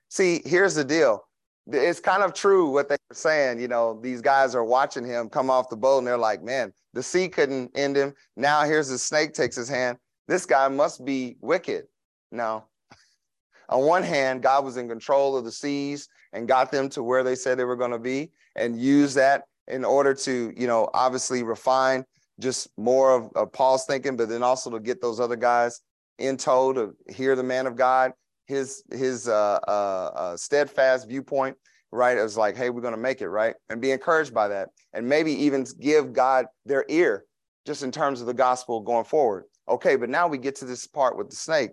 See, 0.08 0.42
here's 0.44 0.74
the 0.74 0.84
deal 0.84 1.24
it's 1.72 2.00
kind 2.00 2.22
of 2.22 2.34
true 2.34 2.70
what 2.70 2.88
they 2.88 2.96
were 3.08 3.14
saying. 3.14 3.60
You 3.60 3.68
know, 3.68 3.98
these 4.02 4.20
guys 4.20 4.54
are 4.54 4.64
watching 4.64 5.04
him 5.04 5.28
come 5.28 5.50
off 5.50 5.68
the 5.68 5.76
boat 5.76 5.98
and 5.98 6.06
they're 6.06 6.18
like, 6.18 6.42
man, 6.42 6.72
the 6.94 7.02
sea 7.02 7.28
couldn't 7.28 7.70
end 7.76 7.96
him. 7.96 8.14
Now 8.36 8.64
here's 8.64 8.88
the 8.88 8.98
snake 8.98 9.34
takes 9.34 9.56
his 9.56 9.68
hand. 9.68 9.98
This 10.26 10.46
guy 10.46 10.68
must 10.68 11.04
be 11.04 11.36
wicked. 11.40 11.84
No. 12.30 12.64
On 13.68 13.84
one 13.84 14.02
hand, 14.02 14.42
God 14.42 14.64
was 14.64 14.76
in 14.76 14.88
control 14.88 15.36
of 15.36 15.44
the 15.44 15.52
seas 15.52 16.08
and 16.32 16.48
got 16.48 16.70
them 16.70 16.88
to 16.90 17.02
where 17.02 17.22
they 17.22 17.34
said 17.34 17.58
they 17.58 17.64
were 17.64 17.76
going 17.76 17.90
to 17.90 17.98
be 17.98 18.32
and 18.56 18.80
use 18.80 19.14
that 19.14 19.44
in 19.68 19.84
order 19.84 20.14
to, 20.14 20.52
you 20.56 20.66
know, 20.66 20.88
obviously 20.94 21.42
refine 21.42 22.04
just 22.40 22.68
more 22.76 23.14
of, 23.14 23.30
of 23.36 23.52
Paul's 23.52 23.84
thinking, 23.84 24.16
but 24.16 24.28
then 24.28 24.42
also 24.42 24.70
to 24.70 24.80
get 24.80 25.00
those 25.00 25.20
other 25.20 25.36
guys 25.36 25.80
in 26.18 26.36
tow 26.36 26.72
to 26.72 26.96
hear 27.08 27.36
the 27.36 27.42
man 27.42 27.66
of 27.66 27.76
God 27.76 28.12
his 28.50 28.82
his 28.90 29.28
uh, 29.28 29.60
uh, 29.66 30.10
uh, 30.14 30.36
steadfast 30.36 31.08
viewpoint, 31.08 31.56
right? 31.92 32.18
It 32.18 32.22
was 32.22 32.36
like, 32.36 32.56
hey, 32.56 32.68
we're 32.68 32.82
going 32.82 32.94
to 32.94 33.00
make 33.00 33.22
it, 33.22 33.28
right? 33.28 33.54
And 33.70 33.80
be 33.80 33.92
encouraged 33.92 34.34
by 34.34 34.48
that, 34.48 34.68
and 34.92 35.08
maybe 35.08 35.32
even 35.32 35.64
give 35.80 36.12
God 36.12 36.46
their 36.66 36.84
ear, 36.88 37.24
just 37.64 37.82
in 37.82 37.92
terms 37.92 38.20
of 38.20 38.26
the 38.26 38.34
gospel 38.34 38.80
going 38.80 39.04
forward. 39.04 39.44
Okay, 39.68 39.96
but 39.96 40.10
now 40.10 40.26
we 40.26 40.36
get 40.36 40.56
to 40.56 40.64
this 40.64 40.86
part 40.86 41.16
with 41.16 41.30
the 41.30 41.36
snake, 41.36 41.70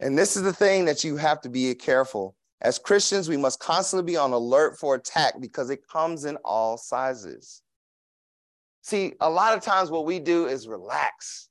and 0.00 0.18
this 0.18 0.34
is 0.34 0.42
the 0.42 0.52
thing 0.52 0.86
that 0.86 1.04
you 1.04 1.16
have 1.16 1.42
to 1.42 1.50
be 1.50 1.72
careful. 1.74 2.34
As 2.62 2.78
Christians, 2.78 3.28
we 3.28 3.36
must 3.36 3.60
constantly 3.60 4.10
be 4.10 4.16
on 4.16 4.32
alert 4.32 4.78
for 4.78 4.94
attack 4.94 5.34
because 5.38 5.68
it 5.68 5.86
comes 5.86 6.24
in 6.24 6.36
all 6.36 6.78
sizes. 6.78 7.60
See, 8.84 9.14
a 9.18 9.30
lot 9.30 9.56
of 9.56 9.62
times 9.64 9.90
what 9.90 10.04
we 10.04 10.20
do 10.20 10.46
is 10.46 10.68
relax. 10.68 11.48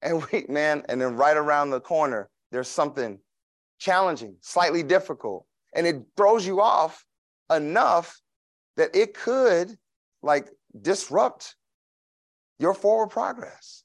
And 0.00 0.24
we, 0.30 0.46
man, 0.48 0.84
and 0.88 1.00
then 1.00 1.16
right 1.16 1.36
around 1.36 1.70
the 1.70 1.80
corner, 1.80 2.30
there's 2.52 2.68
something 2.68 3.18
challenging, 3.80 4.36
slightly 4.40 4.84
difficult, 4.84 5.44
and 5.74 5.88
it 5.88 5.96
throws 6.16 6.46
you 6.46 6.60
off 6.60 7.04
enough 7.52 8.20
that 8.76 8.94
it 8.94 9.14
could 9.14 9.76
like 10.22 10.50
disrupt 10.80 11.56
your 12.60 12.74
forward 12.74 13.08
progress. 13.08 13.82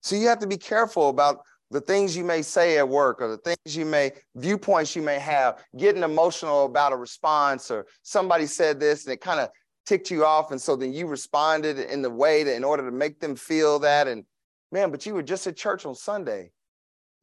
So 0.00 0.14
you 0.14 0.28
have 0.28 0.38
to 0.38 0.46
be 0.46 0.58
careful 0.58 1.08
about 1.08 1.40
the 1.70 1.80
things 1.80 2.16
you 2.16 2.24
may 2.24 2.42
say 2.42 2.78
at 2.78 2.88
work 2.88 3.20
or 3.20 3.28
the 3.28 3.38
things 3.38 3.76
you 3.76 3.84
may 3.84 4.12
viewpoints 4.36 4.96
you 4.96 5.02
may 5.02 5.18
have 5.18 5.62
getting 5.76 6.02
emotional 6.02 6.64
about 6.64 6.92
a 6.92 6.96
response 6.96 7.70
or 7.70 7.86
somebody 8.02 8.46
said 8.46 8.80
this 8.80 9.04
and 9.04 9.12
it 9.12 9.20
kind 9.20 9.40
of 9.40 9.48
ticked 9.86 10.10
you 10.10 10.24
off 10.24 10.50
and 10.50 10.60
so 10.60 10.76
then 10.76 10.92
you 10.92 11.06
responded 11.06 11.78
in 11.78 12.02
the 12.02 12.10
way 12.10 12.42
that 12.42 12.56
in 12.56 12.64
order 12.64 12.84
to 12.84 12.94
make 12.94 13.20
them 13.20 13.36
feel 13.36 13.78
that 13.78 14.06
and 14.06 14.24
man 14.72 14.90
but 14.90 15.04
you 15.06 15.14
were 15.14 15.22
just 15.22 15.46
at 15.46 15.56
church 15.56 15.86
on 15.86 15.94
sunday. 15.94 16.50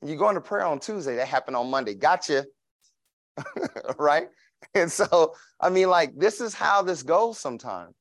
And 0.01 0.09
you 0.11 0.17
go 0.17 0.29
into 0.29 0.41
prayer 0.41 0.65
on 0.65 0.79
tuesday 0.79 1.15
that 1.15 1.27
happened 1.27 1.55
on 1.55 1.69
monday. 1.69 1.95
Gotcha. 1.95 2.45
Right? 3.97 4.27
And 4.73 4.91
so 4.91 5.33
i 5.59 5.69
mean 5.69 5.89
like 5.89 6.17
this 6.17 6.41
is 6.41 6.53
how 6.53 6.81
this 6.81 7.03
goes 7.03 7.39
sometimes. 7.39 7.95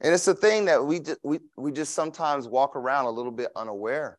And 0.00 0.12
it's 0.12 0.28
a 0.28 0.34
thing 0.34 0.66
that 0.66 0.84
we, 0.84 1.00
we, 1.22 1.38
we 1.56 1.72
just 1.72 1.94
sometimes 1.94 2.46
walk 2.46 2.76
around 2.76 3.06
a 3.06 3.10
little 3.10 3.32
bit 3.32 3.48
unaware. 3.56 4.18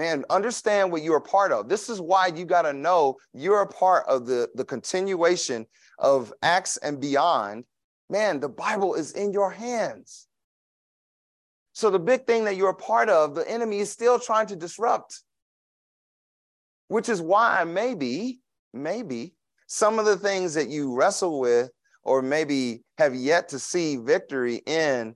Man, 0.00 0.24
understand 0.30 0.90
what 0.90 1.02
you're 1.02 1.18
a 1.18 1.20
part 1.20 1.52
of. 1.52 1.68
This 1.68 1.90
is 1.90 2.00
why 2.00 2.28
you 2.28 2.46
got 2.46 2.62
to 2.62 2.72
know 2.72 3.18
you're 3.34 3.60
a 3.60 3.66
part 3.66 4.06
of 4.08 4.24
the, 4.24 4.48
the 4.54 4.64
continuation 4.64 5.66
of 5.98 6.32
Acts 6.42 6.78
and 6.78 6.98
beyond. 6.98 7.64
Man, 8.08 8.40
the 8.40 8.48
Bible 8.48 8.94
is 8.94 9.12
in 9.12 9.30
your 9.30 9.50
hands. 9.50 10.26
So 11.74 11.90
the 11.90 11.98
big 11.98 12.26
thing 12.26 12.44
that 12.44 12.56
you're 12.56 12.70
a 12.70 12.74
part 12.74 13.10
of, 13.10 13.34
the 13.34 13.46
enemy 13.46 13.80
is 13.80 13.90
still 13.92 14.18
trying 14.18 14.46
to 14.46 14.56
disrupt. 14.56 15.20
Which 16.88 17.10
is 17.10 17.20
why 17.20 17.64
maybe, 17.64 18.40
maybe 18.72 19.34
some 19.66 19.98
of 19.98 20.06
the 20.06 20.16
things 20.16 20.54
that 20.54 20.70
you 20.70 20.96
wrestle 20.96 21.40
with 21.40 21.68
or 22.04 22.22
maybe 22.22 22.84
have 22.96 23.14
yet 23.14 23.50
to 23.50 23.58
see 23.58 23.98
victory 23.98 24.62
in 24.64 25.14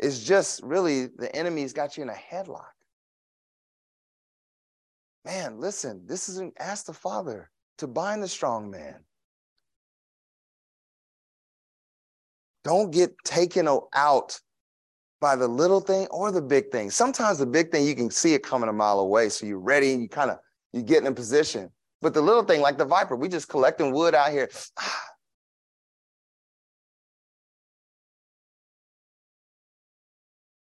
is 0.00 0.24
just 0.24 0.60
really 0.64 1.06
the 1.06 1.32
enemy's 1.36 1.72
got 1.72 1.96
you 1.96 2.02
in 2.02 2.08
a 2.08 2.12
headlock. 2.14 2.72
Man, 5.24 5.60
listen, 5.60 6.02
this 6.06 6.28
isn't 6.28 6.54
ask 6.58 6.86
the 6.86 6.92
Father 6.92 7.50
to 7.78 7.86
bind 7.86 8.22
the 8.22 8.28
strong 8.28 8.70
man. 8.70 8.96
Don't 12.64 12.90
get 12.92 13.14
taken 13.24 13.68
out 13.94 14.40
by 15.20 15.36
the 15.36 15.46
little 15.48 15.80
thing 15.80 16.06
or 16.10 16.32
the 16.32 16.42
big 16.42 16.70
thing. 16.70 16.90
Sometimes 16.90 17.38
the 17.38 17.46
big 17.46 17.70
thing 17.70 17.86
you 17.86 17.94
can 17.94 18.10
see 18.10 18.34
it 18.34 18.42
coming 18.42 18.68
a 18.68 18.72
mile 18.72 18.98
away, 19.00 19.28
so 19.28 19.46
you're 19.46 19.60
ready 19.60 19.92
and 19.92 20.02
you 20.02 20.08
kind 20.08 20.30
of 20.30 20.38
you 20.72 20.82
get 20.82 20.98
in 20.98 21.06
a 21.06 21.12
position. 21.12 21.70
But 22.00 22.14
the 22.14 22.20
little 22.20 22.42
thing, 22.42 22.60
like 22.60 22.78
the 22.78 22.84
viper, 22.84 23.14
we 23.14 23.28
just 23.28 23.48
collecting 23.48 23.92
wood 23.92 24.14
out 24.14 24.32
here. 24.32 24.50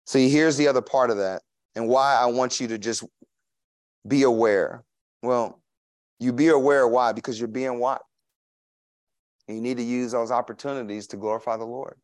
See, 0.08 0.30
here's 0.30 0.58
the 0.58 0.68
other 0.68 0.82
part 0.82 1.12
of 1.12 1.18
that 1.18 1.43
and 1.76 1.88
why 1.88 2.16
I 2.16 2.26
want 2.26 2.60
you 2.60 2.68
to 2.70 2.80
just 2.80 3.04
be 4.08 4.24
aware. 4.24 4.84
Well, 5.22 5.62
you 6.20 6.34
be 6.34 6.47
aware 6.47 6.88
why? 6.88 7.14
Because 7.14 7.39
you're 7.39 7.47
being 7.47 7.80
watched. 7.80 8.04
You 9.47 9.62
need 9.62 9.78
to 9.78 9.84
use 9.84 10.12
those 10.12 10.32
opportunities 10.32 11.08
to 11.08 11.18
glorify 11.18 11.58
the 11.58 11.66
Lord. 11.66 11.95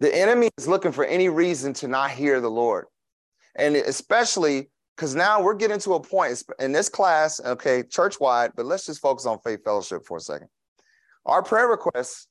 The 0.00 0.14
enemy 0.14 0.50
is 0.58 0.68
looking 0.68 0.92
for 0.92 1.04
any 1.04 1.28
reason 1.28 1.72
to 1.74 1.88
not 1.88 2.10
hear 2.10 2.40
the 2.40 2.50
Lord. 2.50 2.86
And 3.56 3.76
especially 3.76 4.68
because 4.96 5.14
now 5.14 5.42
we're 5.42 5.54
getting 5.54 5.78
to 5.80 5.94
a 5.94 6.00
point 6.00 6.42
in 6.58 6.72
this 6.72 6.88
class, 6.88 7.40
okay, 7.40 7.82
church 7.82 8.20
wide, 8.20 8.52
but 8.56 8.66
let's 8.66 8.86
just 8.86 9.00
focus 9.00 9.26
on 9.26 9.38
faith 9.40 9.64
fellowship 9.64 10.04
for 10.04 10.18
a 10.18 10.20
second. 10.20 10.48
Our 11.24 11.42
prayer 11.42 11.68
requests 11.68 12.26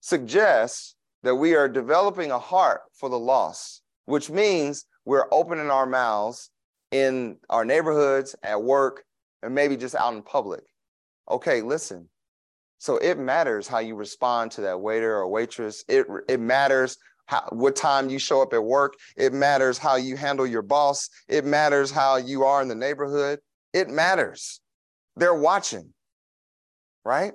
suggest 0.00 0.96
that 1.22 1.36
we 1.36 1.54
are 1.54 1.68
developing 1.68 2.30
a 2.30 2.38
heart 2.38 2.82
for 2.94 3.08
the 3.08 3.18
lost, 3.18 3.82
which 4.04 4.28
means 4.28 4.84
we're 5.04 5.26
opening 5.30 5.70
our 5.70 5.86
mouths 5.86 6.50
in 6.94 7.36
our 7.50 7.64
neighborhoods, 7.64 8.36
at 8.44 8.62
work, 8.62 9.02
and 9.42 9.52
maybe 9.52 9.76
just 9.76 9.96
out 9.96 10.14
in 10.14 10.22
public. 10.22 10.62
Okay, 11.28 11.60
listen. 11.60 12.08
So 12.78 12.98
it 12.98 13.18
matters 13.18 13.66
how 13.66 13.80
you 13.80 13.96
respond 13.96 14.52
to 14.52 14.60
that 14.60 14.80
waiter 14.80 15.16
or 15.16 15.26
waitress. 15.26 15.84
It, 15.88 16.06
it 16.28 16.38
matters 16.38 16.96
how, 17.26 17.48
what 17.50 17.74
time 17.74 18.10
you 18.10 18.20
show 18.20 18.40
up 18.40 18.52
at 18.52 18.62
work. 18.62 18.94
It 19.16 19.32
matters 19.32 19.76
how 19.76 19.96
you 19.96 20.16
handle 20.16 20.46
your 20.46 20.62
boss. 20.62 21.10
It 21.26 21.44
matters 21.44 21.90
how 21.90 22.14
you 22.14 22.44
are 22.44 22.62
in 22.62 22.68
the 22.68 22.76
neighborhood. 22.76 23.40
It 23.72 23.90
matters. 23.90 24.60
They're 25.16 25.34
watching, 25.34 25.92
right? 27.04 27.32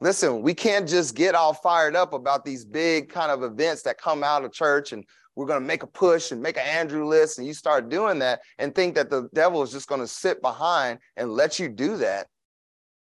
Listen, 0.00 0.42
we 0.42 0.54
can't 0.54 0.88
just 0.88 1.14
get 1.14 1.36
all 1.36 1.54
fired 1.54 1.94
up 1.94 2.12
about 2.12 2.44
these 2.44 2.64
big 2.64 3.10
kind 3.10 3.30
of 3.30 3.44
events 3.44 3.82
that 3.82 3.96
come 3.96 4.24
out 4.24 4.44
of 4.44 4.52
church 4.52 4.92
and 4.92 5.04
we're 5.36 5.46
going 5.46 5.60
to 5.60 5.66
make 5.66 5.82
a 5.82 5.86
push 5.86 6.32
and 6.32 6.42
make 6.42 6.56
an 6.56 6.66
Andrew 6.66 7.06
list. 7.06 7.38
And 7.38 7.46
you 7.46 7.52
start 7.52 7.90
doing 7.90 8.18
that 8.20 8.40
and 8.58 8.74
think 8.74 8.94
that 8.94 9.10
the 9.10 9.28
devil 9.34 9.62
is 9.62 9.70
just 9.70 9.86
going 9.86 10.00
to 10.00 10.06
sit 10.06 10.40
behind 10.40 10.98
and 11.16 11.30
let 11.30 11.58
you 11.58 11.68
do 11.68 11.98
that. 11.98 12.26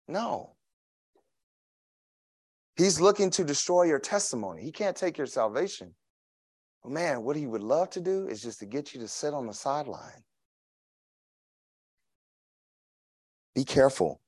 No. 0.08 0.56
He's 2.78 3.02
looking 3.02 3.30
to 3.32 3.44
destroy 3.44 3.84
your 3.84 4.00
testimony. 4.00 4.64
He 4.64 4.72
can't 4.72 4.96
take 4.96 5.18
your 5.18 5.28
salvation. 5.28 5.94
But 6.82 6.94
man, 6.94 7.22
what 7.22 7.36
he 7.36 7.46
would 7.46 7.62
love 7.62 7.90
to 7.92 8.02
do 8.02 8.28
is 8.28 8.42
just 8.42 8.60
to 8.60 8.66
get 8.66 8.94
you 8.94 9.02
to 9.02 9.08
sit 9.10 9.34
on 9.34 9.46
the 9.46 9.54
sideline. 9.54 10.24
Be 13.54 13.66
careful. 13.66 14.22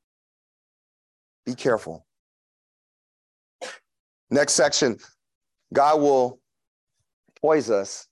Be 1.46 1.56
careful. 1.56 2.06
Next 4.30 4.54
section, 4.54 4.98
God 5.74 6.02
will 6.02 6.40
poise 7.44 7.70
us. 7.70 8.08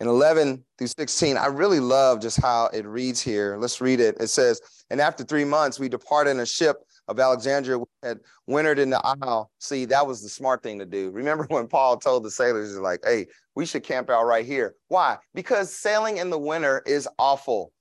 In 0.00 0.08
11 0.08 0.64
through 0.78 0.86
16, 0.86 1.36
I 1.36 1.46
really 1.46 1.80
love 1.80 2.22
just 2.22 2.40
how 2.40 2.70
it 2.72 2.86
reads 2.86 3.20
here. 3.20 3.58
Let's 3.60 3.82
read 3.82 4.00
it. 4.00 4.16
It 4.18 4.28
says, 4.28 4.58
And 4.88 4.98
after 4.98 5.22
three 5.22 5.44
months, 5.44 5.78
we 5.78 5.90
departed 5.90 6.30
in 6.30 6.40
a 6.40 6.46
ship 6.46 6.78
of 7.06 7.20
Alexandria, 7.20 7.78
we 7.78 7.84
had 8.02 8.20
wintered 8.46 8.78
in 8.78 8.88
the 8.88 9.00
Isle. 9.04 9.50
See, 9.58 9.84
that 9.86 10.06
was 10.06 10.22
the 10.22 10.30
smart 10.30 10.62
thing 10.62 10.78
to 10.78 10.86
do. 10.86 11.10
Remember 11.10 11.44
when 11.50 11.66
Paul 11.66 11.98
told 11.98 12.24
the 12.24 12.30
sailors, 12.30 12.70
he's 12.70 12.78
like, 12.78 13.00
hey, 13.04 13.26
we 13.54 13.66
should 13.66 13.82
camp 13.82 14.08
out 14.08 14.24
right 14.24 14.46
here. 14.46 14.74
Why? 14.88 15.18
Because 15.34 15.74
sailing 15.74 16.16
in 16.16 16.30
the 16.30 16.38
winter 16.38 16.82
is 16.86 17.06
awful. 17.18 17.72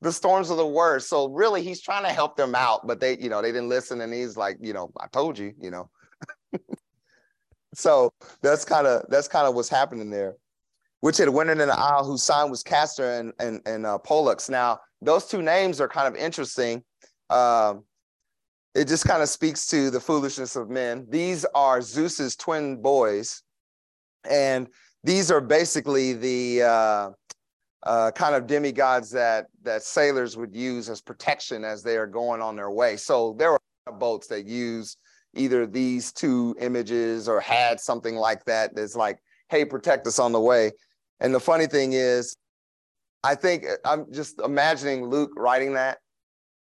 The 0.00 0.10
storms 0.10 0.50
are 0.50 0.56
the 0.56 0.66
worst. 0.66 1.08
So 1.08 1.28
really, 1.28 1.62
he's 1.62 1.80
trying 1.80 2.02
to 2.02 2.12
help 2.12 2.36
them 2.36 2.56
out, 2.56 2.88
but 2.88 2.98
they, 2.98 3.16
you 3.18 3.28
know, 3.28 3.40
they 3.40 3.52
didn't 3.52 3.68
listen. 3.68 4.00
And 4.00 4.12
he's 4.12 4.36
like, 4.36 4.56
you 4.60 4.72
know, 4.72 4.90
I 4.98 5.06
told 5.12 5.38
you, 5.38 5.52
you 5.60 5.70
know 5.70 5.90
so 7.74 8.12
that's 8.40 8.64
kind 8.64 8.86
of 8.86 9.04
that's 9.08 9.28
kind 9.28 9.46
of 9.46 9.54
what's 9.54 9.68
happening 9.68 10.10
there. 10.10 10.36
Which 11.00 11.16
had 11.16 11.28
wintered 11.28 11.60
in 11.60 11.66
the 11.66 11.78
aisle 11.78 12.04
whose 12.04 12.22
sign 12.22 12.50
was 12.50 12.62
Castor 12.62 13.18
and 13.18 13.32
and 13.38 13.60
and 13.66 13.86
uh, 13.86 13.98
Pollux. 13.98 14.48
Now 14.48 14.80
those 15.00 15.26
two 15.26 15.42
names 15.42 15.80
are 15.80 15.88
kind 15.88 16.06
of 16.06 16.20
interesting. 16.20 16.84
Um, 17.30 17.84
it 18.74 18.88
just 18.88 19.04
kind 19.04 19.22
of 19.22 19.28
speaks 19.28 19.66
to 19.68 19.90
the 19.90 20.00
foolishness 20.00 20.56
of 20.56 20.70
men. 20.70 21.06
These 21.10 21.44
are 21.54 21.82
Zeus's 21.82 22.36
twin 22.36 22.80
boys, 22.80 23.42
and 24.28 24.68
these 25.04 25.30
are 25.30 25.40
basically 25.40 26.12
the 26.14 26.62
uh, 26.62 27.10
uh, 27.82 28.10
kind 28.12 28.34
of 28.34 28.46
demigods 28.46 29.10
that 29.10 29.46
that 29.62 29.82
sailors 29.82 30.36
would 30.36 30.54
use 30.54 30.88
as 30.88 31.00
protection 31.00 31.64
as 31.64 31.82
they 31.82 31.96
are 31.96 32.06
going 32.06 32.40
on 32.40 32.56
their 32.56 32.70
way. 32.70 32.96
So 32.96 33.34
there 33.38 33.52
are 33.52 33.92
boats 33.98 34.28
that 34.28 34.46
use 34.46 34.96
either 35.34 35.66
these 35.66 36.12
two 36.12 36.54
images 36.60 37.28
or 37.28 37.40
had 37.40 37.80
something 37.80 38.16
like 38.16 38.44
that 38.44 38.74
that's 38.74 38.96
like, 38.96 39.18
hey, 39.48 39.64
protect 39.64 40.06
us 40.06 40.18
on 40.18 40.32
the 40.32 40.40
way. 40.40 40.72
And 41.20 41.34
the 41.34 41.40
funny 41.40 41.66
thing 41.66 41.92
is, 41.92 42.36
I 43.24 43.34
think 43.34 43.64
uh, 43.64 43.76
I'm 43.84 44.12
just 44.12 44.40
imagining 44.40 45.06
Luke 45.06 45.32
writing 45.36 45.74
that. 45.74 45.98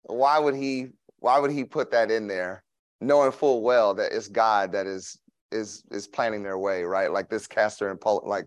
Why 0.03 0.39
would 0.39 0.55
he 0.55 0.89
why 1.19 1.39
would 1.39 1.51
he 1.51 1.65
put 1.65 1.91
that 1.91 2.11
in 2.11 2.29
there, 2.29 2.63
knowing 3.01 3.33
full 3.33 3.63
well 3.63 3.95
that 3.95 4.13
it's 4.13 4.29
God 4.29 4.73
that 4.73 4.87
is 4.87 5.19
is 5.51 5.83
is 5.91 6.07
planning 6.07 6.43
their 6.43 6.59
way, 6.59 6.85
right? 6.85 7.11
Like 7.11 7.29
this 7.29 7.47
Castor 7.47 7.91
and 7.91 8.01
Paul, 8.01 8.23
like 8.27 8.47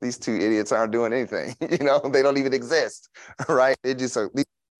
these 0.00 0.18
two 0.18 0.34
idiots 0.34 0.72
aren't 0.72 0.92
doing 0.92 1.12
anything. 1.12 1.56
you 1.70 1.78
know, 1.78 2.00
they 2.00 2.22
don't 2.22 2.38
even 2.38 2.52
exist, 2.52 3.08
right? 3.48 3.76
They 3.82 3.94
just 3.94 4.16
are 4.16 4.30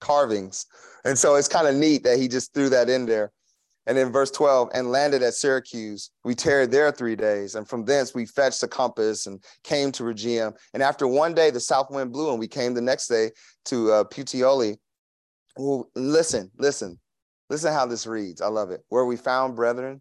carvings. 0.01 0.67
And 1.05 1.19
so 1.19 1.37
it's 1.37 1.49
kind 1.49 1.67
of 1.67 1.75
neat 1.75 2.05
that 2.05 2.19
he 2.19 2.29
just 2.29 2.53
threw 2.53 2.69
that 2.69 2.91
in 2.91 3.07
there. 3.07 3.33
And 3.87 3.99
in 3.99 4.13
verse 4.13 4.31
12, 4.31 4.71
and 4.75 4.93
landed 4.93 5.23
at 5.25 5.35
Syracuse. 5.35 6.11
We 6.25 6.37
tarried 6.37 6.71
there 6.71 6.93
three 6.93 7.17
days, 7.17 7.57
and 7.57 7.69
from 7.69 7.85
thence 7.85 8.15
we 8.15 8.27
fetched 8.27 8.63
a 8.63 8.69
compass 8.69 9.27
and 9.27 9.43
came 9.65 9.91
to 9.93 10.05
Rhegium. 10.05 10.55
And 10.73 10.83
after 10.85 11.09
one 11.09 11.35
day, 11.35 11.51
the 11.51 11.59
south 11.59 11.91
wind 11.91 12.13
blew, 12.13 12.31
and 12.31 12.39
we 12.39 12.47
came 12.47 12.75
the 12.75 12.81
next 12.81 13.09
day 13.09 13.31
to 13.67 13.93
uh, 13.93 14.05
Puteoli. 14.05 14.77
Well, 15.57 15.91
listen, 15.97 16.51
listen, 16.59 17.01
listen 17.51 17.73
how 17.73 17.87
this 17.87 18.07
reads. 18.07 18.41
I 18.41 18.47
love 18.47 18.71
it. 18.71 18.85
Where 18.89 19.05
we 19.05 19.17
found 19.17 19.57
brethren, 19.57 20.01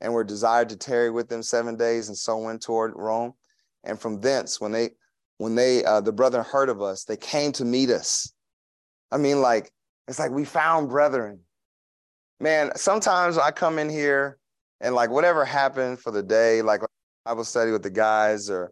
and 0.00 0.12
were 0.12 0.24
desired 0.24 0.68
to 0.70 0.76
tarry 0.76 1.10
with 1.10 1.28
them 1.28 1.42
seven 1.42 1.76
days, 1.76 2.08
and 2.08 2.16
so 2.16 2.38
went 2.38 2.62
toward 2.62 2.92
Rome. 2.94 3.32
And 3.84 4.00
from 4.00 4.20
thence, 4.20 4.60
when 4.60 4.72
they 4.72 4.90
when 5.38 5.54
they 5.54 5.84
uh, 5.84 6.00
the 6.00 6.12
brethren 6.12 6.44
heard 6.44 6.68
of 6.68 6.82
us, 6.82 7.04
they 7.04 7.16
came 7.16 7.52
to 7.52 7.64
meet 7.64 7.90
us. 7.90 8.32
I 9.10 9.18
mean, 9.18 9.40
like 9.40 9.70
it's 10.06 10.18
like 10.18 10.30
we 10.30 10.44
found 10.44 10.88
brethren. 10.88 11.40
Man, 12.40 12.70
sometimes 12.76 13.36
I 13.36 13.50
come 13.50 13.78
in 13.78 13.88
here 13.88 14.38
and 14.80 14.94
like 14.94 15.10
whatever 15.10 15.44
happened 15.44 15.98
for 15.98 16.12
the 16.12 16.22
day, 16.22 16.62
like 16.62 16.82
Bible 17.24 17.44
study 17.44 17.72
with 17.72 17.82
the 17.82 17.90
guys, 17.90 18.48
or 18.48 18.70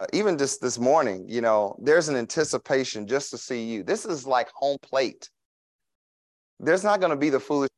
uh, 0.00 0.06
even 0.12 0.38
just 0.38 0.60
this 0.60 0.78
morning, 0.78 1.26
you 1.28 1.40
know, 1.40 1.76
there's 1.80 2.08
an 2.08 2.16
anticipation 2.16 3.06
just 3.06 3.30
to 3.30 3.38
see 3.38 3.64
you. 3.64 3.82
This 3.82 4.04
is 4.04 4.26
like 4.26 4.48
home 4.54 4.78
plate. 4.80 5.28
There's 6.60 6.84
not 6.84 7.00
going 7.00 7.10
to 7.10 7.16
be 7.16 7.30
the 7.30 7.40
foolish 7.40 7.70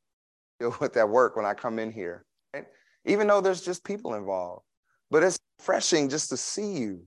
with 0.81 0.93
that 0.93 1.09
work 1.09 1.35
when 1.35 1.47
I 1.47 1.55
come 1.55 1.79
in 1.79 1.91
here, 1.91 2.25
right? 2.53 2.67
even 3.07 3.27
though 3.27 3.41
there's 3.41 3.63
just 3.63 3.85
people 3.85 4.15
involved. 4.15 4.65
But 5.11 5.23
it's 5.23 5.39
refreshing 5.59 6.09
just 6.11 6.29
to 6.31 6.37
see 6.37 6.75
you. 6.75 7.05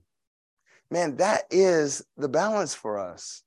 Man, 0.90 1.16
that 1.16 1.44
is 1.50 2.04
the 2.16 2.28
balance 2.28 2.74
for 2.74 2.98
us. 2.98 3.44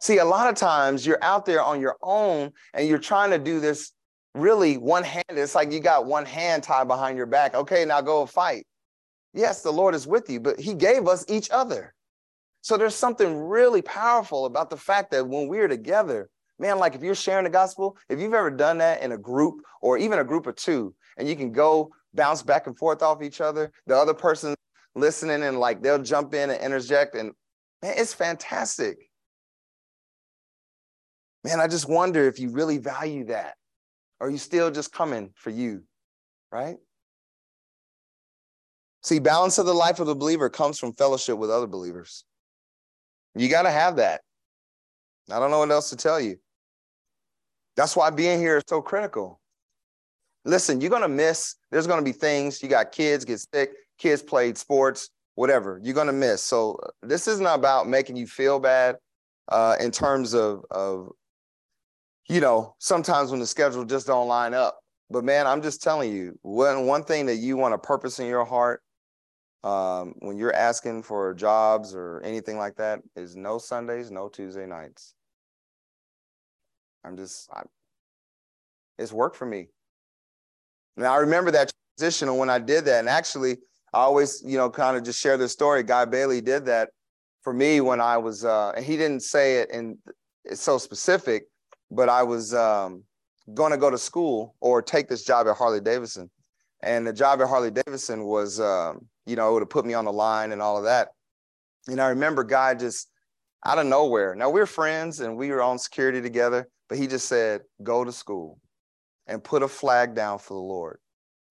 See, 0.00 0.18
a 0.18 0.24
lot 0.24 0.48
of 0.48 0.54
times 0.54 1.06
you're 1.06 1.22
out 1.22 1.44
there 1.44 1.62
on 1.62 1.80
your 1.80 1.96
own 2.02 2.52
and 2.72 2.88
you're 2.88 2.98
trying 2.98 3.30
to 3.30 3.38
do 3.38 3.60
this 3.60 3.92
really 4.34 4.76
one 4.76 5.04
hand. 5.04 5.24
It's 5.30 5.54
like 5.54 5.72
you 5.72 5.80
got 5.80 6.06
one 6.06 6.24
hand 6.24 6.62
tied 6.62 6.88
behind 6.88 7.16
your 7.16 7.26
back. 7.26 7.54
Okay, 7.54 7.84
now 7.84 8.00
go 8.00 8.26
fight. 8.26 8.66
Yes, 9.34 9.62
the 9.62 9.72
Lord 9.72 9.94
is 9.94 10.06
with 10.06 10.28
you, 10.30 10.40
but 10.40 10.58
He 10.58 10.74
gave 10.74 11.06
us 11.06 11.24
each 11.28 11.50
other. 11.50 11.94
So 12.60 12.76
there's 12.76 12.94
something 12.94 13.36
really 13.38 13.82
powerful 13.82 14.46
about 14.46 14.70
the 14.70 14.76
fact 14.76 15.10
that 15.12 15.26
when 15.26 15.48
we're 15.48 15.68
together, 15.68 16.28
man, 16.58 16.78
like 16.78 16.94
if 16.94 17.02
you're 17.02 17.14
sharing 17.14 17.44
the 17.44 17.50
gospel, 17.50 17.96
if 18.08 18.20
you've 18.20 18.34
ever 18.34 18.50
done 18.50 18.78
that 18.78 19.02
in 19.02 19.12
a 19.12 19.18
group 19.18 19.62
or 19.80 19.98
even 19.98 20.18
a 20.18 20.24
group 20.24 20.46
of 20.46 20.56
two, 20.56 20.94
and 21.16 21.28
you 21.28 21.36
can 21.36 21.52
go 21.52 21.90
bounce 22.14 22.42
back 22.42 22.66
and 22.66 22.76
forth 22.76 23.02
off 23.02 23.22
each 23.22 23.40
other, 23.40 23.70
the 23.86 23.96
other 23.96 24.14
person 24.14 24.54
listening 24.94 25.42
and 25.42 25.60
like 25.60 25.82
they'll 25.82 26.02
jump 26.02 26.34
in 26.34 26.50
and 26.50 26.60
interject, 26.60 27.14
and 27.14 27.32
man, 27.82 27.94
it's 27.96 28.14
fantastic. 28.14 28.98
Man, 31.44 31.60
I 31.60 31.68
just 31.68 31.88
wonder 31.88 32.26
if 32.26 32.40
you 32.40 32.50
really 32.50 32.78
value 32.78 33.26
that. 33.26 33.54
Or 34.20 34.26
are 34.26 34.30
you 34.30 34.38
still 34.38 34.70
just 34.70 34.92
coming 34.92 35.30
for 35.34 35.50
you, 35.50 35.84
right? 36.50 36.76
See, 39.02 39.20
balance 39.20 39.58
of 39.58 39.66
the 39.66 39.74
life 39.74 40.00
of 40.00 40.06
the 40.06 40.14
believer 40.14 40.50
comes 40.50 40.78
from 40.78 40.92
fellowship 40.92 41.38
with 41.38 41.50
other 41.50 41.66
believers. 41.66 42.24
You 43.34 43.48
got 43.48 43.62
to 43.62 43.70
have 43.70 43.96
that. 43.96 44.22
I 45.30 45.38
don't 45.38 45.50
know 45.50 45.60
what 45.60 45.70
else 45.70 45.90
to 45.90 45.96
tell 45.96 46.20
you. 46.20 46.36
That's 47.76 47.94
why 47.94 48.10
being 48.10 48.40
here 48.40 48.56
is 48.56 48.64
so 48.66 48.82
critical. 48.82 49.40
Listen, 50.44 50.80
you're 50.80 50.90
going 50.90 51.02
to 51.02 51.08
miss, 51.08 51.54
there's 51.70 51.86
going 51.86 52.00
to 52.00 52.04
be 52.04 52.16
things. 52.16 52.62
You 52.62 52.68
got 52.68 52.90
kids 52.90 53.24
get 53.24 53.38
sick, 53.38 53.70
kids 53.98 54.22
played 54.22 54.58
sports, 54.58 55.10
whatever. 55.34 55.80
You're 55.82 55.94
going 55.94 56.06
to 56.08 56.12
miss. 56.12 56.42
So 56.42 56.80
this 57.02 57.28
isn't 57.28 57.46
about 57.46 57.88
making 57.88 58.16
you 58.16 58.26
feel 58.26 58.58
bad 58.58 58.96
uh, 59.48 59.76
in 59.78 59.90
terms 59.90 60.34
of, 60.34 60.64
of, 60.70 61.10
you 62.28 62.40
know, 62.40 62.74
sometimes 62.78 63.30
when 63.30 63.40
the 63.40 63.46
schedule 63.46 63.84
just 63.84 64.06
don't 64.06 64.28
line 64.28 64.54
up. 64.54 64.78
But 65.10 65.24
man, 65.24 65.46
I'm 65.46 65.62
just 65.62 65.82
telling 65.82 66.12
you, 66.12 66.38
one, 66.42 66.86
one 66.86 67.02
thing 67.02 67.26
that 67.26 67.36
you 67.36 67.56
want 67.56 67.72
to 67.72 67.78
purpose 67.78 68.18
in 68.18 68.26
your 68.26 68.44
heart 68.44 68.82
um, 69.64 70.14
when 70.18 70.36
you're 70.36 70.54
asking 70.54 71.02
for 71.02 71.32
jobs 71.34 71.94
or 71.94 72.20
anything 72.22 72.58
like 72.58 72.76
that 72.76 73.00
is 73.16 73.34
no 73.34 73.58
Sundays, 73.58 74.10
no 74.10 74.28
Tuesday 74.28 74.66
nights. 74.66 75.14
I'm 77.04 77.16
just, 77.16 77.48
I, 77.52 77.62
it's 78.98 79.12
work 79.12 79.34
for 79.34 79.46
me. 79.46 79.68
And 80.96 81.06
I 81.06 81.16
remember 81.16 81.50
that 81.52 81.72
transition 81.96 82.36
when 82.36 82.50
I 82.50 82.58
did 82.58 82.84
that, 82.84 83.00
and 83.00 83.08
actually, 83.08 83.56
I 83.94 84.00
always, 84.00 84.42
you 84.44 84.58
know, 84.58 84.68
kind 84.68 84.96
of 84.96 85.02
just 85.04 85.20
share 85.20 85.38
this 85.38 85.52
story. 85.52 85.82
Guy 85.82 86.04
Bailey 86.04 86.42
did 86.42 86.66
that 86.66 86.90
for 87.40 87.54
me 87.54 87.80
when 87.80 88.00
I 88.00 88.18
was, 88.18 88.44
uh, 88.44 88.72
and 88.76 88.84
he 88.84 88.96
didn't 88.96 89.22
say 89.22 89.58
it 89.58 89.70
and 89.72 89.96
it's 90.44 90.60
so 90.60 90.76
specific, 90.76 91.44
but 91.90 92.08
I 92.08 92.22
was 92.22 92.54
um, 92.54 93.04
going 93.54 93.72
to 93.72 93.78
go 93.78 93.90
to 93.90 93.98
school 93.98 94.54
or 94.60 94.82
take 94.82 95.08
this 95.08 95.24
job 95.24 95.46
at 95.46 95.56
Harley 95.56 95.80
Davidson, 95.80 96.30
and 96.82 97.06
the 97.06 97.12
job 97.12 97.40
at 97.40 97.48
Harley 97.48 97.70
Davidson 97.70 98.24
was. 98.24 98.60
Um, 98.60 99.08
you 99.28 99.36
know, 99.36 99.50
it 99.50 99.52
would 99.52 99.62
have 99.62 99.70
put 99.70 99.84
me 99.84 99.94
on 99.94 100.06
the 100.06 100.12
line 100.12 100.52
and 100.52 100.62
all 100.62 100.78
of 100.78 100.84
that. 100.84 101.08
And 101.86 102.00
I 102.00 102.08
remember 102.08 102.44
Guy 102.44 102.74
just 102.74 103.10
out 103.64 103.78
of 103.78 103.86
nowhere. 103.86 104.34
Now 104.34 104.48
we're 104.48 104.66
friends 104.66 105.20
and 105.20 105.36
we 105.36 105.50
were 105.50 105.62
on 105.62 105.78
security 105.78 106.22
together, 106.22 106.66
but 106.88 106.96
he 106.96 107.06
just 107.06 107.28
said, 107.28 107.60
go 107.82 108.04
to 108.04 108.10
school 108.10 108.58
and 109.26 109.44
put 109.44 109.62
a 109.62 109.68
flag 109.68 110.14
down 110.14 110.38
for 110.38 110.54
the 110.54 110.60
Lord. 110.60 110.98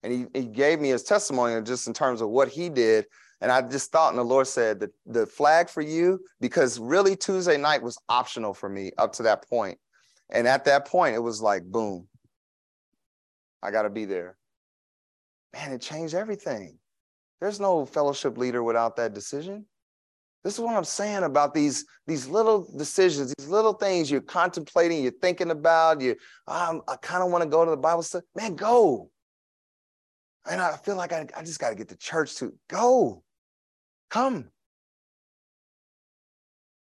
And 0.02 0.12
he, 0.12 0.26
he 0.34 0.48
gave 0.48 0.80
me 0.80 0.90
his 0.90 1.04
testimony 1.04 1.62
just 1.62 1.86
in 1.86 1.94
terms 1.94 2.22
of 2.22 2.30
what 2.30 2.48
he 2.48 2.70
did. 2.70 3.06
And 3.42 3.52
I 3.52 3.62
just 3.62 3.92
thought, 3.92 4.10
and 4.10 4.18
the 4.18 4.24
Lord 4.24 4.48
said 4.48 4.80
that 4.80 4.90
the 5.06 5.28
flag 5.28 5.70
for 5.70 5.82
you, 5.82 6.20
because 6.42 6.80
really 6.80 7.16
Tuesday 7.16 7.58
night 7.58 7.84
was 7.84 8.00
optional 8.10 8.56
for 8.56 8.70
me 8.70 8.92
up 8.98 9.14
to 9.14 9.24
that 9.24 9.48
point. 9.48 9.78
And 10.30 10.48
at 10.48 10.66
that 10.66 10.88
point, 10.88 11.16
it 11.16 11.20
was 11.20 11.42
like, 11.42 11.64
boom, 11.64 12.08
I 13.64 13.72
got 13.72 13.84
to 13.84 13.90
be 13.90 14.06
there. 14.06 14.38
Man, 15.54 15.72
it 15.72 15.82
changed 15.82 16.14
everything. 16.14 16.78
There's 17.40 17.60
no 17.60 17.86
fellowship 17.86 18.38
leader 18.38 18.64
without 18.64 18.96
that 18.98 19.14
decision. 19.14 19.66
This 20.44 20.54
is 20.54 20.60
what 20.60 20.76
I'm 20.76 20.84
saying 20.84 21.24
about 21.24 21.54
these, 21.54 21.86
these 22.06 22.28
little 22.28 22.70
decisions, 22.78 23.34
these 23.38 23.50
little 23.50 23.74
things 23.74 24.10
you're 24.10 24.22
contemplating, 24.22 25.04
you're 25.04 25.12
thinking 25.12 25.52
about, 25.52 26.02
you, 26.02 26.16
um, 26.48 26.82
I 26.88 26.96
kind 26.98 27.24
of 27.24 27.32
want 27.32 27.44
to 27.44 27.50
go 27.50 27.66
to 27.66 27.72
the 27.72 27.78
Bible 27.78 28.04
study. 28.04 28.26
Man, 28.36 28.56
go. 28.56 29.10
And 30.50 30.62
I 30.62 30.78
feel 30.78 30.96
like 30.96 31.12
I, 31.12 31.28
I 31.36 31.44
just 31.44 31.60
got 31.60 31.70
to 31.70 31.76
get 31.76 31.90
to 31.90 31.98
church 31.98 32.36
to 32.36 32.54
go. 32.70 33.24
Come. 34.10 34.50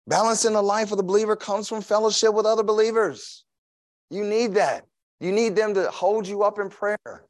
Balance 0.08 0.46
in 0.46 0.54
the 0.54 0.62
life 0.62 0.92
of 0.92 0.98
the 0.98 1.04
believer 1.04 1.36
comes 1.36 1.68
from 1.68 1.82
fellowship 1.82 2.34
with 2.34 2.46
other 2.46 2.64
believers. 2.64 3.44
You 4.10 4.24
need 4.24 4.54
that. 4.54 4.86
You 5.20 5.32
need 5.32 5.56
them 5.56 5.74
to 5.74 5.90
hold 5.90 6.28
you 6.28 6.44
up 6.44 6.60
in 6.60 6.70
prayer. 6.70 7.26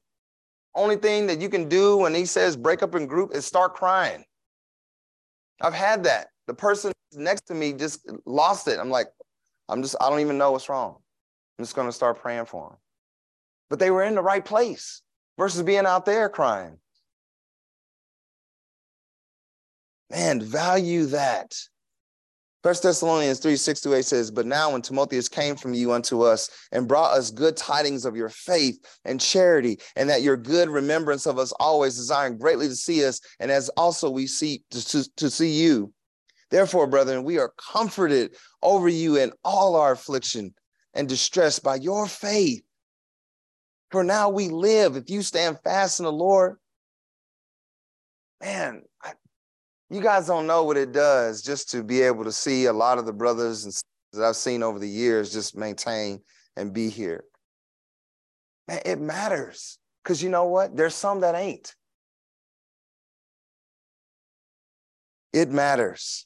Only 0.75 0.95
thing 0.95 1.25
that 1.27 1.41
you 1.41 1.49
can 1.49 1.67
do 1.67 1.97
when 1.97 2.13
he 2.13 2.25
says 2.25 2.55
break 2.55 2.83
up 2.83 2.93
in 2.93 3.07
group 3.07 3.33
is 3.33 3.45
start 3.45 3.73
crying. 3.73 4.23
I've 5.59 5.73
had 5.73 6.03
that. 6.03 6.27
The 6.45 6.53
person 6.53 6.91
next 7.13 7.47
to 7.47 7.55
me 7.55 7.73
just 7.73 8.07
lost 8.25 8.67
it. 8.67 8.79
I'm 8.79 8.91
like, 8.91 9.07
I'm 9.69 9.81
just, 9.81 9.95
I 9.99 10.09
don't 10.09 10.19
even 10.19 10.37
know 10.37 10.51
what's 10.51 10.69
wrong. 10.69 10.97
I'm 11.57 11.65
just 11.65 11.75
going 11.75 11.87
to 11.87 11.93
start 11.93 12.21
praying 12.21 12.45
for 12.45 12.69
them. 12.69 12.77
But 13.71 13.79
they 13.79 13.89
were 13.89 14.03
in 14.03 14.13
the 14.13 14.21
right 14.21 14.45
place 14.45 15.01
versus 15.37 15.63
being 15.63 15.87
out 15.87 16.05
there 16.05 16.29
crying. 16.29 16.77
Man, 20.11 20.41
value 20.41 21.07
that. 21.07 21.55
First 22.67 22.83
Thessalonians 22.83 23.39
3, 23.39 23.55
6 23.55 23.79
to 23.79 23.93
8 23.93 24.03
says, 24.03 24.29
But 24.29 24.45
now 24.45 24.73
when 24.73 24.81
Timotheus 24.81 25.29
came 25.29 25.55
from 25.55 25.73
you 25.73 25.93
unto 25.93 26.23
us 26.23 26.49
and 26.73 26.85
brought 26.85 27.17
us 27.17 27.31
good 27.31 27.55
tidings 27.55 28.03
of 28.03 28.17
your 28.17 28.27
faith 28.27 28.77
and 29.05 29.21
charity, 29.21 29.79
and 29.95 30.09
that 30.09 30.21
your 30.21 30.35
good 30.35 30.67
remembrance 30.67 31.25
of 31.25 31.39
us 31.39 31.53
always 31.61 31.95
desiring 31.95 32.37
greatly 32.37 32.67
to 32.67 32.75
see 32.75 33.05
us, 33.05 33.21
and 33.39 33.51
as 33.51 33.69
also 33.77 34.09
we 34.09 34.27
seek 34.27 34.63
to, 34.71 34.85
to, 34.85 35.09
to 35.15 35.29
see 35.29 35.51
you. 35.51 35.93
Therefore, 36.51 36.87
brethren, 36.87 37.23
we 37.23 37.39
are 37.39 37.53
comforted 37.57 38.35
over 38.61 38.89
you 38.89 39.15
in 39.15 39.31
all 39.45 39.77
our 39.77 39.93
affliction 39.93 40.53
and 40.93 41.07
distress 41.07 41.59
by 41.59 41.75
your 41.75 42.05
faith. 42.05 42.63
For 43.91 44.03
now 44.03 44.27
we 44.27 44.49
live. 44.49 44.97
If 44.97 45.09
you 45.09 45.21
stand 45.21 45.57
fast 45.63 46.01
in 46.01 46.03
the 46.03 46.11
Lord, 46.11 46.57
man, 48.41 48.81
you 49.89 50.01
guys 50.01 50.27
don't 50.27 50.47
know 50.47 50.63
what 50.63 50.77
it 50.77 50.91
does 50.91 51.41
just 51.41 51.69
to 51.71 51.83
be 51.83 52.01
able 52.01 52.23
to 52.25 52.31
see 52.31 52.65
a 52.65 52.73
lot 52.73 52.97
of 52.97 53.05
the 53.05 53.13
brothers 53.13 53.63
and 53.63 53.73
sisters 53.73 53.83
that 54.13 54.23
I've 54.23 54.35
seen 54.35 54.63
over 54.63 54.79
the 54.79 54.89
years 54.89 55.31
just 55.31 55.55
maintain 55.55 56.19
and 56.55 56.73
be 56.73 56.89
here. 56.89 57.23
Man, 58.67 58.81
it 58.85 58.99
matters 58.99 59.77
because 60.03 60.21
you 60.21 60.29
know 60.29 60.45
what? 60.45 60.75
There's 60.75 60.95
some 60.95 61.21
that 61.21 61.35
ain't. 61.35 61.73
It 65.31 65.49
matters. 65.49 66.25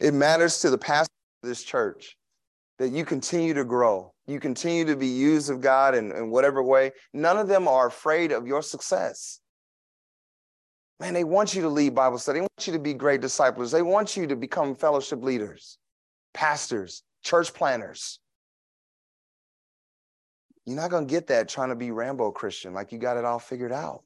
It 0.00 0.14
matters 0.14 0.60
to 0.60 0.70
the 0.70 0.78
pastor 0.78 1.12
of 1.42 1.48
this 1.48 1.62
church 1.62 2.16
that 2.78 2.90
you 2.90 3.04
continue 3.04 3.54
to 3.54 3.64
grow. 3.64 4.12
You 4.26 4.40
continue 4.40 4.84
to 4.86 4.96
be 4.96 5.06
used 5.06 5.50
of 5.50 5.60
God 5.60 5.94
in, 5.94 6.10
in 6.12 6.30
whatever 6.30 6.62
way. 6.62 6.92
None 7.12 7.36
of 7.36 7.46
them 7.46 7.68
are 7.68 7.86
afraid 7.86 8.32
of 8.32 8.46
your 8.46 8.62
success. 8.62 9.41
Man, 11.00 11.14
they 11.14 11.24
want 11.24 11.54
you 11.54 11.62
to 11.62 11.68
lead 11.68 11.94
Bible 11.94 12.18
study. 12.18 12.38
They 12.38 12.42
want 12.42 12.66
you 12.66 12.72
to 12.74 12.78
be 12.78 12.94
great 12.94 13.20
disciples. 13.20 13.72
They 13.72 13.82
want 13.82 14.16
you 14.16 14.26
to 14.28 14.36
become 14.36 14.74
fellowship 14.74 15.22
leaders, 15.22 15.78
pastors, 16.32 17.02
church 17.24 17.52
planners. 17.52 18.20
You're 20.64 20.76
not 20.76 20.90
going 20.90 21.06
to 21.06 21.10
get 21.10 21.26
that 21.26 21.48
trying 21.48 21.70
to 21.70 21.74
be 21.74 21.90
Rambo 21.90 22.30
Christian, 22.30 22.72
like 22.72 22.92
you 22.92 22.98
got 22.98 23.16
it 23.16 23.24
all 23.24 23.40
figured 23.40 23.72
out. 23.72 24.02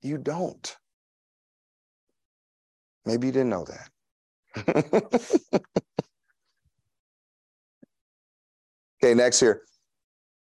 You 0.00 0.16
don't. 0.16 0.76
Maybe 3.04 3.26
you 3.26 3.32
didn't 3.32 3.50
know 3.50 3.66
that. 3.66 3.90
okay, 9.02 9.14
next 9.14 9.40
here. 9.40 9.62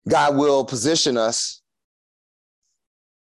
God 0.07 0.35
will 0.35 0.65
position 0.65 1.17
us 1.17 1.61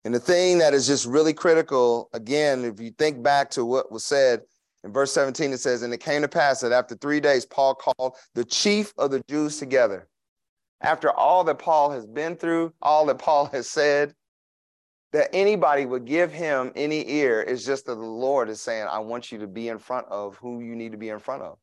and 0.06 0.14
the 0.14 0.20
thing 0.20 0.58
that 0.58 0.74
is 0.74 0.86
just 0.86 1.06
really 1.06 1.34
critical, 1.34 2.10
again, 2.14 2.66
if 2.66 2.80
you 2.80 2.92
think 2.92 3.24
back 3.24 3.50
to 3.52 3.64
what 3.64 3.92
was 3.92 4.04
said, 4.04 4.42
In 4.84 4.92
verse 4.92 5.14
17, 5.14 5.54
it 5.54 5.60
says, 5.60 5.82
And 5.82 5.94
it 5.94 6.02
came 6.02 6.22
to 6.24 6.28
pass 6.28 6.60
that 6.60 6.74
after 6.74 6.96
three 6.96 7.22
days, 7.22 7.46
Paul 7.46 7.76
called 7.76 8.18
the 8.36 8.44
chief 8.44 8.94
of 8.98 9.12
the 9.12 9.24
Jews 9.30 9.58
together. 9.58 10.10
After 10.82 11.10
all 11.10 11.46
that 11.46 11.60
Paul 11.60 11.92
has 11.92 12.06
been 12.06 12.36
through, 12.36 12.74
all 12.82 13.06
that 13.06 13.18
Paul 13.18 13.46
has 13.48 13.70
said, 13.70 14.14
that 15.14 15.30
anybody 15.32 15.86
would 15.86 16.06
give 16.06 16.34
him 16.34 16.72
any 16.76 17.10
ear 17.10 17.42
is 17.42 17.66
just 17.66 17.86
that 17.86 17.96
the 17.96 18.02
Lord 18.02 18.50
is 18.50 18.60
saying, 18.60 18.88
I 18.90 19.00
want 19.00 19.32
you 19.32 19.38
to 19.40 19.48
be 19.48 19.70
in 19.70 19.78
front 19.78 20.08
of 20.08 20.36
who 20.38 20.60
you 20.60 20.76
need 20.76 20.92
to 20.92 20.98
be 20.98 21.10
in 21.10 21.20
front 21.20 21.44
of. 21.44 21.58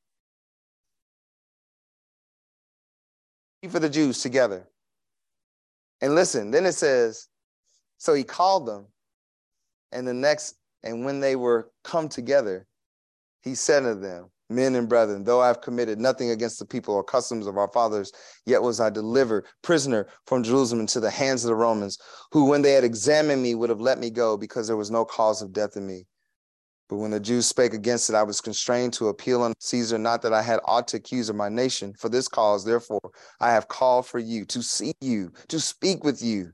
For 3.68 3.80
the 3.80 3.90
Jews 3.90 4.22
together. 4.22 4.66
And 6.00 6.14
listen, 6.14 6.50
then 6.50 6.64
it 6.64 6.72
says, 6.72 7.28
so 8.00 8.14
he 8.14 8.24
called 8.24 8.66
them, 8.66 8.86
and 9.92 10.08
the 10.08 10.14
next, 10.14 10.56
and 10.82 11.04
when 11.04 11.20
they 11.20 11.36
were 11.36 11.70
come 11.84 12.08
together, 12.08 12.66
he 13.42 13.54
said 13.54 13.80
to 13.80 13.94
them, 13.94 14.30
Men 14.48 14.74
and 14.74 14.88
brethren, 14.88 15.22
though 15.22 15.42
I 15.42 15.48
have 15.48 15.60
committed 15.60 16.00
nothing 16.00 16.30
against 16.30 16.58
the 16.58 16.64
people 16.64 16.94
or 16.94 17.04
customs 17.04 17.46
of 17.46 17.58
our 17.58 17.70
fathers, 17.70 18.10
yet 18.46 18.62
was 18.62 18.80
I 18.80 18.88
delivered 18.88 19.44
prisoner 19.62 20.06
from 20.24 20.42
Jerusalem 20.42 20.80
into 20.80 20.98
the 20.98 21.10
hands 21.10 21.44
of 21.44 21.48
the 21.48 21.54
Romans, 21.54 21.98
who, 22.32 22.46
when 22.46 22.62
they 22.62 22.72
had 22.72 22.84
examined 22.84 23.42
me, 23.42 23.54
would 23.54 23.68
have 23.68 23.82
let 23.82 23.98
me 23.98 24.08
go 24.08 24.38
because 24.38 24.66
there 24.66 24.78
was 24.78 24.90
no 24.90 25.04
cause 25.04 25.42
of 25.42 25.52
death 25.52 25.76
in 25.76 25.86
me. 25.86 26.06
But 26.88 26.96
when 26.96 27.10
the 27.10 27.20
Jews 27.20 27.46
spake 27.46 27.74
against 27.74 28.08
it, 28.08 28.16
I 28.16 28.22
was 28.22 28.40
constrained 28.40 28.94
to 28.94 29.08
appeal 29.08 29.42
unto 29.42 29.54
Caesar, 29.60 29.98
not 29.98 30.22
that 30.22 30.32
I 30.32 30.40
had 30.40 30.60
aught 30.64 30.88
to 30.88 30.96
accuse 30.96 31.28
of 31.28 31.36
my 31.36 31.50
nation. 31.50 31.92
For 31.98 32.08
this 32.08 32.28
cause, 32.28 32.64
therefore, 32.64 33.12
I 33.40 33.52
have 33.52 33.68
called 33.68 34.06
for 34.06 34.18
you 34.18 34.46
to 34.46 34.62
see 34.62 34.94
you, 35.02 35.32
to 35.48 35.60
speak 35.60 36.02
with 36.02 36.22
you, 36.22 36.52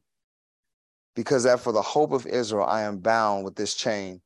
because 1.16 1.42
that 1.42 1.58
for 1.58 1.72
the 1.72 1.82
hope 1.82 2.12
of 2.12 2.26
Israel 2.26 2.66
I 2.66 2.82
am 2.82 2.98
bound 2.98 3.44
with 3.44 3.56
this 3.56 3.74
chain. 3.74 4.20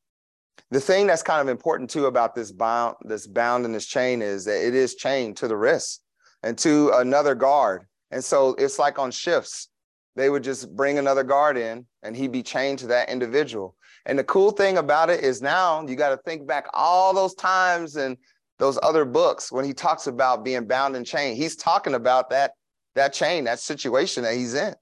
The 0.70 0.80
thing 0.80 1.06
that's 1.06 1.22
kind 1.22 1.40
of 1.40 1.48
important 1.48 1.88
too 1.88 2.06
about 2.06 2.34
this 2.34 2.52
bound, 2.52 2.96
this 3.02 3.26
bound 3.26 3.64
in 3.64 3.72
this 3.72 3.86
chain 3.86 4.20
is 4.20 4.44
that 4.44 4.64
it 4.64 4.74
is 4.74 4.96
chained 4.96 5.38
to 5.38 5.48
the 5.48 5.56
wrist 5.56 6.02
and 6.42 6.58
to 6.58 6.90
another 6.96 7.34
guard. 7.34 7.86
And 8.10 8.22
so 8.22 8.50
it's 8.58 8.78
like 8.78 8.98
on 8.98 9.10
shifts. 9.10 9.68
They 10.16 10.28
would 10.28 10.44
just 10.44 10.74
bring 10.76 10.98
another 10.98 11.22
guard 11.22 11.56
in 11.56 11.86
and 12.02 12.14
he'd 12.14 12.32
be 12.32 12.42
chained 12.42 12.80
to 12.80 12.88
that 12.88 13.08
individual. 13.08 13.76
And 14.06 14.18
the 14.18 14.24
cool 14.24 14.50
thing 14.50 14.78
about 14.78 15.10
it 15.10 15.22
is 15.24 15.40
now 15.40 15.86
you 15.86 15.96
got 15.96 16.10
to 16.10 16.16
think 16.18 16.46
back 16.46 16.66
all 16.72 17.14
those 17.14 17.34
times 17.34 17.96
and 17.96 18.16
those 18.58 18.78
other 18.82 19.04
books 19.04 19.50
when 19.50 19.64
he 19.64 19.72
talks 19.72 20.06
about 20.06 20.44
being 20.44 20.66
bound 20.66 20.96
and 20.96 21.06
chained. 21.06 21.36
He's 21.36 21.56
talking 21.56 21.94
about 21.94 22.30
that 22.30 22.52
that 22.96 23.12
chain, 23.12 23.44
that 23.44 23.60
situation 23.60 24.24
that 24.24 24.34
he's 24.34 24.54
in. 24.54 24.74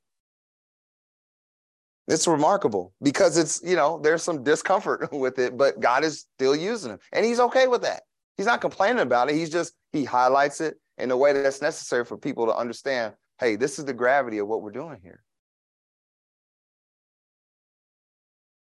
It's 2.09 2.27
remarkable 2.27 2.95
because 3.03 3.37
it's, 3.37 3.61
you 3.63 3.77
know, 3.77 4.01
there's 4.03 4.23
some 4.23 4.43
discomfort 4.43 5.13
with 5.13 5.39
it, 5.39 5.57
but 5.57 5.79
God 5.79 6.05
is 6.05 6.27
still 6.35 6.57
using 6.57 6.93
him 6.93 6.99
and 7.13 7.25
he's 7.25 7.39
okay 7.39 7.67
with 7.67 7.83
that. 7.83 8.03
He's 8.37 8.47
not 8.47 8.61
complaining 8.61 9.03
about 9.03 9.31
it. 9.31 9.37
He's 9.37 9.51
just, 9.51 9.75
he 9.93 10.05
highlights 10.05 10.61
it 10.61 10.77
in 10.97 11.11
a 11.11 11.17
way 11.17 11.33
that's 11.33 11.61
necessary 11.61 12.05
for 12.05 12.17
people 12.17 12.47
to 12.47 12.57
understand 12.57 13.15
hey, 13.41 13.55
this 13.55 13.79
is 13.79 13.85
the 13.85 13.95
gravity 13.95 14.39
of 14.39 14.49
what 14.49 14.63
we're 14.63 14.73
doing 14.73 14.99
here. 15.01 15.23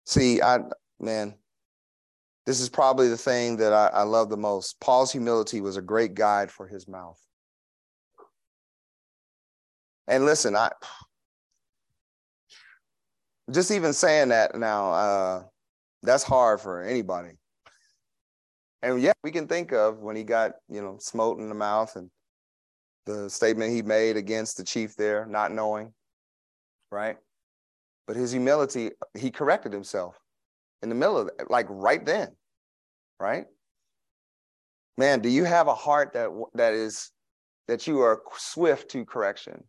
See, 0.07 0.41
I, 0.41 0.61
man, 0.99 1.35
this 2.47 2.61
is 2.61 2.69
probably 2.69 3.09
the 3.09 3.17
thing 3.17 3.59
that 3.59 3.73
I, 3.73 3.89
I 3.89 4.03
love 4.03 4.31
the 4.31 4.37
most. 4.37 4.81
Paul's 4.81 5.13
humility 5.13 5.61
was 5.61 5.77
a 5.77 5.83
great 5.83 6.15
guide 6.15 6.51
for 6.51 6.67
his 6.67 6.89
mouth. 6.89 7.21
And 10.07 10.27
listen, 10.27 10.55
I, 10.55 10.71
just 13.51 13.71
even 13.71 13.93
saying 13.93 14.29
that 14.29 14.55
now, 14.55 14.93
uh, 14.93 15.43
that's 16.03 16.23
hard 16.23 16.61
for 16.61 16.83
anybody. 16.83 17.33
And 18.83 19.01
yeah, 19.01 19.13
we 19.23 19.31
can 19.31 19.49
think 19.49 19.73
of 19.73 19.99
when 19.99 20.17
he 20.17 20.25
got, 20.25 20.53
you 20.69 20.83
know, 20.83 20.99
smote 21.01 21.39
in 21.39 21.49
the 21.49 21.55
mouth 21.55 21.97
and 21.97 22.11
the 23.07 23.29
statement 23.31 23.73
he 23.73 23.83
made 23.83 24.17
against 24.17 24.57
the 24.57 24.65
chief 24.65 24.97
there, 24.97 25.27
not 25.27 25.53
knowing, 25.53 25.93
right? 26.91 27.17
But 28.07 28.17
his 28.17 28.33
humility, 28.33 28.91
he 29.17 29.31
corrected 29.31 29.73
himself 29.73 30.19
in 30.83 30.91
the 30.91 30.95
middle 30.95 31.19
of 31.19 31.29
it, 31.29 31.51
like 31.51 31.67
right 31.71 32.05
then, 32.05 32.29
right? 33.19 33.47
Man, 34.97 35.21
do 35.21 35.29
you 35.29 35.45
have 35.45 35.67
a 35.67 35.75
heart 35.75 36.13
that 36.13 36.29
that 36.55 36.75
is 36.75 37.11
that 37.67 37.87
you 37.87 38.01
are 38.01 38.23
swift 38.37 38.91
to 38.91 39.05
correction? 39.05 39.65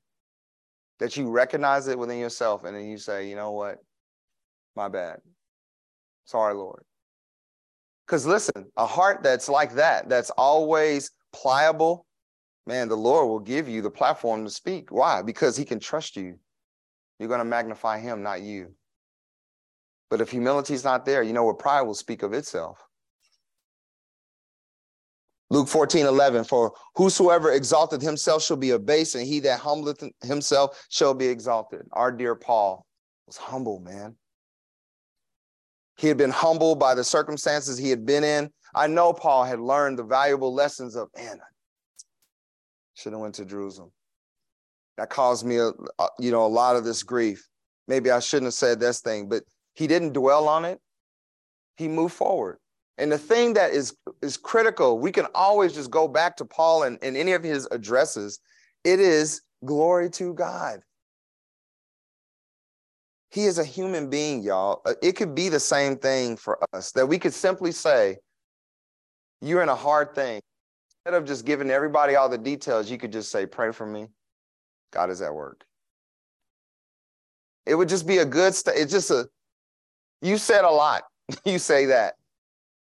That 0.99 1.17
you 1.17 1.29
recognize 1.29 1.87
it 1.87 1.99
within 1.99 2.19
yourself 2.19 2.63
and 2.63 2.75
then 2.75 2.85
you 2.85 2.97
say, 2.97 3.29
you 3.29 3.35
know 3.35 3.51
what? 3.51 3.77
My 4.75 4.87
bad. 4.87 5.19
Sorry, 6.25 6.53
Lord. 6.53 6.83
Because 8.05 8.25
listen, 8.25 8.65
a 8.77 8.85
heart 8.85 9.23
that's 9.23 9.49
like 9.49 9.73
that, 9.75 10.09
that's 10.09 10.29
always 10.31 11.11
pliable, 11.33 12.05
man, 12.67 12.87
the 12.87 12.95
Lord 12.95 13.27
will 13.27 13.39
give 13.39 13.67
you 13.67 13.81
the 13.81 13.89
platform 13.89 14.45
to 14.45 14.51
speak. 14.51 14.91
Why? 14.91 15.21
Because 15.21 15.57
he 15.57 15.65
can 15.65 15.79
trust 15.79 16.15
you. 16.15 16.39
You're 17.19 17.29
going 17.29 17.39
to 17.39 17.45
magnify 17.45 17.99
him, 17.99 18.21
not 18.21 18.41
you. 18.41 18.73
But 20.09 20.21
if 20.21 20.29
humility 20.29 20.73
is 20.73 20.83
not 20.83 21.05
there, 21.05 21.23
you 21.23 21.33
know 21.33 21.43
what? 21.43 21.59
Pride 21.59 21.81
will 21.81 21.95
speak 21.95 22.23
of 22.23 22.33
itself. 22.33 22.79
Luke 25.55 25.69
14, 25.69 26.05
11, 26.05 26.43
for 26.43 26.73
whosoever 26.95 27.53
exalteth 27.53 28.01
himself 28.01 28.43
shall 28.43 28.57
be 28.57 28.71
abased, 28.71 29.15
and 29.15 29.25
he 29.25 29.39
that 29.39 29.61
humbleth 29.61 30.03
himself 30.21 30.85
shall 30.89 31.13
be 31.13 31.27
exalted. 31.27 31.83
Our 31.93 32.11
dear 32.11 32.35
Paul 32.35 32.85
was 33.25 33.37
humble, 33.37 33.79
man. 33.79 34.17
He 35.95 36.09
had 36.09 36.17
been 36.17 36.29
humbled 36.29 36.77
by 36.77 36.93
the 36.93 37.05
circumstances 37.05 37.77
he 37.77 37.89
had 37.89 38.05
been 38.05 38.25
in. 38.25 38.51
I 38.75 38.87
know 38.87 39.13
Paul 39.13 39.45
had 39.45 39.61
learned 39.61 39.97
the 39.97 40.03
valuable 40.03 40.53
lessons 40.53 40.97
of, 40.97 41.07
man, 41.15 41.39
I 41.39 41.47
should 42.95 43.13
have 43.13 43.21
went 43.21 43.35
to 43.35 43.45
Jerusalem. 43.45 43.93
That 44.97 45.09
caused 45.09 45.45
me, 45.45 45.55
a, 45.55 45.69
a, 45.99 46.07
you 46.19 46.31
know, 46.31 46.45
a 46.45 46.47
lot 46.47 46.75
of 46.75 46.83
this 46.83 47.01
grief. 47.01 47.47
Maybe 47.87 48.11
I 48.11 48.19
shouldn't 48.19 48.47
have 48.47 48.55
said 48.55 48.81
this 48.81 48.99
thing, 48.99 49.29
but 49.29 49.43
he 49.73 49.87
didn't 49.87 50.11
dwell 50.11 50.49
on 50.49 50.65
it. 50.65 50.81
He 51.77 51.87
moved 51.87 52.13
forward. 52.13 52.57
And 52.97 53.11
the 53.11 53.17
thing 53.17 53.53
that 53.53 53.71
is, 53.71 53.95
is 54.21 54.37
critical, 54.37 54.99
we 54.99 55.11
can 55.11 55.27
always 55.35 55.73
just 55.73 55.91
go 55.91 56.07
back 56.07 56.37
to 56.37 56.45
Paul 56.45 56.83
and, 56.83 56.97
and 57.01 57.17
any 57.17 57.33
of 57.33 57.43
his 57.43 57.67
addresses. 57.71 58.39
It 58.83 58.99
is 58.99 59.41
glory 59.65 60.09
to 60.11 60.33
God. 60.33 60.79
He 63.31 63.45
is 63.45 63.57
a 63.57 63.65
human 63.65 64.09
being, 64.09 64.43
y'all. 64.43 64.81
Uh, 64.85 64.93
it 65.01 65.13
could 65.13 65.35
be 65.35 65.49
the 65.49 65.59
same 65.59 65.97
thing 65.97 66.37
for 66.37 66.57
us 66.73 66.93
that 66.93 67.05
we 67.05 67.19
could 67.19 67.33
simply 67.33 67.73
say, 67.73 68.17
You're 69.41 69.61
in 69.61 69.67
a 69.67 69.75
hard 69.75 70.15
thing. 70.15 70.41
Instead 71.05 71.21
of 71.21 71.27
just 71.27 71.45
giving 71.45 71.69
everybody 71.69 72.15
all 72.15 72.29
the 72.29 72.37
details, 72.37 72.89
you 72.89 72.97
could 72.97 73.11
just 73.11 73.29
say, 73.29 73.45
Pray 73.45 73.73
for 73.73 73.85
me. 73.85 74.07
God 74.93 75.09
is 75.09 75.21
at 75.21 75.33
work. 75.33 75.65
It 77.65 77.75
would 77.75 77.89
just 77.89 78.07
be 78.07 78.19
a 78.19 78.25
good, 78.25 78.55
st- 78.55 78.77
it's 78.77 78.91
just 78.91 79.11
a, 79.11 79.27
you 80.21 80.37
said 80.37 80.63
a 80.63 80.69
lot. 80.69 81.03
you 81.45 81.59
say 81.59 81.87
that 81.87 82.15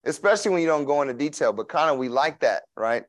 especially 0.05 0.51
when 0.51 0.61
you 0.61 0.67
don't 0.67 0.85
go 0.85 1.03
into 1.03 1.15
detail, 1.15 1.53
but 1.53 1.69
kind 1.69 1.91
of 1.91 1.99
we 1.99 2.09
like 2.09 2.41
that, 2.41 2.63
right? 2.77 3.05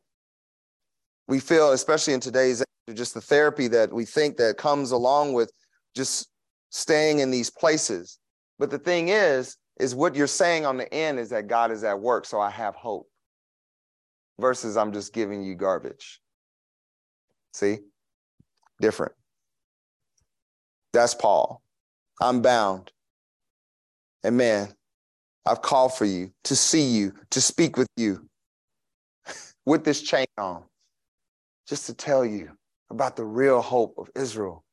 We 1.27 1.39
feel, 1.39 1.71
especially 1.71 2.13
in 2.13 2.19
today's 2.19 2.63
just 2.93 3.13
the 3.13 3.21
therapy 3.21 3.67
that 3.69 3.93
we 3.93 4.05
think 4.05 4.37
that 4.37 4.57
comes 4.57 4.91
along 4.91 5.33
with 5.33 5.51
just 5.95 6.27
staying 6.69 7.19
in 7.19 7.31
these 7.31 7.49
places. 7.49 8.19
But 8.59 8.69
the 8.69 8.79
thing 8.79 9.09
is, 9.09 9.57
is 9.79 9.95
what 9.95 10.15
you're 10.15 10.27
saying 10.27 10.65
on 10.65 10.77
the 10.77 10.91
end 10.93 11.19
is 11.19 11.29
that 11.29 11.47
God 11.47 11.71
is 11.71 11.83
at 11.83 11.99
work, 11.99 12.25
so 12.25 12.39
I 12.39 12.49
have 12.49 12.75
hope. 12.75 13.07
Versus 14.39 14.75
I'm 14.75 14.91
just 14.91 15.13
giving 15.13 15.43
you 15.43 15.55
garbage. 15.55 16.19
See? 17.53 17.79
Different. 18.79 19.13
That's 20.93 21.13
Paul. 21.13 21.61
I'm 22.19 22.41
bound. 22.41 22.91
And 24.23 24.37
man, 24.37 24.73
I've 25.45 25.61
called 25.61 25.93
for 25.95 26.05
you 26.05 26.31
to 26.45 26.55
see 26.55 26.83
you, 26.83 27.13
to 27.31 27.41
speak 27.41 27.77
with 27.77 27.87
you 27.97 28.27
with 29.65 29.83
this 29.83 30.01
chain 30.01 30.27
on, 30.37 30.63
just 31.67 31.87
to 31.87 31.93
tell 31.93 32.25
you 32.25 32.51
about 32.89 33.15
the 33.15 33.25
real 33.25 33.61
hope 33.61 33.95
of 33.97 34.09
Israel. 34.15 34.63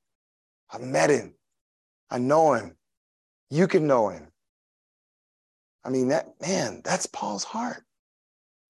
I 0.70 0.78
met 0.78 1.10
him. 1.10 1.34
I 2.10 2.18
know 2.18 2.52
him. 2.52 2.76
You 3.50 3.66
can 3.66 3.86
know 3.86 4.08
him. 4.08 4.28
I 5.84 5.90
mean, 5.90 6.08
that 6.08 6.28
man, 6.40 6.82
that's 6.84 7.06
Paul's 7.06 7.44
heart. 7.44 7.82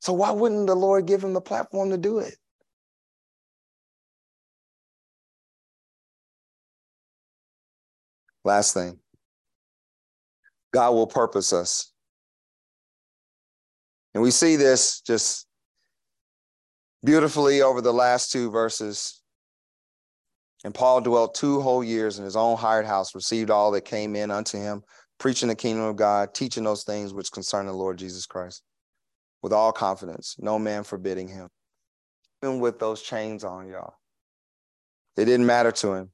So 0.01 0.13
why 0.13 0.31
wouldn't 0.31 0.69
the 0.69 0.77
Lord 0.77 1.07
give 1.07 1.25
him 1.25 1.33
the 1.33 1.41
platform 1.41 1.91
to 1.91 1.99
do 1.99 2.19
it? 2.19 2.37
Last 8.45 8.75
thing. 8.75 9.01
God 10.73 10.93
will 10.93 11.07
purpose 11.07 11.53
us. 11.53 11.93
And 14.15 14.23
we 14.23 14.31
see 14.31 14.57
this 14.57 15.01
just 15.01 15.47
beautifully 17.05 17.63
over 17.63 17.81
the 17.81 17.93
last 17.93 18.33
two 18.33 18.51
verses. 18.51 19.23
And 20.65 20.75
Paul 20.75 21.01
dwelt 21.01 21.35
two 21.35 21.61
whole 21.61 21.85
years 21.85 22.19
in 22.19 22.25
his 22.25 22.37
own 22.37 22.57
hired 22.57 22.87
house, 22.87 23.15
received 23.15 23.51
all 23.51 23.71
that 23.73 23.85
came 23.85 24.17
in 24.17 24.31
unto 24.31 24.59
him, 24.59 24.83
preaching 25.19 25.49
the 25.49 25.55
kingdom 25.55 25.85
of 25.85 25.97
God, 25.97 26.35
teaching 26.35 26.65
those 26.65 26.85
things 26.85 27.15
which 27.15 27.31
concern 27.31 27.67
the 27.67 27.73
Lord 27.73 27.99
Jesus 27.99 28.27
Christ. 28.27 28.63
with 29.43 29.53
all 29.53 29.73
confidence, 29.73 30.37
no 30.39 30.59
man 30.59 30.85
forbidding 30.85 31.29
him. 31.29 31.49
Even 32.43 32.61
with 32.61 32.79
those 32.79 33.03
chains 33.03 33.45
on, 33.45 33.69
y'all. 33.69 33.95
It 35.17 35.25
didn't 35.25 35.47
matter 35.47 35.73
to 35.73 35.95
him. 35.95 36.11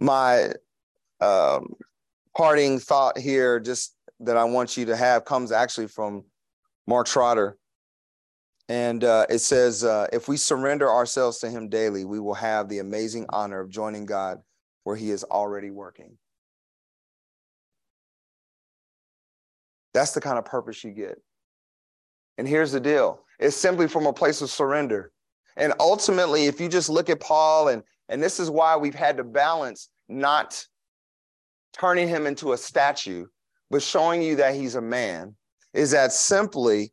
My 0.00 0.52
um, 1.20 1.74
parting 2.36 2.78
thought 2.78 3.18
here, 3.18 3.60
just 3.60 3.94
that 4.20 4.36
I 4.36 4.44
want 4.44 4.76
you 4.76 4.86
to 4.86 4.96
have, 4.96 5.24
comes 5.24 5.52
actually 5.52 5.88
from 5.88 6.24
Mark 6.86 7.06
Trotter. 7.06 7.58
And 8.68 9.04
uh, 9.04 9.26
it 9.28 9.40
says, 9.40 9.84
uh, 9.84 10.06
if 10.12 10.28
we 10.28 10.36
surrender 10.36 10.88
ourselves 10.88 11.38
to 11.38 11.50
him 11.50 11.68
daily, 11.68 12.04
we 12.04 12.20
will 12.20 12.34
have 12.34 12.68
the 12.68 12.78
amazing 12.78 13.26
honor 13.30 13.60
of 13.60 13.68
joining 13.68 14.06
God 14.06 14.38
where 14.84 14.96
he 14.96 15.10
is 15.10 15.24
already 15.24 15.70
working. 15.70 16.16
That's 19.94 20.12
the 20.12 20.20
kind 20.20 20.38
of 20.38 20.44
purpose 20.44 20.82
you 20.82 20.90
get. 20.90 21.20
And 22.38 22.48
here's 22.48 22.72
the 22.72 22.80
deal 22.80 23.20
it's 23.38 23.56
simply 23.56 23.88
from 23.88 24.06
a 24.06 24.12
place 24.12 24.40
of 24.40 24.50
surrender. 24.50 25.12
And 25.56 25.74
ultimately, 25.78 26.46
if 26.46 26.60
you 26.60 26.68
just 26.68 26.88
look 26.88 27.10
at 27.10 27.20
Paul, 27.20 27.68
and, 27.68 27.82
and 28.08 28.22
this 28.22 28.40
is 28.40 28.48
why 28.48 28.76
we've 28.76 28.94
had 28.94 29.18
to 29.18 29.24
balance 29.24 29.90
not 30.08 30.64
turning 31.72 32.08
him 32.08 32.26
into 32.26 32.52
a 32.52 32.58
statue, 32.58 33.26
but 33.70 33.82
showing 33.82 34.22
you 34.22 34.36
that 34.36 34.54
he's 34.54 34.74
a 34.74 34.80
man, 34.80 35.34
is 35.72 35.90
that 35.92 36.12
simply 36.12 36.92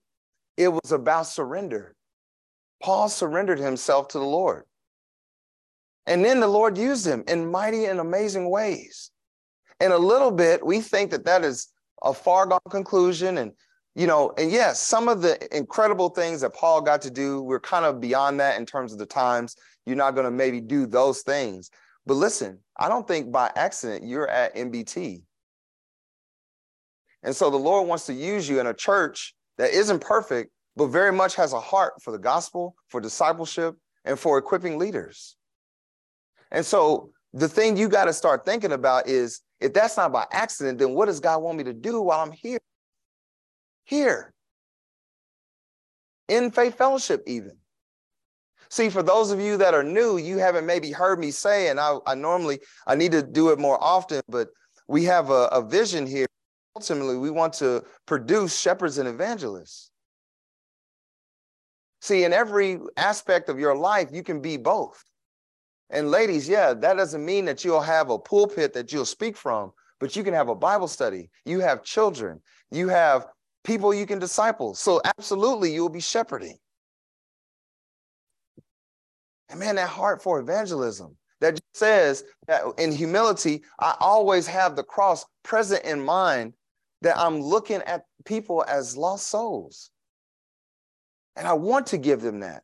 it 0.58 0.70
was 0.70 0.92
about 0.92 1.28
surrender. 1.28 1.96
Paul 2.82 3.10
surrendered 3.10 3.60
himself 3.60 4.08
to 4.10 4.20
the 4.20 4.26
Lord. 4.26 4.64
And 6.06 6.24
then 6.24 6.40
the 6.40 6.48
Lord 6.48 6.78
used 6.78 7.06
him 7.06 7.24
in 7.28 7.52
mighty 7.52 7.86
and 7.86 8.00
amazing 8.00 8.50
ways. 8.50 9.12
In 9.80 9.92
a 9.92 9.98
little 9.98 10.32
bit, 10.32 10.66
we 10.66 10.82
think 10.82 11.12
that 11.12 11.26
that 11.26 11.44
is 11.44 11.68
a 12.04 12.14
far 12.14 12.46
gone 12.46 12.60
conclusion. 12.70 13.38
And, 13.38 13.52
you 13.96 14.08
know, 14.08 14.34
and 14.38 14.50
yes, 14.50 14.80
some 14.82 15.08
of 15.08 15.22
the 15.22 15.56
incredible 15.56 16.10
things 16.10 16.42
that 16.42 16.54
Paul 16.54 16.82
got 16.82 17.02
to 17.04 17.12
do, 17.12 17.42
we're 17.42 17.60
kind 17.60 17.86
of 17.86 18.00
beyond 18.00 18.40
that 18.40 18.58
in 18.58 18.66
terms 18.66 18.92
of 18.92 19.00
the 19.00 19.06
times. 19.06 19.56
You're 19.86 19.96
not 19.96 20.16
going 20.16 20.26
to 20.26 20.32
maybe 20.32 20.62
do 20.62 20.86
those 20.86 21.22
things. 21.22 21.70
But 22.10 22.16
listen, 22.16 22.58
I 22.76 22.90
don't 22.90 23.08
think 23.08 23.32
by 23.32 23.52
accident 23.56 24.04
you're 24.04 24.28
at 24.28 24.56
MBT. 24.56 25.22
And 27.22 27.36
so 27.36 27.52
the 27.52 27.58
Lord 27.58 27.88
wants 27.88 28.08
to 28.08 28.14
use 28.14 28.50
you 28.50 28.60
in 28.60 28.66
a 28.66 28.74
church 28.74 29.36
that 29.60 29.70
isn't 29.70 30.02
perfect, 30.02 30.50
but 30.76 30.88
very 30.88 31.12
much 31.12 31.36
has 31.36 31.54
a 31.54 31.60
heart 31.60 32.02
for 32.02 32.10
the 32.10 32.18
gospel, 32.18 32.74
for 32.88 33.00
discipleship, 33.00 33.76
and 34.06 34.18
for 34.18 34.40
equipping 34.40 34.80
leaders. 34.80 35.36
And 36.50 36.66
so 36.66 37.12
the 37.34 37.48
thing 37.48 37.78
you 37.78 37.88
got 37.88 38.06
to 38.06 38.14
start 38.14 38.44
thinking 38.44 38.72
about 38.72 39.08
is 39.08 39.42
if 39.60 39.72
that's 39.76 39.96
not 39.96 40.12
by 40.12 40.26
accident, 40.32 40.80
then 40.80 40.96
what 40.96 41.06
does 41.06 41.20
God 41.20 41.44
want 41.44 41.60
me 41.60 41.64
to 41.66 41.74
do 41.74 42.02
while 42.02 42.22
I'm 42.22 42.32
here? 42.32 42.58
Here. 43.84 44.34
In 46.28 46.50
faith 46.50 46.76
fellowship, 46.76 47.22
even. 47.28 47.59
See, 48.70 48.90
for 48.90 49.02
those 49.02 49.32
of 49.32 49.40
you 49.40 49.58
that 49.58 49.74
are 49.74 49.84
new, 49.84 50.18
you 50.18 50.38
haven't 50.38 50.66
maybe 50.66 50.92
heard 50.92 51.20
me 51.20 51.32
say, 51.32 51.70
and 51.70 51.80
I, 51.80 51.98
I 52.06 52.14
normally 52.14 52.60
I 52.86 52.96
need 52.96 53.12
to 53.14 53.24
do 53.24 53.50
it 53.50 53.60
more 53.60 53.82
often, 53.84 54.22
but 54.30 54.50
we 54.88 55.04
have 55.06 55.32
a, 55.32 55.48
a 55.52 55.62
vision 55.68 56.06
here. 56.06 56.28
Ultimately, 56.76 57.18
we 57.18 57.32
want 57.32 57.54
to 57.54 57.84
produce 58.06 58.60
shepherds 58.60 59.00
and 59.00 59.10
evangelists. 59.10 59.92
See, 62.02 62.24
in 62.24 62.32
every 62.32 62.80
aspect 62.96 63.50
of 63.50 63.60
your 63.60 63.76
life, 63.76 64.10
you 64.12 64.24
can 64.24 64.40
be 64.40 64.56
both. 64.56 65.04
And 65.90 66.12
ladies, 66.12 66.48
yeah, 66.48 66.74
that 66.74 66.98
doesn't 66.98 67.26
mean 67.26 67.46
that 67.46 67.66
you'll 67.66 67.82
have 67.82 68.12
a 68.12 68.20
pulpit 68.20 68.74
that 68.74 68.94
you'll 68.94 69.06
speak 69.06 69.36
from, 69.36 69.72
but 70.00 70.16
you 70.16 70.24
can 70.24 70.34
have 70.36 70.48
a 70.48 70.56
Bible 70.56 70.88
study. 70.88 71.30
You 71.44 71.60
have 71.60 71.84
children. 71.84 72.40
You 72.72 72.88
have 72.90 73.26
people 73.64 73.94
you 73.94 74.06
can 74.06 74.20
disciple. 74.20 74.76
So 74.76 75.02
absolutely, 75.04 75.74
you 75.74 75.82
will 75.82 75.90
be 75.90 76.00
shepherding. 76.00 76.58
And 79.50 79.60
man, 79.60 79.76
that 79.76 79.90
heart 79.90 80.22
for 80.22 80.40
evangelism 80.40 81.18
that 81.42 81.60
says 81.74 82.24
that 82.48 82.64
in 82.78 82.92
humility, 82.92 83.64
I 83.80 83.96
always 84.00 84.46
have 84.48 84.76
the 84.76 84.84
cross 84.84 85.26
present 85.44 85.84
in 85.86 86.04
mind 86.04 86.54
that 87.02 87.18
I'm 87.18 87.42
looking 87.42 87.82
at 87.84 88.06
people 88.26 88.64
as 88.68 88.98
lost 88.98 89.28
souls. 89.28 89.90
And 91.36 91.48
I 91.48 91.54
want 91.54 91.88
to 91.88 91.98
give 91.98 92.22
them 92.22 92.42
that. 92.42 92.64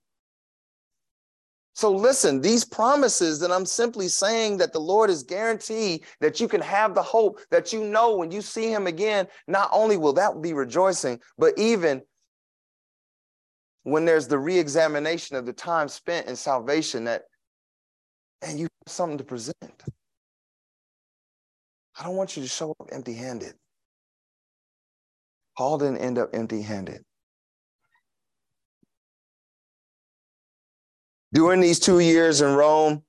So 1.73 1.91
listen, 1.91 2.39
these 2.39 2.63
promises 2.63 3.39
that 3.39 3.51
I'm 3.51 3.65
simply 3.65 4.07
saying 4.07 4.57
that 4.57 4.71
the 4.71 4.79
Lord 4.79 5.09
is 5.09 5.23
guaranteed 5.23 6.03
that 6.21 6.39
you 6.39 6.47
can 6.47 6.61
have 6.61 6.95
the 6.95 7.01
hope 7.01 7.41
that 7.51 7.73
you 7.73 7.83
know 7.83 8.15
when 8.15 8.31
you 8.31 8.41
see 8.41 8.71
him 8.71 8.87
again, 8.87 9.27
not 9.47 9.69
only 9.73 9.97
will 9.97 10.13
that 10.13 10.41
be 10.41 10.53
rejoicing, 10.53 11.19
but 11.37 11.53
even 11.57 12.01
when 13.85 14.03
there's 14.03 14.27
the 14.27 14.39
re-examination 14.39 15.35
of 15.35 15.45
the 15.45 15.53
time 15.53 15.87
spent 15.87 16.27
in 16.27 16.35
salvation 16.35 17.03
that 17.03 17.21
and 18.41 18.57
you 18.57 18.63
have 18.63 18.91
something 18.91 19.19
to 19.19 19.23
present. 19.23 19.55
I 21.97 22.03
don't 22.03 22.15
want 22.15 22.35
you 22.35 22.41
to 22.41 22.49
show 22.49 22.71
up 22.79 22.89
empty-handed. 22.91 23.53
Paul 25.55 25.77
didn't 25.77 25.99
end 25.99 26.17
up 26.17 26.31
empty-handed. 26.33 27.03
During 31.31 31.61
these 31.61 31.79
two 31.79 31.99
years 31.99 32.41
in 32.41 32.55
Rome, 32.55 33.03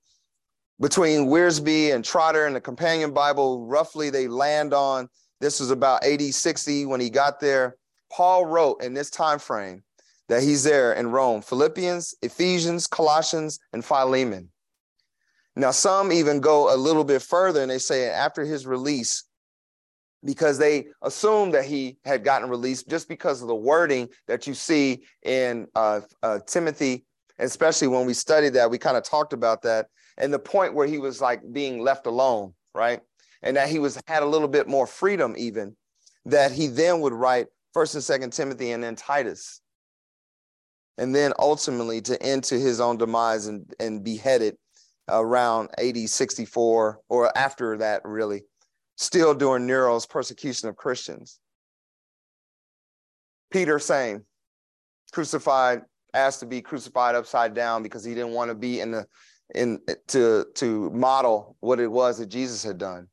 between 0.79 1.27
Wiersbe 1.27 1.95
and 1.95 2.05
Trotter 2.05 2.45
and 2.45 2.55
the 2.55 2.61
Companion 2.61 3.13
Bible, 3.13 3.67
roughly 3.67 4.11
they 4.11 4.29
land 4.29 4.75
on 4.75 5.09
this 5.41 5.59
was 5.59 5.71
about 5.71 6.05
80, 6.05 6.33
60 6.33 6.85
when 6.85 7.01
he 7.01 7.09
got 7.09 7.41
there. 7.41 7.77
Paul 8.13 8.45
wrote 8.45 8.83
in 8.83 8.93
this 8.93 9.09
time 9.11 9.39
frame 9.39 9.83
that 10.29 10.43
he's 10.43 10.65
there 10.65 10.93
in 10.93 11.11
Rome 11.11 11.43
Philippians, 11.43 12.15
Ephesians, 12.23 12.87
Colossians, 12.87 13.59
and 13.73 13.85
Philemon. 13.85 14.51
Now, 15.55 15.71
some 15.71 16.13
even 16.13 16.41
go 16.41 16.75
a 16.75 16.77
little 16.77 17.05
bit 17.05 17.23
further 17.23 17.63
and 17.63 17.71
they 17.71 17.79
say 17.79 18.11
after 18.11 18.45
his 18.45 18.67
release, 18.67 19.25
because 20.25 20.59
they 20.59 20.89
assume 21.03 21.53
that 21.53 21.65
he 21.65 21.99
had 22.05 22.25
gotten 22.25 22.51
released 22.51 22.89
just 22.89 23.09
because 23.09 23.41
of 23.41 23.49
the 23.49 23.55
wording 23.55 24.09
that 24.27 24.47
you 24.47 24.55
see 24.55 25.05
in 25.23 25.67
uh, 25.75 26.01
uh, 26.23 26.41
Timothy 26.47 27.07
especially 27.39 27.89
when 27.89 28.07
we 28.07 28.15
studied 28.15 28.55
that, 28.55 28.71
we 28.71 28.79
kind 28.79 28.97
of 28.97 29.03
talked 29.03 29.33
about 29.33 29.63
that 29.63 29.87
and 30.19 30.33
the 30.33 30.39
point 30.39 30.75
where 30.75 30.87
he 30.87 30.99
was 30.99 31.21
like 31.21 31.41
being 31.53 31.83
left 31.83 32.07
alone, 32.07 32.55
right? 32.75 33.01
And 33.43 33.57
that 33.57 33.69
he 33.69 33.79
was 33.79 34.01
had 34.07 34.23
a 34.23 34.27
little 34.27 34.49
bit 34.49 34.69
more 34.69 34.87
freedom, 34.87 35.35
even 35.37 35.77
that 36.25 36.53
he 36.53 36.67
then 36.67 37.01
would 37.01 37.13
write 37.13 37.47
First 37.75 37.95
and 37.95 38.03
Second 38.03 38.33
Timothy 38.33 38.73
and 38.73 38.83
then 38.83 38.97
Titus, 38.97 39.61
and 40.99 41.15
then 41.15 41.33
ultimately 41.39 42.01
to 42.03 42.21
end 42.23 42.45
to 42.45 42.59
his 42.59 42.81
own 42.81 42.97
demise 42.97 43.47
and 43.47 43.73
and 43.81 44.05
beheaded 44.05 44.57
around 45.09 45.71
AD 45.79 46.09
64 46.09 47.01
or 47.09 47.39
after 47.39 47.79
that, 47.79 48.03
really, 48.05 48.43
still 48.97 49.35
during 49.35 49.67
Nero's 49.67 50.07
persecution 50.07 50.69
of 50.69 50.77
Christians. 50.77 51.39
Peter 53.51 53.79
saying, 53.79 54.25
crucified 55.13 55.83
asked 56.15 56.41
to 56.41 56.47
be 56.47 56.61
crucified 56.63 57.15
upside 57.15 57.55
down 57.55 57.83
because 57.83 58.05
he 58.05 58.15
didn't 58.15 58.33
want 58.33 58.51
to 58.51 58.55
be 58.55 58.81
in 58.81 58.91
the 58.91 59.07
in 59.55 59.79
to 60.09 60.47
to 60.55 60.91
model 60.91 61.57
what 61.61 61.79
it 61.79 61.91
was 61.91 62.19
that 62.19 62.27
Jesus 62.27 62.63
had 62.65 62.79
done. 62.79 63.07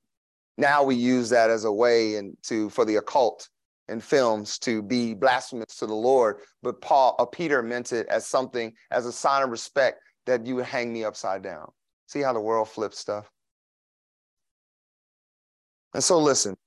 Now 0.57 0.84
we 0.84 0.95
use 0.95 1.29
that 1.29 1.49
as 1.49 1.65
a 1.65 1.71
way 1.71 2.15
and 2.15 2.36
to 2.43 2.69
for 2.69 2.86
the 2.86 2.95
occult 2.95 3.49
in 3.93 4.01
films 4.01 4.59
to 4.59 4.81
be 4.81 5.13
blasphemous 5.13 5.77
to 5.77 5.85
the 5.85 5.93
Lord. 5.93 6.37
But 6.61 6.81
Paul, 6.81 7.15
uh, 7.19 7.25
Peter 7.25 7.63
meant 7.63 7.93
it 7.93 8.07
as 8.07 8.27
something 8.27 8.73
as 8.91 9.05
a 9.05 9.11
sign 9.13 9.43
of 9.43 9.49
respect 9.49 10.01
that 10.25 10.45
you 10.45 10.55
would 10.55 10.65
hang 10.65 10.91
me 10.91 11.05
upside 11.05 11.43
down. 11.43 11.71
See 12.07 12.19
how 12.19 12.33
the 12.33 12.41
world 12.41 12.67
flips 12.67 12.99
stuff. 12.99 13.29
And 15.93 16.03
so 16.03 16.19
listen, 16.19 16.57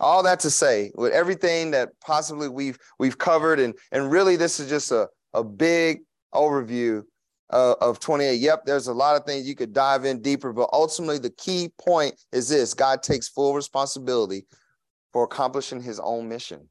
all 0.00 0.22
that 0.22 0.40
to 0.40 0.50
say, 0.50 0.90
with 0.94 1.12
everything 1.12 1.70
that 1.72 1.90
possibly 2.00 2.48
we've 2.48 2.78
we've 2.98 3.18
covered, 3.18 3.60
and 3.60 3.74
and 3.92 4.10
really 4.10 4.36
this 4.36 4.58
is 4.58 4.68
just 4.68 4.90
a 4.90 5.08
a 5.34 5.44
big 5.44 6.00
overview 6.34 7.02
uh, 7.50 7.74
of 7.80 8.00
28. 8.00 8.34
Yep, 8.36 8.64
there's 8.64 8.86
a 8.86 8.94
lot 8.94 9.16
of 9.16 9.24
things 9.24 9.46
you 9.46 9.54
could 9.54 9.74
dive 9.74 10.06
in 10.06 10.22
deeper, 10.22 10.52
but 10.52 10.70
ultimately 10.72 11.18
the 11.18 11.30
key 11.30 11.70
point 11.78 12.14
is 12.32 12.48
this 12.48 12.72
God 12.72 13.02
takes 13.02 13.28
full 13.28 13.54
responsibility 13.54 14.46
for 15.12 15.24
accomplishing 15.24 15.82
his 15.82 16.00
own 16.00 16.28
mission. 16.28 16.68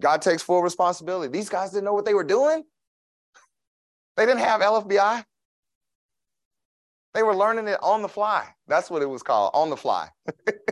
God 0.00 0.20
takes 0.20 0.42
full 0.42 0.62
responsibility. 0.62 1.32
These 1.32 1.48
guys 1.48 1.70
didn't 1.70 1.84
know 1.84 1.94
what 1.94 2.04
they 2.04 2.14
were 2.14 2.24
doing. 2.24 2.64
They 4.16 4.26
didn't 4.26 4.40
have 4.40 4.60
LFBI. 4.60 5.24
They 7.14 7.22
were 7.22 7.36
learning 7.36 7.68
it 7.68 7.78
on 7.82 8.02
the 8.02 8.08
fly. 8.08 8.48
That's 8.66 8.90
what 8.90 9.02
it 9.02 9.06
was 9.06 9.22
called, 9.22 9.52
on 9.54 9.70
the 9.70 9.76
fly. 9.76 10.08
it 10.46 10.66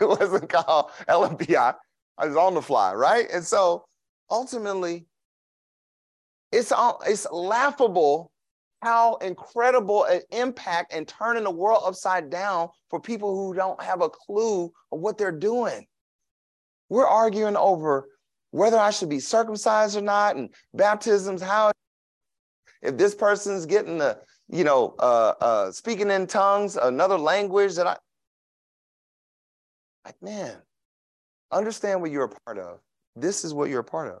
wasn't 0.00 0.48
called 0.48 0.90
LFBI. 1.08 1.74
I 2.18 2.26
was 2.26 2.36
on 2.36 2.54
the 2.54 2.62
fly, 2.62 2.94
right? 2.94 3.26
And 3.32 3.44
so 3.44 3.84
ultimately, 4.30 5.06
it's 6.52 6.72
all 6.72 7.00
it's 7.06 7.26
laughable 7.32 8.30
how 8.84 9.16
incredible 9.16 10.04
an 10.04 10.20
impact 10.30 10.92
and 10.92 11.08
turning 11.08 11.44
the 11.44 11.50
world 11.50 11.82
upside 11.86 12.28
down 12.28 12.68
for 12.90 13.00
people 13.00 13.34
who 13.34 13.54
don't 13.54 13.82
have 13.82 14.02
a 14.02 14.10
clue 14.10 14.70
of 14.92 15.00
what 15.00 15.16
they're 15.16 15.32
doing. 15.32 15.86
We're 16.90 17.06
arguing 17.06 17.56
over 17.56 18.06
whether 18.50 18.78
I 18.78 18.90
should 18.90 19.08
be 19.08 19.20
circumcised 19.20 19.96
or 19.96 20.02
not, 20.02 20.36
and 20.36 20.50
baptisms, 20.74 21.40
how 21.40 21.72
if 22.82 22.98
this 22.98 23.14
person's 23.14 23.64
getting 23.64 23.96
the, 23.96 24.18
you 24.50 24.64
know, 24.64 24.94
uh, 24.98 25.32
uh, 25.40 25.72
speaking 25.72 26.10
in 26.10 26.26
tongues, 26.26 26.76
another 26.76 27.16
language 27.16 27.76
that 27.76 27.86
I, 27.86 27.96
like, 30.04 30.22
man, 30.22 30.56
understand 31.50 32.02
what 32.02 32.10
you're 32.10 32.24
a 32.24 32.40
part 32.44 32.58
of. 32.58 32.80
This 33.16 33.46
is 33.46 33.54
what 33.54 33.70
you're 33.70 33.80
a 33.80 33.84
part 33.84 34.08
of. 34.08 34.20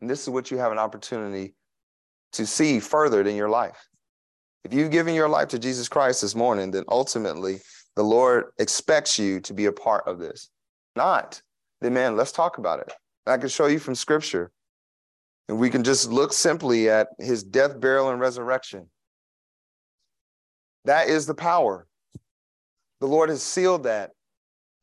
And 0.00 0.08
this 0.08 0.22
is 0.22 0.30
what 0.30 0.50
you 0.50 0.56
have 0.56 0.72
an 0.72 0.78
opportunity 0.78 1.54
to 2.32 2.46
see 2.46 2.80
furthered 2.80 3.26
in 3.26 3.36
your 3.36 3.48
life. 3.48 3.88
If 4.64 4.74
you've 4.74 4.90
given 4.90 5.14
your 5.14 5.28
life 5.28 5.48
to 5.48 5.58
Jesus 5.58 5.88
Christ 5.88 6.20
this 6.22 6.34
morning, 6.34 6.70
then 6.70 6.84
ultimately 6.88 7.60
the 7.96 8.02
Lord 8.02 8.46
expects 8.58 9.18
you 9.18 9.40
to 9.40 9.54
be 9.54 9.66
a 9.66 9.72
part 9.72 10.06
of 10.06 10.18
this. 10.18 10.50
Not, 10.96 11.40
then 11.80 11.94
man, 11.94 12.16
let's 12.16 12.32
talk 12.32 12.58
about 12.58 12.80
it. 12.80 12.92
I 13.26 13.38
can 13.38 13.48
show 13.48 13.66
you 13.66 13.78
from 13.78 13.94
scripture. 13.94 14.50
And 15.48 15.58
we 15.58 15.70
can 15.70 15.82
just 15.82 16.10
look 16.10 16.32
simply 16.32 16.90
at 16.90 17.08
his 17.18 17.42
death, 17.42 17.80
burial, 17.80 18.10
and 18.10 18.20
resurrection. 18.20 18.88
That 20.84 21.08
is 21.08 21.26
the 21.26 21.34
power. 21.34 21.86
The 23.00 23.06
Lord 23.06 23.30
has 23.30 23.42
sealed 23.42 23.84
that, 23.84 24.10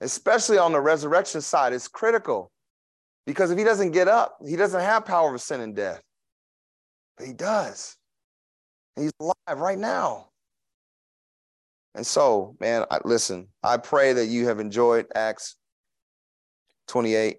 especially 0.02 0.58
on 0.58 0.72
the 0.72 0.80
resurrection 0.80 1.42
side. 1.42 1.74
It's 1.74 1.88
critical 1.88 2.52
because 3.26 3.52
if 3.52 3.58
he 3.58 3.64
doesn't 3.64 3.92
get 3.92 4.08
up, 4.08 4.38
he 4.46 4.56
doesn't 4.56 4.82
have 4.82 5.06
power 5.06 5.36
of 5.36 5.42
sin 5.42 5.62
and 5.62 5.76
death. 5.76 6.02
He 7.24 7.34
does. 7.34 7.98
He's 8.96 9.12
alive 9.20 9.58
right 9.58 9.78
now. 9.78 10.30
And 11.96 12.06
so, 12.06 12.56
man, 12.60 12.86
I, 12.92 13.00
listen, 13.06 13.48
I 13.64 13.78
pray 13.78 14.14
that 14.14 14.26
you 14.26 14.48
have 14.48 14.60
enjoyed 14.60 15.08
Acts 15.16 15.56
28. 16.88 17.38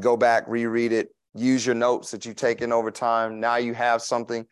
Go 0.00 0.16
back, 0.16 0.44
reread 0.46 0.92
it, 0.92 1.08
use 1.34 1.66
your 1.66 1.74
notes 1.74 2.10
that 2.10 2.24
you've 2.24 2.36
taken 2.36 2.72
over 2.72 2.90
time. 2.90 3.40
Now 3.40 3.56
you 3.56 3.74
have 3.74 4.02
something. 4.02 4.46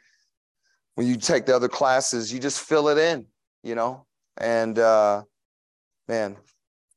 When 0.97 1.07
you 1.07 1.16
take 1.16 1.47
the 1.47 1.55
other 1.55 1.68
classes, 1.68 2.32
you 2.32 2.41
just 2.41 2.61
fill 2.61 2.89
it 2.89 2.99
in, 2.99 3.26
you 3.62 3.74
know? 3.74 4.07
And 4.37 4.78
uh, 4.78 5.22
man, 6.09 6.37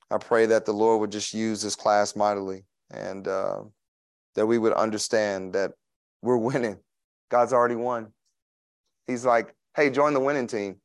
I 0.09 0.17
pray 0.17 0.47
that 0.47 0.65
the 0.65 0.73
Lord 0.73 1.01
would 1.01 1.11
just 1.11 1.33
use 1.33 1.61
this 1.61 1.75
class 1.75 2.15
mightily 2.15 2.65
and 2.89 3.27
uh, 3.27 3.61
that 4.35 4.45
we 4.45 4.57
would 4.57 4.73
understand 4.73 5.53
that 5.53 5.73
we're 6.21 6.37
winning. 6.37 6.77
God's 7.29 7.53
already 7.53 7.75
won. 7.75 8.13
He's 9.05 9.25
like, 9.25 9.53
hey, 9.75 9.89
join 9.89 10.13
the 10.13 10.19
winning 10.19 10.47
team. 10.47 10.77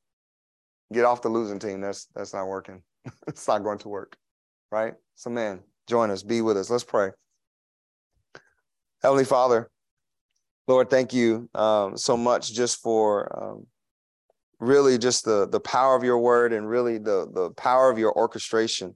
Get 0.93 1.05
off 1.05 1.23
the 1.23 1.29
losing 1.29 1.59
team. 1.59 1.81
That's 1.81 2.07
that's 2.15 2.35
not 2.35 2.47
working. 2.47 2.83
it's 3.27 3.49
not 3.49 3.63
going 3.63 3.79
to 3.79 3.89
work. 3.89 4.17
Right? 4.71 4.95
So 5.15 5.31
man, 5.31 5.61
join 5.89 6.11
us, 6.11 6.23
be 6.23 6.41
with 6.41 6.57
us. 6.57 6.71
Let's 6.71 6.85
pray. 6.85 7.11
Heavenly 9.03 9.25
Father, 9.25 9.71
Lord, 10.69 10.91
thank 10.91 11.13
you 11.13 11.49
um, 11.55 11.97
so 11.97 12.17
much 12.17 12.53
just 12.53 12.81
for 12.81 13.43
um, 13.43 13.67
really 14.61 14.97
just 14.97 15.25
the 15.25 15.49
the 15.49 15.61
power 15.61 15.97
of 15.97 16.05
your 16.05 16.19
word 16.19 16.53
and 16.53 16.69
really 16.69 16.99
the 16.99 17.29
the 17.33 17.51
power 17.51 17.91
of 17.91 17.99
your 17.99 18.17
orchestration. 18.17 18.95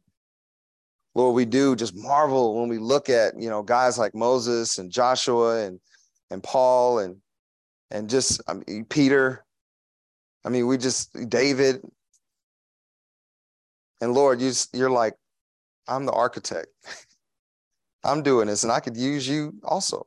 Lord, 1.14 1.34
we 1.34 1.44
do 1.44 1.74
just 1.74 1.97
marvel 1.97 2.61
when 2.61 2.68
we 2.68 2.78
look 2.78 3.09
at 3.09 3.40
you 3.40 3.51
know 3.51 3.62
guys 3.62 3.99
like 3.99 4.14
Moses 4.14 4.78
and 4.78 4.90
Joshua 4.90 5.64
and 5.64 5.80
and 6.30 6.42
Paul 6.42 7.01
and 7.01 7.16
and 7.91 8.09
just 8.09 8.41
I 8.49 8.55
mean, 8.55 8.84
Peter. 8.89 9.45
I 10.45 10.49
mean, 10.49 10.66
we 10.66 10.78
just 10.78 11.12
David. 11.28 11.80
And 14.01 14.12
Lord, 14.12 14.41
you 14.41 14.53
you're 14.72 14.91
like, 14.91 15.14
I'm 15.89 16.07
the 16.07 16.12
architect. 16.12 16.68
I'm 18.05 18.22
doing 18.22 18.47
this, 18.47 18.62
and 18.62 18.72
I 18.72 18.80
could 18.80 18.97
use 18.97 19.26
you 19.26 19.55
also. 19.64 20.07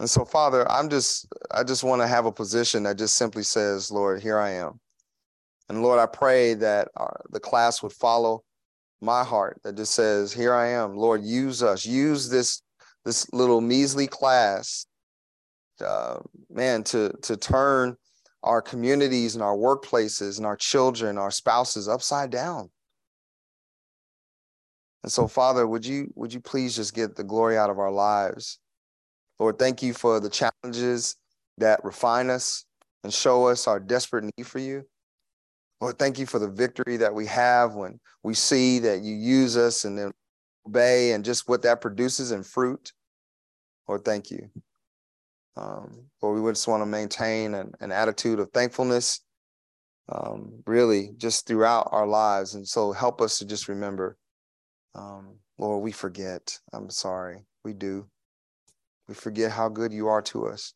And 0.00 0.08
so, 0.08 0.24
Father, 0.24 0.68
I'm 0.70 0.88
just 0.88 1.26
I 1.50 1.62
just 1.64 1.84
want 1.84 2.02
to 2.02 2.08
have 2.08 2.26
a 2.26 2.32
position 2.32 2.84
that 2.84 2.98
just 2.98 3.16
simply 3.16 3.42
says, 3.42 3.90
Lord, 3.90 4.22
here 4.22 4.38
I 4.38 4.50
am. 4.50 4.80
And 5.68 5.82
Lord, 5.82 5.98
I 5.98 6.06
pray 6.06 6.54
that 6.54 6.88
our, 6.96 7.20
the 7.30 7.40
class 7.40 7.82
would 7.82 7.92
follow 7.92 8.42
my 9.00 9.24
heart 9.24 9.60
that 9.64 9.76
just 9.76 9.94
says, 9.94 10.32
here 10.32 10.54
I 10.54 10.68
am. 10.68 10.96
Lord, 10.96 11.22
use 11.22 11.62
us. 11.62 11.84
Use 11.84 12.28
this 12.28 12.62
this 13.04 13.32
little 13.32 13.60
measly 13.60 14.06
class 14.06 14.86
uh, 15.82 16.18
man, 16.50 16.82
to 16.84 17.12
to 17.22 17.36
turn 17.36 17.96
our 18.42 18.60
communities 18.60 19.34
and 19.34 19.42
our 19.42 19.56
workplaces 19.56 20.38
and 20.38 20.46
our 20.46 20.56
children, 20.56 21.18
our 21.18 21.30
spouses 21.30 21.88
upside 21.88 22.30
down. 22.30 22.70
And 25.02 25.10
so, 25.10 25.26
Father, 25.26 25.66
would 25.66 25.84
you 25.84 26.12
would 26.14 26.32
you 26.32 26.40
please 26.40 26.76
just 26.76 26.94
get 26.94 27.16
the 27.16 27.24
glory 27.24 27.56
out 27.56 27.70
of 27.70 27.78
our 27.78 27.90
lives? 27.90 28.58
Lord, 29.38 29.58
thank 29.58 29.82
you 29.82 29.92
for 29.92 30.20
the 30.20 30.30
challenges 30.30 31.16
that 31.58 31.84
refine 31.84 32.30
us 32.30 32.64
and 33.02 33.12
show 33.12 33.48
us 33.48 33.66
our 33.66 33.80
desperate 33.80 34.30
need 34.36 34.46
for 34.46 34.58
you. 34.58 34.84
Lord, 35.80 35.98
thank 35.98 36.18
you 36.18 36.26
for 36.26 36.38
the 36.38 36.48
victory 36.48 36.96
that 36.98 37.12
we 37.12 37.26
have 37.26 37.74
when 37.74 37.98
we 38.22 38.34
see 38.34 38.78
that 38.80 39.02
you 39.02 39.16
use 39.16 39.56
us 39.56 39.84
and 39.84 39.98
then 39.98 40.12
obey 40.64 41.12
and 41.12 41.24
just 41.24 41.48
what 41.48 41.62
that 41.62 41.80
produces 41.80 42.30
in 42.30 42.44
fruit. 42.44 42.92
Lord, 43.88 44.04
thank 44.04 44.30
you. 44.30 44.48
Um, 45.56 46.06
but 46.20 46.30
we 46.30 46.50
just 46.50 46.68
want 46.68 46.82
to 46.82 46.86
maintain 46.86 47.54
an, 47.54 47.72
an 47.80 47.92
attitude 47.92 48.40
of 48.40 48.50
thankfulness, 48.50 49.20
um, 50.08 50.62
really, 50.66 51.12
just 51.16 51.46
throughout 51.46 51.88
our 51.92 52.06
lives. 52.06 52.54
And 52.54 52.66
so 52.66 52.92
help 52.92 53.20
us 53.20 53.38
to 53.38 53.44
just 53.44 53.68
remember, 53.68 54.16
um, 54.94 55.36
Lord, 55.58 55.82
we 55.82 55.92
forget. 55.92 56.58
I'm 56.72 56.90
sorry. 56.90 57.44
We 57.64 57.74
do. 57.74 58.06
We 59.08 59.14
forget 59.14 59.50
how 59.50 59.68
good 59.68 59.92
you 59.92 60.08
are 60.08 60.22
to 60.22 60.46
us. 60.46 60.74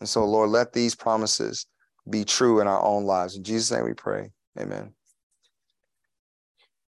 And 0.00 0.08
so, 0.08 0.24
Lord, 0.24 0.50
let 0.50 0.72
these 0.72 0.94
promises 0.94 1.66
be 2.10 2.24
true 2.24 2.60
in 2.60 2.66
our 2.66 2.82
own 2.82 3.04
lives. 3.04 3.36
In 3.36 3.44
Jesus' 3.44 3.70
name 3.70 3.84
we 3.84 3.94
pray. 3.94 4.30
Amen. 4.58 4.92